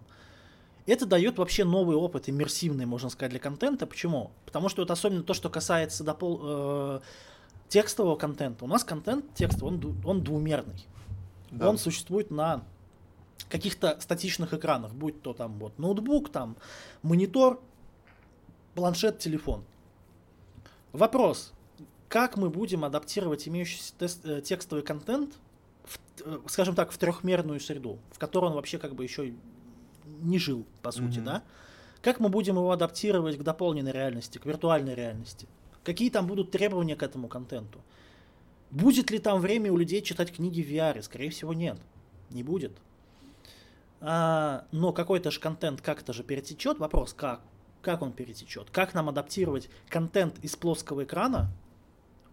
[0.85, 3.85] Это дает вообще новый опыт, иммерсивный, можно сказать, для контента.
[3.87, 4.31] Почему?
[4.45, 6.99] Потому что вот особенно то, что касается допол- э,
[7.69, 8.65] текстового контента.
[8.65, 10.85] У нас контент текстовый, он, он двумерный.
[11.51, 11.69] Да.
[11.69, 12.63] Он существует на
[13.49, 16.57] каких-то статичных экранах, будь то там вот ноутбук, там
[17.03, 17.61] монитор,
[18.73, 19.63] планшет, телефон.
[20.93, 21.53] Вопрос,
[22.11, 25.33] как мы будем адаптировать имеющийся тест, э, текстовый контент,
[25.85, 29.33] в, э, скажем так, в трехмерную среду, в которой он вообще как бы еще
[30.21, 31.23] не жил, по сути, mm-hmm.
[31.23, 31.43] да?
[32.01, 35.47] Как мы будем его адаптировать к дополненной реальности, к виртуальной реальности?
[35.85, 37.79] Какие там будут требования к этому контенту?
[38.71, 41.01] Будет ли там время у людей читать книги в VR?
[41.03, 41.77] Скорее всего, нет.
[42.29, 42.73] Не будет.
[44.01, 46.77] А, но какой-то же контент как-то же перетечет.
[46.77, 47.39] Вопрос, как?
[47.81, 48.69] Как он перетечет?
[48.69, 51.49] Как нам адаптировать контент из плоского экрана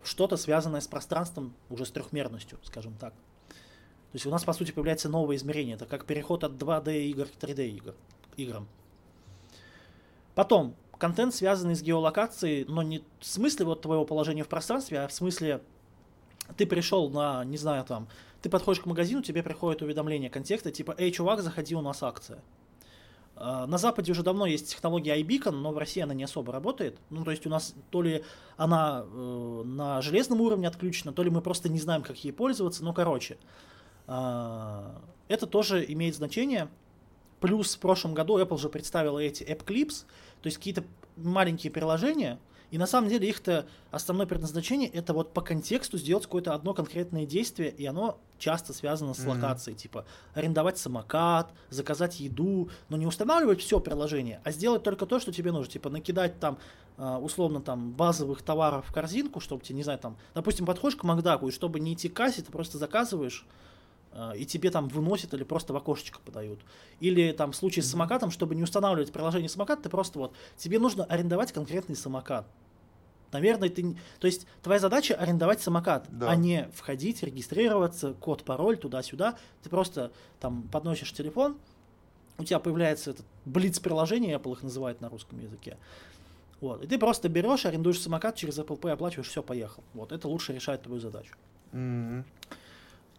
[0.03, 3.12] что-то связанное с пространством, уже с трехмерностью, скажем так.
[3.12, 5.75] То есть у нас, по сути, появляется новое измерение.
[5.75, 7.95] Это как переход от 2D игр к 3D игр,
[8.37, 8.66] играм.
[10.35, 15.09] Потом, контент, связанный с геолокацией, но не в смысле вот твоего положения в пространстве, а
[15.09, 15.61] в смысле
[16.57, 18.09] ты пришел на, не знаю, там,
[18.41, 22.39] ты подходишь к магазину, тебе приходит уведомление контекста, типа, эй, чувак, заходи, у нас акция.
[23.40, 26.98] А, на Западе уже давно есть технология iBeacon, но в России она не особо работает.
[27.10, 28.24] Ну, то есть у нас то ли
[28.56, 32.85] она э, на железном уровне отключена, то ли мы просто не знаем, как ей пользоваться.
[32.85, 33.39] Ну, короче,
[34.09, 34.90] э,
[35.28, 36.69] это тоже имеет значение.
[37.39, 40.05] Плюс в прошлом году Apple же представила эти App Clips,
[40.43, 40.82] то есть какие-то
[41.16, 42.40] маленькие приложения,
[42.70, 47.24] и на самом деле их-то основное предназначение это вот по контексту сделать какое-то одно конкретное
[47.24, 49.28] действие, и оно часто связано с mm-hmm.
[49.28, 50.05] локацией, типа
[50.35, 55.53] арендовать самокат, заказать еду, но не устанавливать все приложение, а сделать только то, что тебе
[55.53, 56.59] нужно, типа накидать там
[56.97, 61.05] а, условно там базовых товаров в корзинку, чтобы тебе, не знаю, там, допустим, подходишь к
[61.05, 63.47] Макдаку, и чтобы не идти к кассе, ты просто заказываешь
[64.37, 66.61] и тебе там выносят или просто в окошечко подают.
[67.01, 70.79] Или там в случае с самокатом, чтобы не устанавливать приложение самокат, ты просто вот, тебе
[70.79, 72.47] нужно арендовать конкретный самокат.
[73.33, 73.97] Наверное, ты...
[74.21, 76.31] То есть твоя задача арендовать самокат, да.
[76.31, 79.37] а не входить, регистрироваться, код, пароль, туда-сюда.
[79.63, 81.59] Ты просто там подносишь телефон,
[82.39, 85.77] у тебя появляется этот блиц-приложение, Apple их называет на русском языке.
[86.61, 86.83] Вот.
[86.83, 89.85] И ты просто берешь, арендуешь самокат через Apple Pay, оплачиваешь, все, поехал.
[89.95, 90.13] Вот.
[90.13, 91.35] Это лучше решает твою задачу.
[91.73, 92.25] Mm-hmm.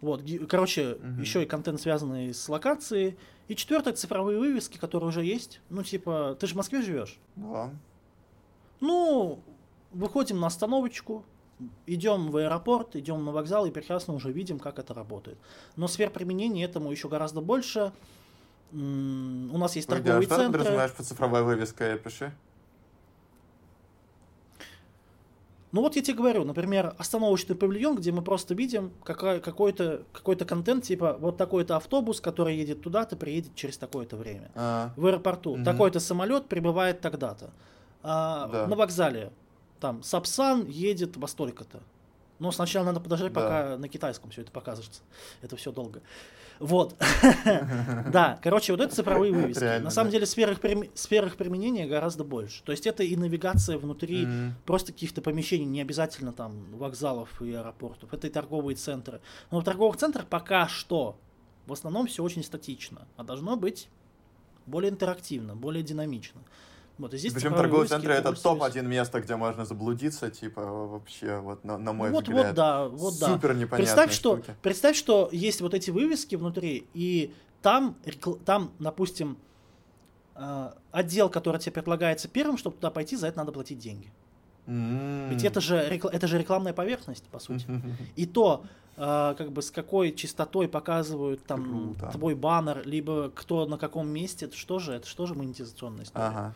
[0.00, 1.20] Вот, короче, угу.
[1.20, 3.18] еще и контент, связанный с локацией.
[3.48, 5.60] И четвертое, цифровые вывески, которые уже есть.
[5.70, 7.18] Ну, типа, ты же в Москве живешь?
[7.36, 7.70] Да.
[8.80, 9.40] Ну,
[9.92, 11.24] выходим на остановочку,
[11.86, 15.38] идем в аэропорт, идем на вокзал и прекрасно уже видим, как это работает.
[15.76, 17.92] Но сфер применения этому еще гораздо больше.
[18.72, 20.44] У нас есть Погоди, торговые а что центры.
[20.44, 22.32] Что ты подразумеваешь под цифровой вывеской, пиши?
[25.72, 30.36] Ну вот я тебе говорю, например, остановочный павильон, где мы просто видим какой- какой-то какой
[30.36, 34.50] контент, типа вот такой-то автобус, который едет туда-то, приедет через такое-то время.
[34.54, 34.92] А-а.
[34.96, 35.64] В аэропорту угу.
[35.64, 37.50] такой-то самолет прибывает тогда-то.
[38.02, 38.66] А, да.
[38.66, 39.32] На вокзале
[39.78, 41.80] там Сапсан едет во столько-то.
[42.40, 43.40] Но сначала надо подождать, Да.
[43.40, 45.02] пока на китайском все это покажется.
[45.42, 46.00] Это все долго.
[46.60, 46.94] Вот.
[48.12, 49.80] Да, короче, вот это цифровые вывески.
[49.80, 50.60] На самом деле сфер их
[51.36, 52.62] применения гораздо больше.
[52.64, 54.28] То есть это и навигация внутри
[54.66, 58.12] просто каких-то помещений, не обязательно там вокзалов и аэропортов.
[58.12, 59.20] Это и торговые центры.
[59.50, 61.18] Но в торговых центрах пока что
[61.66, 63.88] в основном все очень статично, а должно быть
[64.66, 66.42] более интерактивно, более динамично.
[67.00, 70.60] Вот, и здесь Причем торговые вывески центры это удовольствие топ-1 место, где можно заблудиться, типа,
[70.60, 72.46] вообще, вот на, на мой вот, взгляд.
[72.48, 73.26] вот, да, вот, да.
[73.28, 77.32] Супер непонятные Представь, что, представь, что есть вот эти вывески внутри, и
[77.62, 77.96] там,
[78.44, 79.38] там допустим,
[80.34, 84.12] э, отдел, который тебе предлагается первым, чтобы туда пойти, за это надо платить деньги.
[84.66, 85.30] М.
[85.30, 87.66] Ведь это же, это же рекламная поверхность, по сути.
[88.16, 88.64] И то,
[88.98, 92.10] э, как бы с какой частотой показывают там Круто.
[92.12, 96.26] твой баннер, либо кто на каком месте, это что же, это что же монетизационная история.
[96.26, 96.54] Ага.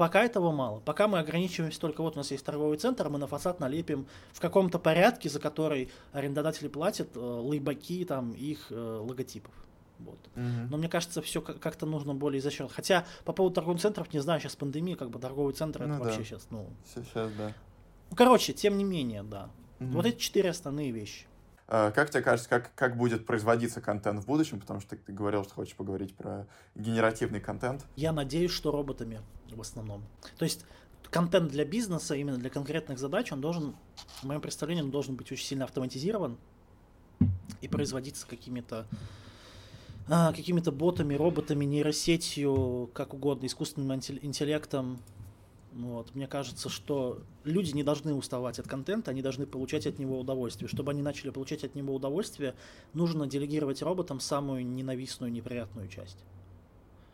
[0.00, 0.80] Пока этого мало.
[0.80, 4.40] Пока мы ограничиваемся только вот у нас есть торговый центр, мы на фасад налепим в
[4.40, 9.52] каком-то порядке, за который арендодатели платят э, лейбаки там их э, логотипов.
[9.98, 10.18] Вот.
[10.36, 10.70] Мгм.
[10.70, 12.70] Но мне кажется, все как-то нужно более изощренно.
[12.70, 15.98] Хотя по поводу торговых центров, не знаю, сейчас пандемия, как бы торговый центр Ну это
[15.98, 16.04] да.
[16.04, 16.66] вообще сейчас, ну.
[16.86, 17.52] Сейчас, да.
[18.16, 19.50] Короче, тем не менее, да.
[19.80, 19.92] Мгм.
[19.92, 21.26] Вот эти четыре основные вещи.
[21.72, 24.58] А, Как тебе кажется, как, как будет производиться контент в будущем?
[24.58, 27.86] Потому что ты говорил, что хочешь поговорить про генеративный контент.
[27.94, 29.20] Я надеюсь, что роботами
[29.52, 30.04] в основном.
[30.36, 30.64] То есть
[31.10, 33.76] контент для бизнеса, именно для конкретных задач, он должен,
[34.20, 36.38] в моем представлении, он должен быть очень сильно автоматизирован
[37.60, 38.86] и производиться какими-то
[40.08, 44.98] а, какими-то ботами, роботами, нейросетью, как угодно, искусственным интел- интеллектом.
[45.72, 46.14] Вот.
[46.14, 50.68] Мне кажется, что люди не должны уставать от контента, они должны получать от него удовольствие.
[50.68, 52.54] Чтобы они начали получать от него удовольствие,
[52.92, 56.18] нужно делегировать роботам самую ненавистную, неприятную часть,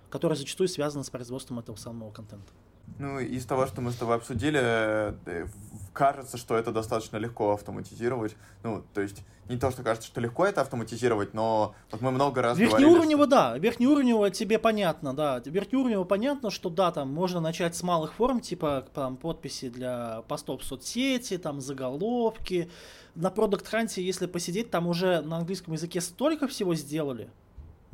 [0.08, 2.50] которая зачастую связана с производством этого самого контента.
[2.98, 7.52] Ну, из того, что мы с тобой обсудили, э, в- кажется, что это достаточно легко
[7.52, 8.36] автоматизировать.
[8.62, 12.42] Ну, то есть, не то, что кажется, что легко это автоматизировать, но вот мы много
[12.42, 13.58] раз Верхнеуровнево, что- да.
[13.58, 15.40] Верхнеуровнево тебе понятно, да.
[15.44, 20.62] Верхнеуровнево понятно, что да, там можно начать с малых форм, типа там подписи для постов
[20.62, 22.70] в соцсети, там заголовки.
[23.14, 27.30] На Product Hunt, если посидеть, там уже на английском языке столько всего сделали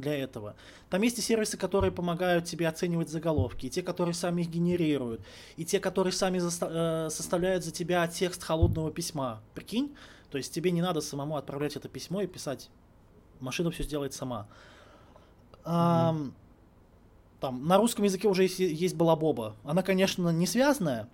[0.03, 0.55] для этого.
[0.91, 5.23] Там есть и сервисы, которые помогают тебе оценивать заголовки, и те, которые сами их генерируют,
[5.57, 9.41] и те, которые сами заста- э, составляют за тебя текст холодного письма.
[9.55, 9.95] Прикинь?
[10.31, 12.69] То есть тебе не надо самому отправлять это письмо и писать.
[13.41, 14.47] Машина все сделает сама.
[15.65, 16.35] Ам,
[17.41, 19.57] там, на русском языке уже есть, есть балабоба.
[19.65, 21.09] Она, конечно, не связанная,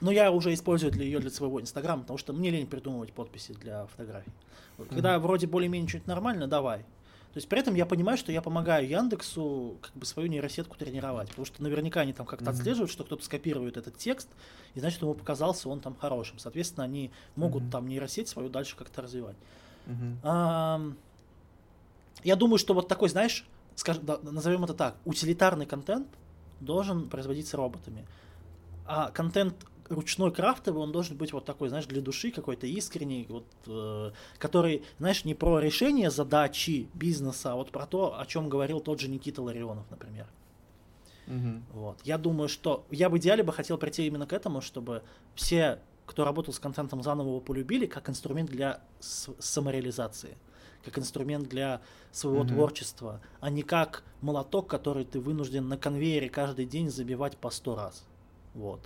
[0.00, 3.52] но я уже использую для ее для своего инстаграма, потому что мне лень придумывать подписи
[3.52, 4.32] для фотографий.
[4.76, 6.84] Вот Когда вроде более-менее что-то нормально, давай.
[7.32, 11.28] То есть при этом я понимаю, что я помогаю Яндексу как бы свою нейросетку тренировать,
[11.28, 12.54] потому что наверняка они там как-то Мгм.
[12.58, 14.28] отслеживают, что кто-то скопирует этот текст,
[14.74, 16.38] и значит ему показался он там хорошим.
[16.38, 17.70] Соответственно, они могут Мгм.
[17.70, 19.36] там нейросеть свою дальше как-то развивать.
[20.22, 20.96] Ам,
[22.24, 23.46] Я думаю, что вот такой, знаешь,
[23.76, 26.08] скажем, да, назовем это так, утилитарный контент
[26.58, 28.04] должен производиться роботами.
[28.86, 29.54] А контент
[29.88, 34.82] ручной крафтовый, он должен быть вот такой, знаешь, для души какой-то искренний, вот, э, который,
[34.98, 39.08] знаешь, не про решение задачи бизнеса, а вот про то, о чем говорил тот же
[39.08, 40.26] Никита Ларионов, например.
[41.26, 41.64] Мгм.
[41.72, 42.00] Вот.
[42.04, 45.02] Я думаю, что я в идеале бы хотел прийти именно к этому, чтобы
[45.34, 50.38] все, кто работал с контентом, заново его полюбили как инструмент для самореализации,
[50.84, 51.82] как инструмент для
[52.12, 52.48] своего Мгм.
[52.48, 57.76] творчества, а не как молоток, который ты вынужден на конвейере каждый день забивать по сто
[57.76, 58.04] раз.
[58.54, 58.80] Вот.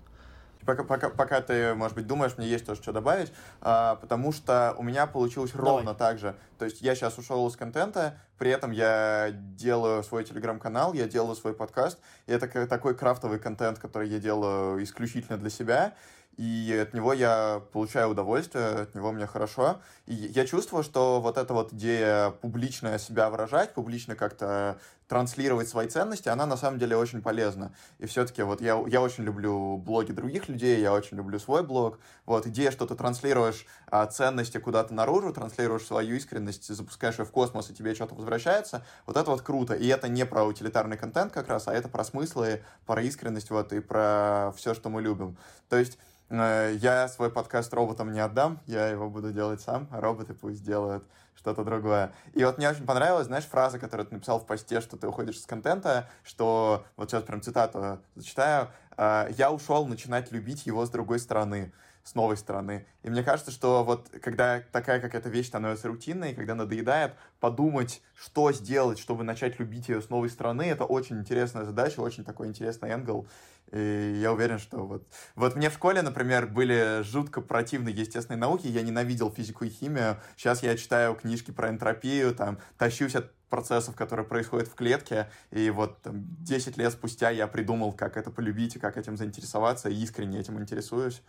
[0.64, 4.74] Пока, пока, пока ты, может быть, думаешь, мне есть тоже что добавить, а, потому что
[4.78, 5.76] у меня получилось Давай.
[5.76, 6.34] ровно так же.
[6.58, 11.34] То есть я сейчас ушел из контента, при этом я делаю свой телеграм-канал, я делаю
[11.36, 15.94] свой подкаст, и это такой крафтовый контент, который я делаю исключительно для себя,
[16.36, 19.80] и от него я получаю удовольствие, от него мне хорошо.
[20.06, 24.78] И я чувствую, что вот эта вот идея публично себя выражать, публично как-то
[25.12, 27.74] транслировать свои ценности, она на самом деле очень полезна.
[27.98, 31.98] И все-таки вот я, я очень люблю блоги других людей, я очень люблю свой блог.
[32.24, 37.30] Вот идея, что ты транслируешь а, ценности куда-то наружу, транслируешь свою искренность, запускаешь ее в
[37.30, 39.74] космос, и тебе что-то возвращается, вот это вот круто.
[39.74, 43.74] И это не про утилитарный контент как раз, а это про смыслы, про искренность вот
[43.74, 45.36] и про все, что мы любим.
[45.68, 45.98] То есть
[46.30, 50.64] э, я свой подкаст роботам не отдам, я его буду делать сам, а роботы пусть
[50.64, 51.04] делают
[51.36, 52.12] что-то другое.
[52.34, 55.36] И вот мне очень понравилась, знаешь, фраза, которую ты написал в посте, что ты уходишь
[55.36, 60.90] из контента, что, вот сейчас прям цитату зачитаю, «А, «Я ушел начинать любить его с
[60.90, 61.72] другой стороны».
[62.04, 62.86] С новой стороны.
[63.02, 68.52] И мне кажется, что вот когда такая какая-то вещь становится рутинной, когда надоедает, подумать, что
[68.52, 72.90] сделать, чтобы начать любить ее с новой стороны, это очень интересная задача, очень такой интересный
[72.90, 73.26] энгл.
[73.70, 75.06] И я уверен, что вот...
[75.34, 80.18] Вот мне в школе, например, были жутко противные естественные науки, я ненавидел физику и химию.
[80.36, 85.70] Сейчас я читаю книжки про энтропию, там, тащусь от процессов, которые происходят в клетке, и
[85.70, 89.94] вот там, 10 лет спустя я придумал, как это полюбить и как этим заинтересоваться, и
[89.94, 91.22] искренне этим интересуюсь.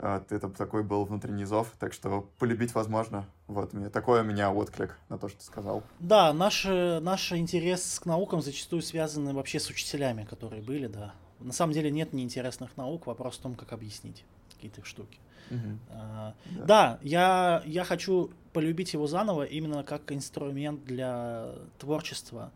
[0.00, 3.26] Это такой был внутренний зов, так что полюбить возможно.
[3.48, 5.82] Вот, такой у меня отклик на то, что ты сказал.
[5.98, 11.12] Да, наш, наш интерес к наукам зачастую связан вообще с учителями, которые были, да.
[11.38, 14.24] На самом деле нет неинтересных наук, вопрос в том, как объяснить
[14.54, 15.18] какие-то штуки.
[15.50, 15.78] Угу.
[15.90, 22.52] А, да, да я, я хочу полюбить его заново именно как инструмент для творчества,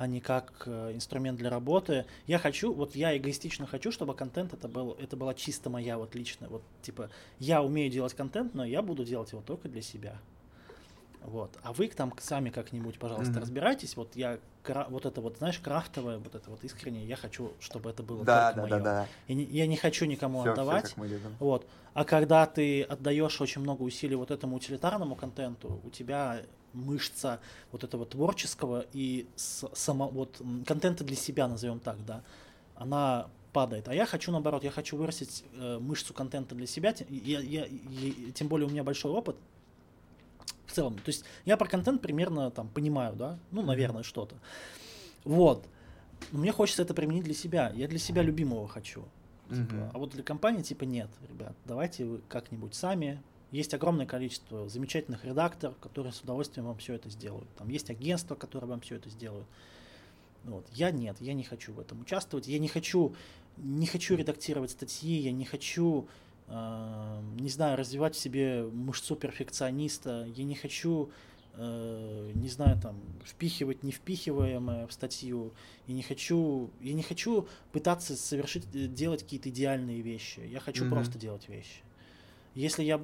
[0.00, 2.06] а не как э, инструмент для работы.
[2.26, 6.14] Я хочу, вот я эгоистично хочу, чтобы контент это был, это была чисто моя вот
[6.14, 10.16] личная, вот типа я умею делать контент, но я буду делать его только для себя.
[11.22, 11.50] Вот.
[11.62, 13.40] А вы там сами как-нибудь, пожалуйста, mm-hmm.
[13.42, 13.94] разбирайтесь.
[13.94, 14.38] Вот я
[14.88, 18.52] вот это вот, знаешь, крафтовое, вот это вот искреннее, я хочу, чтобы это было да,
[18.54, 18.82] только да, мое.
[18.82, 19.06] Да, да.
[19.26, 20.86] И не, я не хочу никому все, отдавать.
[20.86, 21.36] Все, как мы любим.
[21.40, 21.66] Вот.
[21.92, 26.40] А когда ты отдаешь очень много усилий вот этому утилитарному контенту, у тебя
[26.72, 27.40] мышца
[27.72, 32.22] вот этого творческого и само, вот контента для себя, назовем так, да,
[32.74, 33.88] она падает.
[33.88, 36.94] А я хочу наоборот, я хочу вырастить э, мышцу контента для себя.
[37.08, 39.36] Я, я, я, тем более у меня большой опыт
[40.66, 40.94] в целом.
[40.96, 44.36] То есть я про контент примерно там понимаю, да, ну, наверное, что-то.
[45.24, 45.66] Вот.
[46.32, 47.72] Но мне хочется это применить для себя.
[47.74, 49.04] Я для себя любимого хочу.
[49.48, 49.90] Типа, mm-hmm.
[49.94, 53.20] А вот для компании типа нет, ребят, давайте вы как-нибудь сами.
[53.50, 57.48] Есть огромное количество замечательных редакторов, которые с удовольствием вам все это сделают.
[57.56, 59.46] Там есть агентства, которые вам все это сделают.
[60.44, 60.66] Вот.
[60.72, 62.46] Я нет, я не хочу в этом участвовать.
[62.48, 63.14] Я не хочу,
[63.56, 66.08] не хочу редактировать статьи, я не хочу
[66.50, 70.26] не знаю, развивать в себе мышцу перфекциониста.
[70.34, 71.10] Я не хочу,
[71.54, 75.52] э, не знаю, там, впихивать невпихиваемое в статью.
[75.86, 80.40] Я не хочу, я не хочу пытаться совершить, э, делать какие-то идеальные вещи.
[80.40, 80.90] Я хочу mm-hmm.
[80.90, 81.82] просто делать вещи.
[82.54, 82.98] Если я,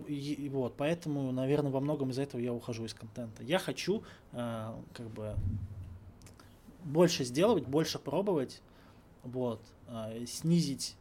[0.51, 3.43] вот, поэтому, наверное, во многом из-за этого я ухожу из контента.
[3.45, 4.03] Я хочу,
[4.33, 5.35] э, как бы,
[6.85, 8.61] больше сделать, больше пробовать,
[9.23, 9.61] вот,
[10.27, 10.97] снизить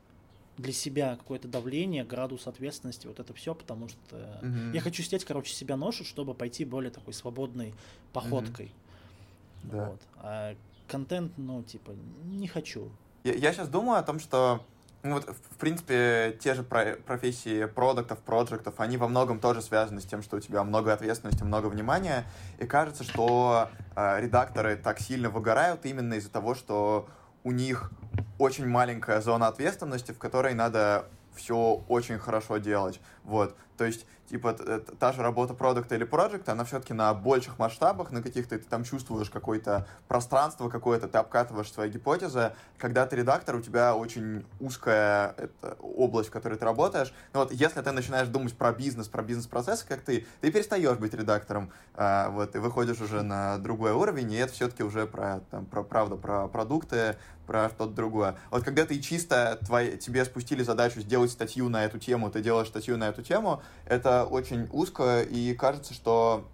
[0.57, 4.73] для себя какое-то давление, градус ответственности, вот это все, потому что mm-hmm.
[4.73, 7.73] я хочу снять, короче, себя ношу, чтобы пойти более такой свободной
[8.13, 8.67] походкой.
[8.67, 9.71] Mm-hmm.
[9.71, 9.89] Да.
[9.89, 10.01] Вот.
[10.17, 10.55] А
[10.87, 11.91] контент, ну, типа,
[12.25, 12.89] не хочу.
[13.23, 14.63] Я, я сейчас думаю о том, что
[15.05, 20.01] ну, вот, в принципе, те же про профессии продуктов, проектов, они во многом тоже связаны
[20.01, 22.25] с тем, что у тебя много ответственности, много внимания,
[22.57, 27.07] и кажется, что э, редакторы так сильно выгорают именно из-за того, что
[27.43, 27.91] у них
[28.39, 31.05] очень маленькая зона ответственности, в которой надо
[31.35, 32.99] все очень хорошо делать.
[33.25, 33.55] Вот.
[33.77, 38.21] То есть, типа, та же работа продукта или проекта, она все-таки на больших масштабах, на
[38.21, 42.53] каких-то, ты там чувствуешь какое-то пространство какое-то, ты обкатываешь свои гипотезы.
[42.77, 47.13] Когда ты редактор, у тебя очень узкая это, область, в которой ты работаешь.
[47.33, 51.13] Но вот если ты начинаешь думать про бизнес, про бизнес-процессы, как ты, ты перестаешь быть
[51.13, 55.65] редактором, а, вот, и выходишь уже на другой уровень, и это все-таки уже про, там,
[55.65, 58.35] про, правда, про продукты, про что-то другое.
[58.51, 62.67] Вот когда ты чисто твои, тебе спустили задачу сделать статью на эту тему, ты делаешь
[62.67, 66.47] статью на эту тему, это очень узко, и кажется, что,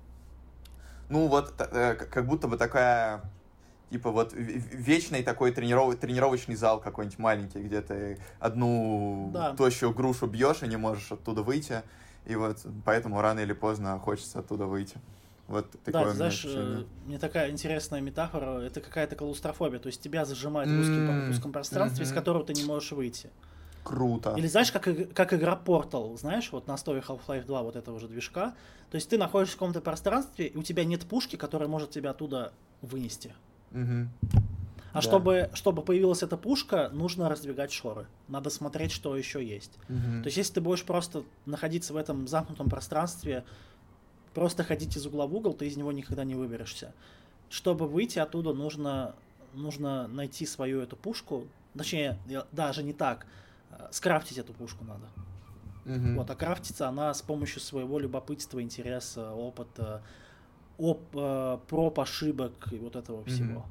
[1.10, 3.22] ну вот, э, как будто бы такая
[3.92, 5.96] типа вот вечный такой трениров...
[5.98, 9.54] тренировочный зал какой-нибудь маленький, где ты одну да.
[9.54, 11.84] тощую грушу бьешь и не можешь оттуда выйти.
[12.26, 14.98] И вот поэтому рано или поздно хочется оттуда выйти.
[15.48, 16.82] Вот такое да, знаешь, ощущение.
[16.82, 21.52] Э, мне такая интересная метафора, это какая-то клаустрофобия, то есть тебя зажимает в узком, узком
[21.52, 22.08] пространстве, mm-hmm.
[22.08, 23.30] из которого ты не можешь выйти.
[23.84, 24.36] Круто.
[24.38, 24.84] Или знаешь, как,
[25.14, 28.54] как игра Portal, знаешь, вот на основе Half-Life 2 вот этого же движка.
[28.92, 32.12] То есть ты находишься в каком-то пространстве, и у тебя нет пушки, которая может тебя
[32.12, 33.34] оттуда вынести.
[33.72, 34.10] Угу.
[34.92, 35.02] А да.
[35.02, 38.08] чтобы, чтобы появилась эта пушка, нужно раздвигать шоры.
[38.28, 39.72] Надо смотреть, что еще есть.
[39.88, 40.24] Угу.
[40.24, 43.46] То есть, если ты будешь просто находиться в этом замкнутом пространстве,
[44.34, 46.94] просто ходить из угла в угол, ты из него никогда не выберешься.
[47.50, 49.16] Чтобы выйти оттуда, нужно,
[49.54, 51.48] нужно найти свою эту пушку.
[51.78, 52.18] Точнее,
[52.52, 53.26] даже не так.
[53.72, 55.08] Э, скрафтить эту пушку надо.
[55.86, 56.16] Угу.
[56.16, 60.04] Вот, а крафтится она с помощью своего любопытства, интереса, опыта,
[60.78, 63.66] оп, э, проб, ошибок и вот этого всего.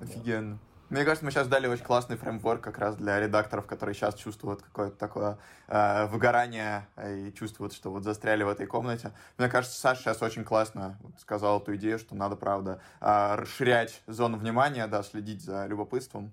[0.00, 0.10] Угу.
[0.10, 0.58] Офигенно.
[0.92, 4.60] Мне кажется, мы сейчас дали очень классный фреймворк как раз для редакторов, которые сейчас чувствуют
[4.60, 5.38] какое-то такое
[5.68, 9.12] э, выгорание и чувствуют, что вот застряли в этой комнате.
[9.38, 14.02] Мне кажется, Саша сейчас очень классно вот, сказал эту идею, что надо, правда, э, расширять
[14.06, 16.30] зону внимания, да, следить за любопытством.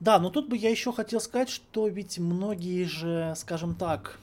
[0.00, 4.18] Да, но тут бы я еще хотел сказать, что ведь многие же, скажем так,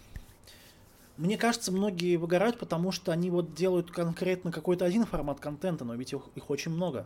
[1.18, 5.96] мне кажется, многие выгорают, потому что они вот делают конкретно какой-то один формат контента, но
[5.96, 7.06] ведь их, их очень много.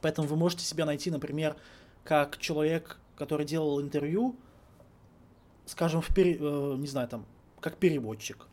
[0.00, 1.56] Поэтому вы можете себя найти, например,
[2.04, 4.36] как человек, который делал интервью,
[5.66, 7.26] скажем, в пере, э, не знаю, там,
[7.60, 8.46] как переводчик.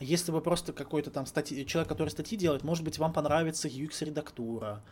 [0.00, 4.82] Если вы просто какой-то там статьи, человек, который статьи делает, может быть, вам понравится UX-редактура,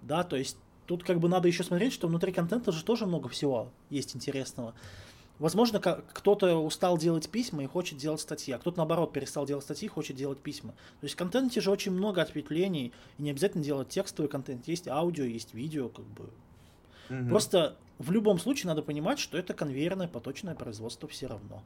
[0.00, 0.56] да, то есть
[0.86, 4.74] тут как бы надо еще смотреть, что внутри контента же тоже много всего есть интересного.
[5.38, 9.86] Возможно, кто-то устал делать письма и хочет делать статьи, а кто-то, наоборот, перестал делать статьи
[9.86, 10.72] и хочет делать письма.
[11.00, 14.68] То есть в контенте же очень много ответвлений, и не обязательно делать текстовый контент.
[14.68, 16.30] Есть аудио, есть видео, как бы.
[17.10, 17.28] Угу.
[17.28, 21.62] Просто в любом случае надо понимать, что это конвейерное поточное производство все равно.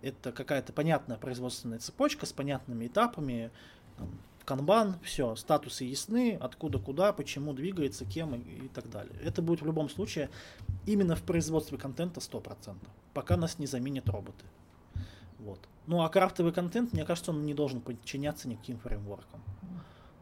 [0.00, 3.50] Это какая-то понятная производственная цепочка с понятными этапами,
[3.96, 4.08] там,
[4.48, 9.12] канбан, все, статусы ясны, откуда куда, почему двигается, кем и, и так далее.
[9.22, 10.30] Это будет в любом случае
[10.86, 12.76] именно в производстве контента 100%,
[13.12, 14.46] пока нас не заменят роботы.
[15.38, 15.60] Вот.
[15.86, 19.42] Ну а крафтовый контент, мне кажется, он не должен подчиняться никаким фреймворкам.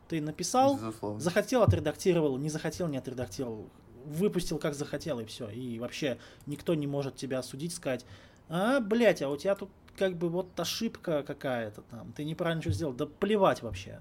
[0.08, 1.20] Ты написал, Безусловно.
[1.20, 3.70] захотел, отредактировал, не захотел, не отредактировал,
[4.06, 5.48] выпустил как захотел и все.
[5.50, 8.04] И вообще никто не может тебя осудить, сказать,
[8.48, 12.72] а, блять, а у тебя тут как бы вот ошибка какая-то там, ты неправильно что
[12.72, 12.92] сделал.
[12.92, 14.00] Да плевать вообще.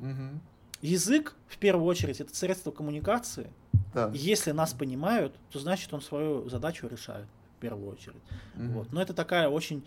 [0.00, 0.40] Угу.
[0.82, 3.50] Язык, в первую очередь, это средство коммуникации.
[3.94, 4.10] Да.
[4.14, 7.26] Если нас понимают, то значит он свою задачу решает
[7.58, 8.22] в первую очередь.
[8.56, 8.66] Угу.
[8.72, 8.92] Вот.
[8.92, 9.84] Но это такая очень,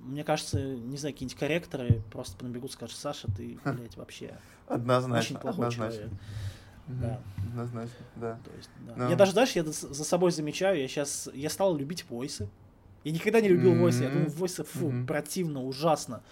[0.00, 4.34] мне кажется, не знаю, какие-нибудь корректоры просто набегут, скажут, Саша, ты, блядь, вообще
[4.68, 5.96] однозначно, очень плохой однозначно.
[5.96, 6.12] человек.
[6.12, 6.96] Угу.
[7.00, 7.20] Да.
[7.38, 8.38] Однозначно, да.
[8.44, 8.94] То есть, да.
[8.96, 9.10] Но...
[9.10, 12.48] Я даже, знаешь, я за собой замечаю, я сейчас, я стал любить войсы.
[13.04, 13.80] Я никогда не любил mm-hmm.
[13.80, 15.06] войсы, я думаю, войсы, фу, mm-hmm.
[15.06, 16.22] противно, ужасно.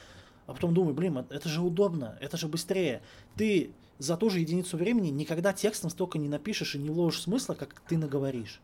[0.52, 3.00] А потом думаю, блин, это же удобно, это же быстрее.
[3.36, 7.54] Ты за ту же единицу времени никогда текстом столько не напишешь и не вложишь смысла,
[7.54, 8.60] как ты наговоришь.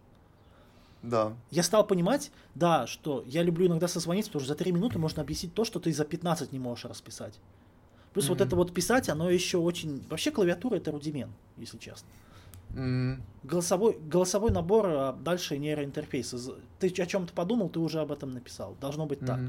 [1.02, 1.32] Да.
[1.50, 5.22] Я стал понимать, да, что я люблю иногда созвониться, потому что за 3 минуты можно
[5.22, 7.40] объяснить то, что ты за 15 не можешь расписать.
[8.12, 8.28] Плюс mm-hmm.
[8.28, 10.04] вот это вот писать, оно еще очень...
[10.10, 12.06] Вообще клавиатура это рудимент, если честно.
[12.74, 13.20] Mm-hmm.
[13.44, 16.34] Голосовой, голосовой набор, а дальше нейроинтерфейс.
[16.80, 18.76] Ты о чем-то подумал, ты уже об этом написал.
[18.78, 19.26] Должно быть mm-hmm.
[19.26, 19.40] так.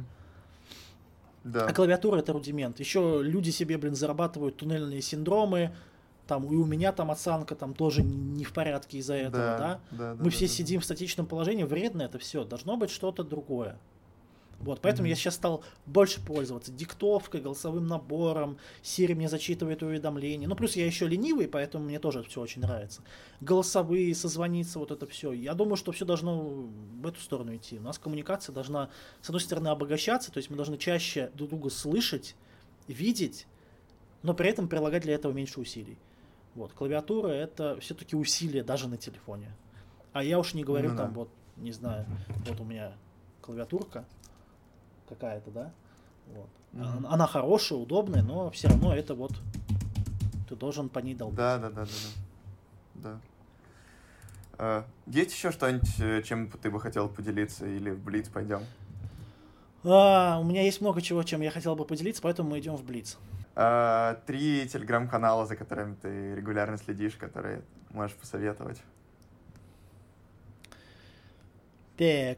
[1.43, 1.65] Да.
[1.65, 2.79] А клавиатура это рудимент.
[2.79, 5.73] Еще люди себе, блин, зарабатывают туннельные синдромы.
[6.27, 9.57] Там, и у меня там осанка там тоже не в порядке из-за этого, да?
[9.57, 9.79] да?
[9.91, 10.81] да Мы да, все да, сидим да.
[10.81, 12.43] в статичном положении, вредно это все.
[12.43, 13.79] Должно быть что-то другое.
[14.59, 15.11] Вот, поэтому mm-hmm.
[15.11, 20.49] я сейчас стал больше пользоваться диктовкой, голосовым набором, Siri мне зачитывает уведомления.
[20.49, 23.01] Ну, плюс я еще ленивый, поэтому мне тоже все очень нравится.
[23.39, 25.31] Голосовые, созвониться, вот это все.
[25.31, 26.67] Я думаю, что все должно
[27.01, 27.79] в эту сторону идти.
[27.79, 28.89] У нас коммуникация должна,
[29.21, 32.35] с одной стороны, обогащаться, то есть мы должны чаще друг друга слышать,
[32.87, 33.47] видеть,
[34.23, 35.97] но при этом прилагать для этого меньше усилий.
[36.55, 39.55] Вот, клавиатура это все-таки усилие даже на телефоне.
[40.11, 42.05] А я уж не говорю ну, там, вот, не знаю,
[42.45, 42.93] вот у меня
[43.41, 44.05] клавиатурка,
[45.09, 45.71] какая-то, да?
[46.27, 46.49] Вот.
[46.73, 46.97] Mm-hmm.
[46.97, 49.33] Она, она хорошая, удобная, но все равно это вот
[50.47, 51.37] ты должен по ней долбить.
[51.37, 51.91] Да, да, да, да,
[52.95, 53.09] да.
[53.11, 53.19] да.
[54.57, 58.61] А, есть еще что-нибудь, э, чем ты бы хотел поделиться, или в Блиц пойдем?
[59.83, 62.83] А, у меня есть много чего, чем я хотел бы поделиться, поэтому мы идем в
[62.83, 63.17] Блиц.
[63.55, 67.61] А, три телеграм-канала, за которыми ты регулярно следишь, которые
[67.91, 68.81] можешь посоветовать.
[71.97, 72.37] Так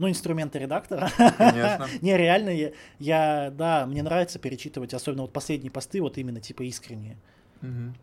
[0.00, 1.10] ну, инструменты редактора.
[1.36, 1.86] Конечно.
[2.00, 6.62] Не, реально, я, я, да, мне нравится перечитывать, особенно вот последние посты, вот именно типа
[6.62, 7.18] искренние.
[7.60, 7.94] Угу.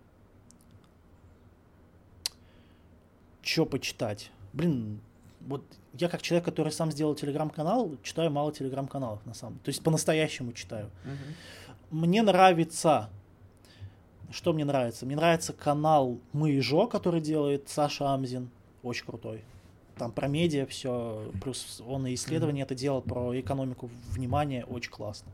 [3.41, 4.31] Чё почитать?
[4.53, 5.01] Блин,
[5.41, 5.63] вот
[5.93, 9.63] я как человек, который сам сделал телеграм-канал, читаю мало телеграм-каналов на самом деле.
[9.63, 10.91] То есть по-настоящему читаю.
[11.03, 11.97] Угу.
[11.97, 13.09] Мне нравится
[14.29, 15.05] что мне нравится?
[15.05, 18.51] Мне нравится канал Мы и Жо, который делает Саша Амзин.
[18.83, 19.41] Очень крутой
[19.97, 22.65] там про медиа все, плюс он и исследование mm-hmm.
[22.65, 25.31] это делал про экономику внимания, очень классно.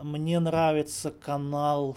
[0.00, 1.96] Мне нравится канал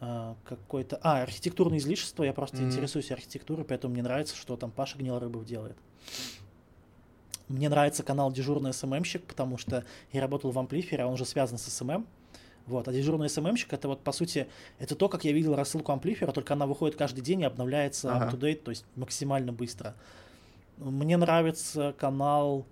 [0.00, 0.98] э, какой-то...
[1.02, 2.66] А, архитектурное излишество, я просто mm-hmm.
[2.66, 5.76] интересуюсь архитектурой, поэтому мне нравится, что там Паша Гнилорыбов делает.
[7.48, 11.26] Мне нравится канал Дежурный СММщик, потому что я работал в Amplifer е, а он же
[11.26, 12.06] связан с SMM.
[12.66, 14.46] Вот, а дежурный SMM щик это вот по сути
[14.78, 18.14] это то, как я видел рассылку Amplifer а, только она выходит каждый день и обновляется
[18.14, 18.26] ага.
[18.26, 19.94] up-to-date, то есть максимально быстро.
[20.78, 22.66] Мне нравится канал,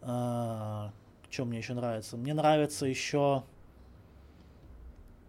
[0.00, 0.92] э, а,
[1.28, 2.16] что мне еще нравится?
[2.16, 3.44] Мне нравится еще,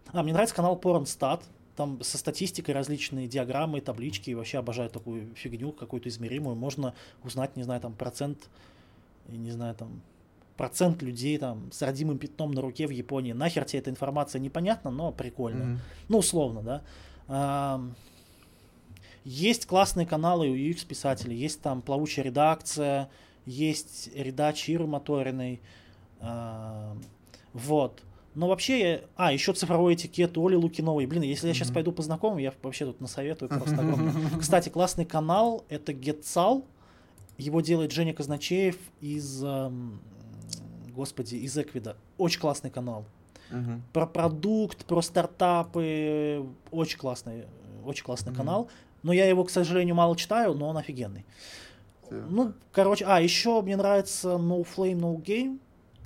[0.08, 1.44] а мне нравится канал Pornstat,
[1.76, 6.56] там со статистикой различные диаграммы, таблички, и вообще обожаю такую фигню какую-то измеримую.
[6.56, 8.50] Можно узнать, не знаю, там процент,
[9.28, 10.02] не знаю, там
[10.58, 13.34] процент людей там с родимым пятном на руке в Японии.
[13.34, 15.64] Нахер тебе эта информация непонятна, но прикольно.
[15.64, 15.80] Mm-hmm.
[16.10, 16.82] Ну, условно, да.
[17.28, 17.82] А,
[19.24, 23.10] есть классные каналы у UX-писателей, есть там плавучая редакция,
[23.46, 25.62] есть редач Иры Моториной,
[26.20, 26.96] А,
[27.54, 28.02] вот.
[28.36, 31.06] Но вообще, а, еще цифровой этикет Оли Лукиновой.
[31.06, 34.14] Блин, если я сейчас пойду по знакомым, я вообще тут насоветую просто огромное.
[34.40, 36.66] Кстати, классный канал, это GetSal.
[37.38, 40.02] Его делает Женя Казначеев из, эм,
[40.96, 41.96] господи, из Эквида.
[42.18, 43.06] Очень классный канал.
[43.52, 43.84] Мгм.
[43.94, 46.46] Про продукт, про стартапы.
[46.72, 47.46] Очень классный,
[47.86, 48.38] очень классный Мгм.
[48.38, 48.70] канал.
[49.04, 51.26] Но я его, к сожалению, мало читаю, но он офигенный.
[52.10, 55.60] Ну, короче, а, еще мне нравится No Flame, No Game.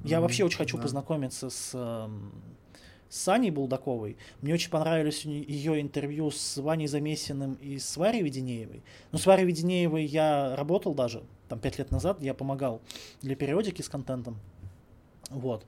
[0.03, 0.83] Я Мгм, вообще очень хочу да.
[0.83, 2.31] познакомиться с, эм,
[3.09, 4.17] с Аней Булдаковой.
[4.41, 8.81] Мне очень понравились ее интервью с Ваней Замесиным и с Варей Веденеевой.
[9.11, 12.81] Ну, с Варей Веденеевой я работал даже, там, пять лет назад, я помогал
[13.21, 14.37] для периодики с контентом.
[15.29, 15.65] Вот.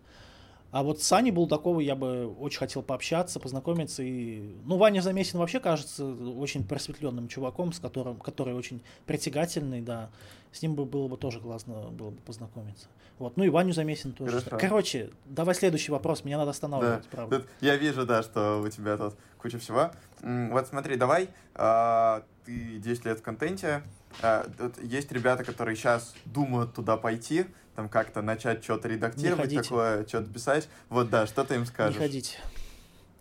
[0.71, 4.03] А вот с Аней Булдаковой я бы очень хотел пообщаться, познакомиться.
[4.03, 4.55] И...
[4.63, 10.09] Ну, Ваня Замесин вообще кажется очень просветленным чуваком, с которым, который очень притягательный, да.
[10.53, 12.87] С ним бы было бы тоже классно было бы познакомиться.
[13.19, 13.37] Вот.
[13.37, 14.41] Ну и Ваню Замесин тоже.
[14.41, 14.57] Хорошо.
[14.57, 17.39] Короче, давай следующий вопрос, меня надо Да, останавливать, правда.
[17.39, 19.91] тут я вижу, да, что у тебя тут куча всего.
[20.21, 23.83] Вот смотри, давай, а, ты 10 лет в контенте,
[24.23, 24.47] а,
[24.81, 27.45] есть ребята, которые сейчас думают туда пойти,
[27.75, 30.69] там как-то начать что-то редактировать такое, что-то писать.
[30.89, 31.97] Вот да, что ты им Не скажешь?
[31.97, 32.37] ходите.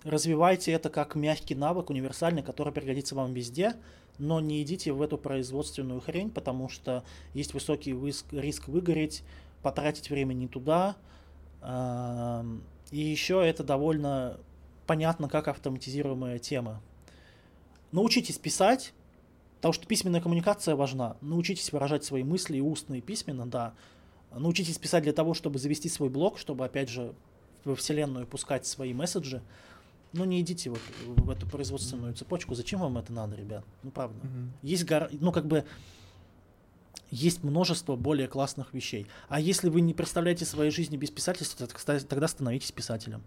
[0.02, 3.76] Развивайте это как мягкий навык, универсальный, который пригодится вам везде,
[4.18, 7.04] но не идите в эту производственную хрень, потому что
[7.34, 7.92] есть высокий
[8.32, 9.22] риск, выгореть,
[9.62, 10.96] потратить время не туда.
[11.62, 14.38] И еще это довольно
[14.86, 16.82] понятно, как автоматизируемая тема.
[17.92, 18.94] Научитесь писать,
[19.56, 21.16] потому что письменная коммуникация важна.
[21.20, 23.74] Научитесь выражать свои мысли и устно, и письменно, да.
[24.32, 27.14] Научитесь писать для того, чтобы завести свой блог, чтобы, опять же,
[27.64, 29.42] во вселенную пускать свои месседжи.
[30.12, 32.54] Ну, не идите вот в эту производственную цепочку.
[32.54, 33.64] Зачем вам это надо, ребят?
[33.82, 34.18] Ну, правда.
[34.26, 34.52] Мгм.
[34.62, 35.64] Есть, гора- ну, как бы,
[37.10, 39.06] есть множество более классных вещей.
[39.28, 43.22] А если вы не представляете своей жизни без писательства, то, тогда становитесь писателем.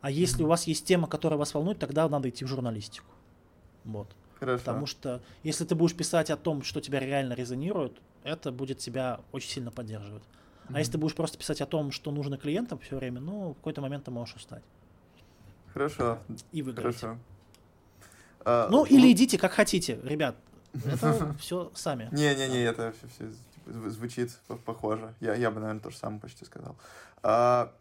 [0.00, 3.06] А если у вас есть тема, которая вас волнует, тогда надо идти в журналистику.
[3.84, 4.08] Вот.
[4.38, 4.58] Хорошо.
[4.58, 9.20] Потому что если ты будешь писать о том, что тебя реально резонирует, это будет тебя
[9.32, 10.22] очень сильно поддерживать.
[10.72, 13.54] А если ты будешь просто писать о том, что нужно клиентам все время, ну, в
[13.56, 14.62] какой-то момент ты можешь устать
[15.72, 16.18] Хорошо,
[16.52, 16.96] и выиграть.
[16.98, 17.18] хорошо.
[18.44, 20.36] А, Ну, лу- или идите как хотите, ребят.
[20.84, 22.08] Это все сами.
[22.12, 23.30] Не-не-не, это все,
[23.90, 25.14] звучит по- похоже.
[25.20, 26.76] Я, я бы, наверное, то же самое почти сказал.
[27.22, 27.72] А,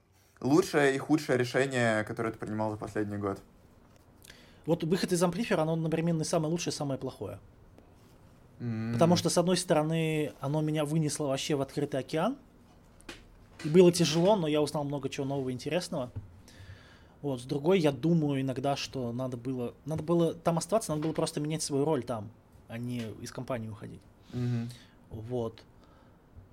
[0.42, 3.40] лучшее и худшее решение, которое ты принимал за последний год?
[4.66, 7.40] Вот выход из амплифера, оно одновременно и самое лучшее, и самое плохое.
[8.62, 12.38] М, Потому что, с одной стороны, оно меня вынесло вообще в открытый океан.
[13.66, 16.12] И было тяжело, но я узнал много чего нового и интересного.
[17.22, 21.14] Вот, с другой, я думаю иногда, что надо было, надо было там оставаться, надо было
[21.14, 22.30] просто менять свою роль там,
[22.68, 24.02] а не из компании уходить.
[24.34, 24.70] мгм.
[25.12, 25.62] Вот.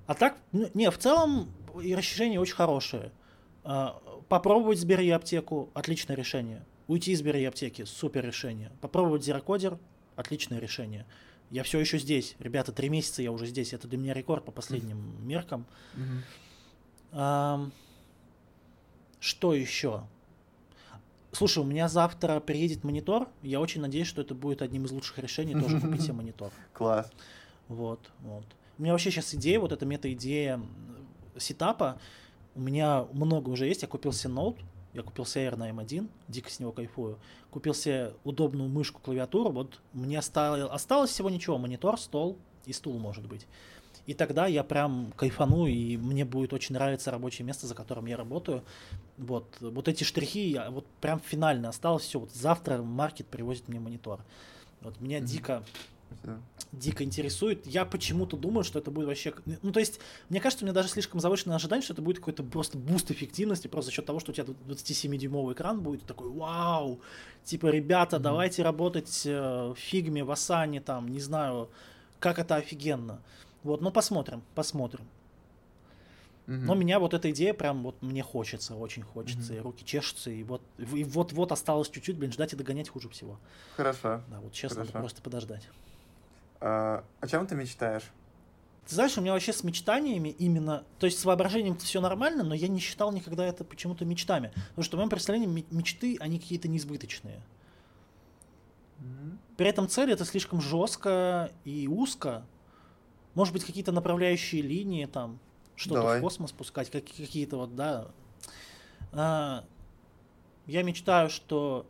[0.06, 1.48] А так, ну, не, в целом
[1.82, 3.12] и расширение очень хорошее.
[3.64, 6.64] А, Попробовать Сбер и аптеку отличное решение.
[6.86, 8.70] Уйти из Сбер и аптеки супер решение.
[8.80, 9.78] Попробовать Зерокодер
[10.16, 11.06] отличное решение.
[11.51, 12.37] Я все еще здесь.
[12.39, 13.73] Ребята, три месяца я уже здесь.
[13.73, 15.65] Это для меня рекорд по последним меркам.
[15.95, 16.23] Мгм.
[17.12, 17.73] Ам,
[19.20, 20.05] Что еще?
[21.33, 23.29] Слушай, у меня завтра приедет монитор.
[23.43, 26.51] Я очень надеюсь, что это будет одним из лучших решений тоже купить себе монитор.
[26.73, 27.11] Класс.
[27.69, 28.45] Вот, вот.
[28.79, 30.61] У меня вообще сейчас идея, вот эта мета-идея
[31.37, 31.99] сетапа.
[32.55, 33.83] У меня много уже есть.
[33.83, 34.57] Я купил себе ноут,
[35.01, 37.19] я купил себе Air на M1, дико с него кайфую.
[37.51, 39.51] Купил себе удобную мышку, клавиатуру.
[39.51, 41.59] Вот мне осталось, осталось всего ничего.
[41.59, 43.47] Монитор, стол и стул, может быть.
[44.07, 48.16] И тогда я прям кайфану, и мне будет очень нравиться рабочее место, за которым я
[48.16, 48.65] работаю.
[49.19, 52.19] Вот, вот эти штрихи, я- вот прям финально осталось все.
[52.19, 54.20] Вот завтра маркет привозит мне монитор.
[54.81, 55.27] Вот меня Мгм.
[55.27, 55.62] дико
[56.22, 56.39] Всё.
[56.72, 57.66] дико интересует.
[57.66, 59.32] Я почему-то думаю, что это будет вообще...
[59.62, 62.43] Ну, то есть, мне кажется, у меня даже слишком завышенное ожидание, что это будет какой-то
[62.43, 67.01] просто буст эффективности, просто за счет того, что у тебя 27-дюймовый экран будет, такой, вау!
[67.44, 68.22] Типа, ребята, Мгм.
[68.24, 71.70] давайте работать э, в фигме, в асане, там, не знаю,
[72.20, 73.20] как это офигенно.
[73.62, 75.06] Вот, ну, посмотрим, посмотрим.
[76.47, 76.64] Мгм.
[76.64, 79.60] Но меня вот эта идея прям вот мне хочется, очень хочется, Мгм.
[79.60, 83.39] и руки чешутся, и вот, и вот-вот осталось чуть-чуть, блин, ждать и догонять хуже всего.
[83.76, 84.22] Хорошо.
[84.28, 84.98] Да, вот сейчас надо Хорошо.
[85.01, 85.68] просто подождать.
[86.60, 88.05] А, о чем ты мечтаешь?
[88.86, 92.55] Ты знаешь, у меня вообще с мечтаниями именно, то есть с воображением все нормально, но
[92.55, 94.51] я не считал никогда это почему-то мечтами.
[94.70, 97.43] Потому что в моем представлении ме- мечты, они какие-то неизбыточные.
[99.56, 102.47] При этом цель это слишком жестко и узко.
[103.35, 105.39] Может быть, какие-то направляющие линии, там,
[105.76, 108.09] что-то в космос пускать, как- какие-то вот, да.
[109.12, 109.64] А,
[110.66, 111.86] я мечтаю, что...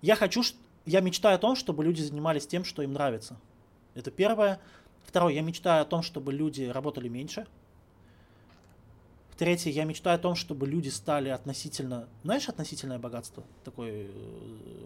[0.00, 0.42] Я хочу,
[0.86, 3.36] я мечтаю о том, чтобы люди занимались тем, что им нравится.
[3.94, 4.60] Это первое.
[5.04, 7.46] Второе, я мечтаю о том, чтобы люди работали меньше.
[9.32, 12.08] В-третьих, я мечтаю о том, чтобы люди стали относительно...
[12.22, 13.42] Знаешь, относительное богатство?
[13.64, 14.08] Такое э,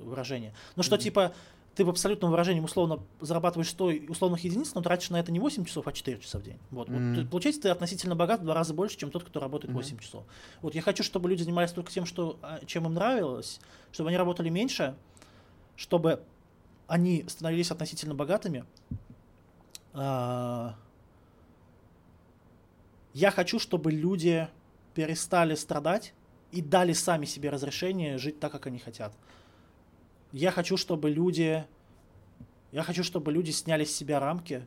[0.04, 0.54] выражение.
[0.76, 1.00] Ну, что, mm-hmm.
[1.00, 1.34] типа,
[1.74, 5.64] ты в абсолютном выражении условно зарабатываешь 100 условных единиц, но тратишь на это не 8
[5.64, 6.58] часов, а 4 часа в день.
[6.70, 6.88] Вот.
[6.88, 7.20] Mm-hmm.
[7.22, 10.02] вот получается, ты относительно богат в два раза больше, чем тот, кто работает 8 mm-hmm.
[10.02, 10.24] часов.
[10.62, 13.60] Вот я хочу, чтобы люди занимались только тем, что, а, чем им нравилось,
[13.92, 14.94] чтобы они работали меньше,
[15.76, 16.22] чтобы
[16.86, 18.64] они становились относительно богатыми.
[19.92, 20.76] А,
[23.12, 24.48] я хочу, чтобы люди
[24.94, 26.12] перестали страдать
[26.52, 29.12] и дали сами себе разрешение жить так, как они хотят
[30.32, 31.64] я хочу, чтобы люди,
[32.72, 34.66] я хочу, чтобы люди сняли с себя рамки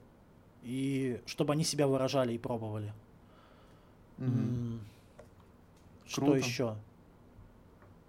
[0.64, 2.94] и чтобы они себя выражали и пробовали.
[4.18, 4.80] Mm-hmm.
[6.07, 6.38] Что Круто.
[6.38, 6.76] еще?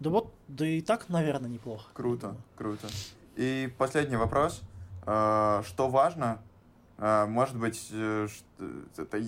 [0.01, 1.91] Да вот, да и так, наверное, неплохо.
[1.93, 2.89] Круто, круто.
[3.37, 4.63] И последний вопрос.
[5.05, 6.41] А, что важно?
[6.97, 8.27] А, может быть, э,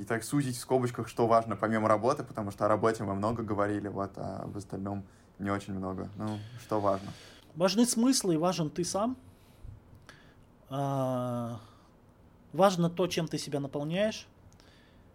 [0.09, 3.89] так сузить в скобочках, что важно помимо работы, потому что о работе мы много говорили,
[3.89, 5.05] вот, а в остальном
[5.39, 6.09] не очень много.
[6.17, 7.11] Ну, что важно?
[7.55, 9.17] Важны смыслы и важен ты сам.
[10.71, 11.61] А,
[12.55, 14.27] важно то, чем ты себя наполняешь.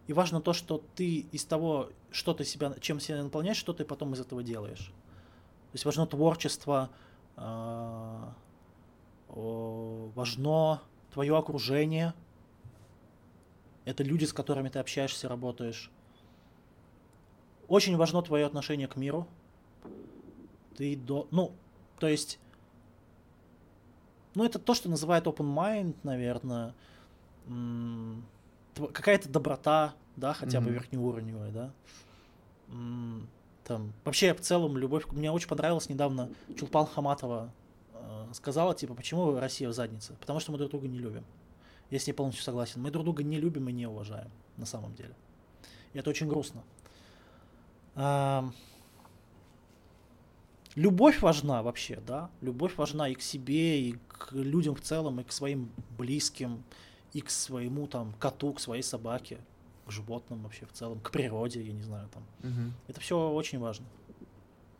[0.05, 3.85] И важно то, что ты из того, что ты себя, чем себя наполняешь, что ты
[3.85, 4.93] потом из этого делаешь.
[5.72, 6.89] То есть важно творчество,
[7.35, 8.34] а,
[9.27, 10.81] важно
[11.11, 12.14] твое окружение.
[13.85, 15.91] Это люди, с которыми ты общаешься, работаешь.
[17.68, 19.27] Очень важно твое отношение к миру.
[20.76, 21.53] Ты до, ну,
[21.99, 22.39] то есть,
[24.35, 26.73] ну, это то, что называют open mind, наверное.
[28.76, 30.64] Какая-то доброта, да, хотя mm-hmm.
[30.64, 31.72] бы верхнеуровневая, да.
[33.68, 35.06] Там, вообще, в целом, любовь...
[35.11, 37.52] Мне очень понравилось недавно Чулпан Хаматова
[37.91, 40.14] э, сказала, типа, почему Россия в заднице?
[40.22, 41.26] Потому что мы друг друга не любим.
[41.89, 42.81] Я с ней полностью согласен.
[42.81, 45.14] Мы друг друга не любим и не уважаем, на самом деле.
[45.91, 46.64] И это очень грустно.
[50.76, 52.30] Любовь важна вообще, да.
[52.39, 56.64] Любовь важна и к себе, и к людям в целом, и к своим близким,
[57.11, 59.39] и к своему там коту, к своей собаке,
[59.88, 62.23] к животным вообще в целом, к природе, я не знаю там.
[62.43, 62.72] Угу.
[62.88, 63.85] Это все очень важно.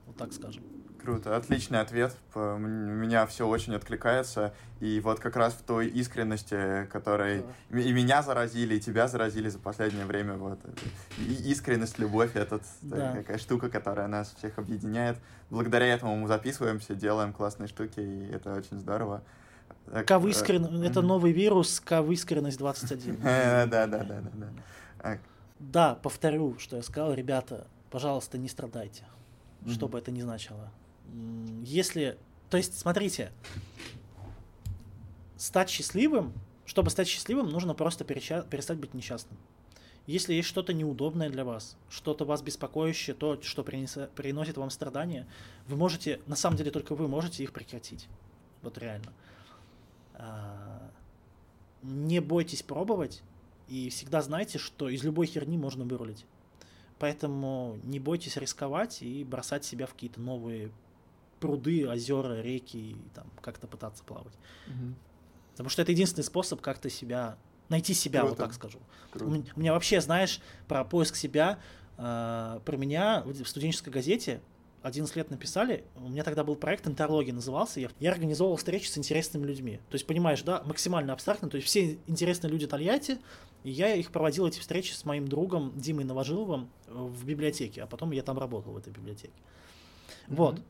[0.06, 0.64] Вот так скажем.
[1.02, 2.18] Круто, отличный ответ.
[2.34, 4.54] У меня все очень откликается.
[4.80, 7.80] И вот как раз в той искренности, которой да.
[7.80, 10.34] и меня заразили, и тебя заразили за последнее время.
[10.34, 10.60] Вот.
[11.18, 13.14] И искренность, любовь— это да.
[13.14, 15.18] такая штука, которая нас всех объединяет.
[15.50, 19.24] Благодаря этому мы записываемся, делаем классные штуки, и это очень здорово.
[20.06, 20.84] Кавыскрен...
[20.84, 23.18] Это новый вирус, кавыскренность 21.
[23.24, 24.48] Да, да, да, да, да.
[25.60, 29.06] Да, повторю, что я сказал, ребята, пожалуйста, не страдайте,
[29.68, 30.72] что бы это ни значило
[31.64, 32.18] если...
[32.49, 33.32] То есть, смотрите,
[35.36, 36.34] стать счастливым,
[36.65, 39.38] чтобы стать счастливым, нужно просто перестать быть несчастным.
[40.06, 45.28] Если есть что-то неудобное для вас, что-то вас беспокоящее, то, что приносит вам страдания,
[45.68, 48.07] вы можете, на самом деле только вы можете их прекратить.
[48.61, 49.11] Вот реально.
[50.14, 50.90] А,
[51.84, 53.22] не бойтесь пробовать
[53.68, 56.26] и всегда знайте, что из любой херни можно вырулить.
[56.99, 60.72] Поэтому не бойтесь рисковать и бросать себя в какие-то новые
[61.39, 64.34] пруды, озера, реки и там как-то пытаться плавать.
[64.68, 64.94] Угу.
[65.52, 67.38] Потому что это единственный способ как-то себя
[67.69, 68.35] найти себя, Круто.
[68.35, 68.80] вот так скажу.
[69.11, 69.44] Круто.
[69.56, 71.60] У меня вообще, знаешь, про поиск себя,
[71.98, 74.41] э, про меня в студенческой газете
[74.88, 78.98] 11 лет написали, у меня тогда был проект «Интерлогия» назывался, я, я организовывал встречи с
[78.98, 79.80] интересными людьми.
[79.90, 83.20] То есть, понимаешь, да, максимально абстрактно, то есть все интересные люди Тольятти,
[83.64, 88.12] и я их проводил, эти встречи с моим другом Димой Новожиловым в библиотеке, а потом
[88.12, 89.34] я там работал в этой библиотеке.
[89.34, 90.36] Mm-hmm.
[90.36, 90.62] Вот.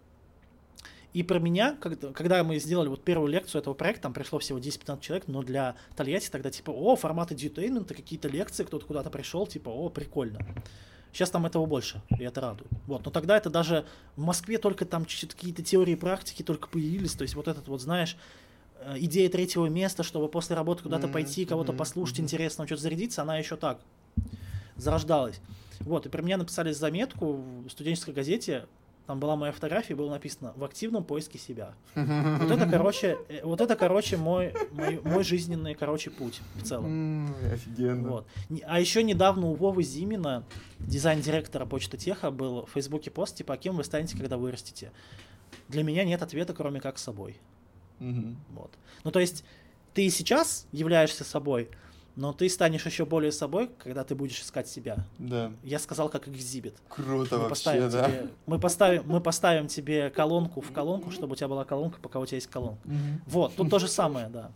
[1.13, 4.59] И про меня, когда, когда мы сделали вот первую лекцию этого проекта, там пришло всего
[4.59, 9.47] 10-15 человек, но для Тольятти тогда типа, о, форматы дьютеймента, какие-то лекции, кто-то куда-то пришел,
[9.47, 10.39] типа, о, прикольно.
[11.13, 12.69] Сейчас там этого больше, и это радует.
[12.85, 13.85] Вот, но тогда это даже
[14.15, 18.17] в Москве только там какие-то теории практики только появились, то есть вот этот вот, знаешь,
[18.81, 21.11] э, идея третьего места, чтобы после работы куда-то mm-hmm.
[21.11, 21.77] пойти, кого-то mm-hmm.
[21.77, 22.23] послушать, mm-hmm.
[22.23, 23.79] интересно, что-то зарядиться, она еще так
[24.75, 25.39] зарождалась.
[25.79, 28.65] Вот, и про меня написали заметку в студенческой газете,
[29.07, 31.73] там была моя фотография, было написано «в активном поиске себя».
[31.95, 37.33] Вот это, короче, э, вот это, короче, мой, мой, мой жизненный, короче, путь в целом.
[37.51, 38.09] Офигенно.
[38.09, 38.27] Вот.
[38.65, 40.43] А еще недавно у Вовы Зимина,
[40.79, 44.91] дизайн-директора Почта Теха, был в Фейсбуке пост, типа, а кем вы станете, когда вырастете?
[45.69, 47.39] Для меня нет ответа, кроме как собой.
[47.99, 48.71] Вот.
[49.05, 49.45] Ну, то есть,
[49.93, 51.69] ты сейчас являешься собой,
[52.17, 55.05] но ты станешь еще более собой, когда ты будешь искать себя.
[55.19, 55.51] Да.
[55.63, 56.75] Я сказал, как экзибит.
[56.89, 58.09] Круто мы вообще, да.
[58.09, 62.19] Тебе, мы, поставим, мы поставим тебе колонку в колонку, чтобы у тебя была колонка, пока
[62.19, 62.85] у тебя есть колонка.
[62.85, 62.95] Угу.
[63.27, 64.51] Вот, тут то же самое, да.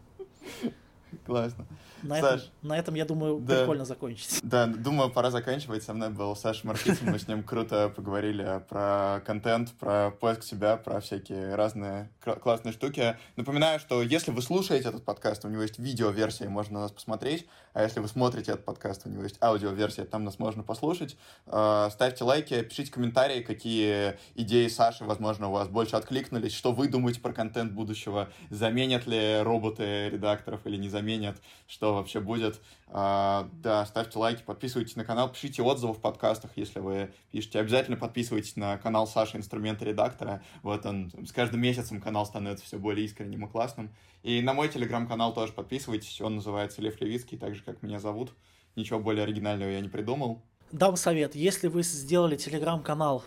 [1.26, 1.68] Классно.
[2.04, 3.60] На, Саш, этом, на этом, я думаю, да.
[3.60, 4.40] прикольно закончить.
[4.44, 5.84] Да, думаю, пора заканчивать.
[5.84, 7.12] Со мной был Саша Маркицын.
[7.12, 12.10] Мы с ним круто поговорили про контент, про поиск себя, про всякие разные
[12.42, 13.18] классные штуки.
[13.36, 17.48] Напоминаю, что если вы слушаете этот подкаст, у него есть видеоверсия, можно нас посмотреть.
[17.74, 21.18] А если вы смотрите этот подкаст, у него есть аудиоверсия, там нас можно послушать.
[21.48, 26.88] А, ставьте лайки, пишите комментарии, какие идеи Саши, возможно, у вас больше откликнулись, что вы
[26.88, 31.38] думаете про контент будущего, заменят ли роботы редакторов или не заменят,
[31.68, 32.60] что вообще будет.
[32.94, 37.60] А, да, ставьте лайки, подписывайтесь на канал, пишите отзывы в подкастах, если вы пишете.
[37.60, 40.44] Обязательно подписывайтесь на канал Саши Инструменты Редактора.
[40.62, 43.96] Вот он, с каждым месяцем канал становится все более искренним и классным.
[44.24, 48.34] И на мой телеграм-канал тоже подписывайтесь, он называется Лев Левицкий, так же, как меня зовут.
[48.76, 50.42] Ничего более оригинального я не придумал.
[50.74, 53.24] Дам совет, если вы сделали телеграм-канал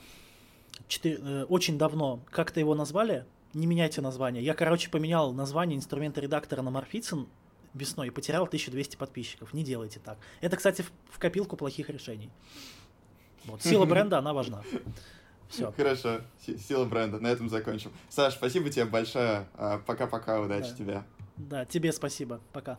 [1.04, 3.24] э, очень давно, как-то его назвали,
[3.54, 4.44] не меняйте название.
[4.44, 7.28] Я, короче, поменял название инструмента редактора на Морфицин
[7.74, 9.52] весной и потерял 1200 подписчиков.
[9.52, 10.18] Не делайте так.
[10.40, 12.30] Это, кстати, в, в копилку плохих решений.
[13.44, 13.62] Вот.
[13.62, 14.62] Сила бренда, она важна.
[15.48, 15.72] Все.
[15.72, 16.22] Хорошо.
[16.40, 17.20] Сила бренда.
[17.20, 17.92] На этом закончим.
[18.08, 19.46] Саш, спасибо тебе большое.
[19.54, 20.40] А, пока-пока.
[20.40, 20.76] Удачи да.
[20.76, 21.02] тебе.
[21.36, 22.40] Да, тебе спасибо.
[22.52, 22.78] Пока.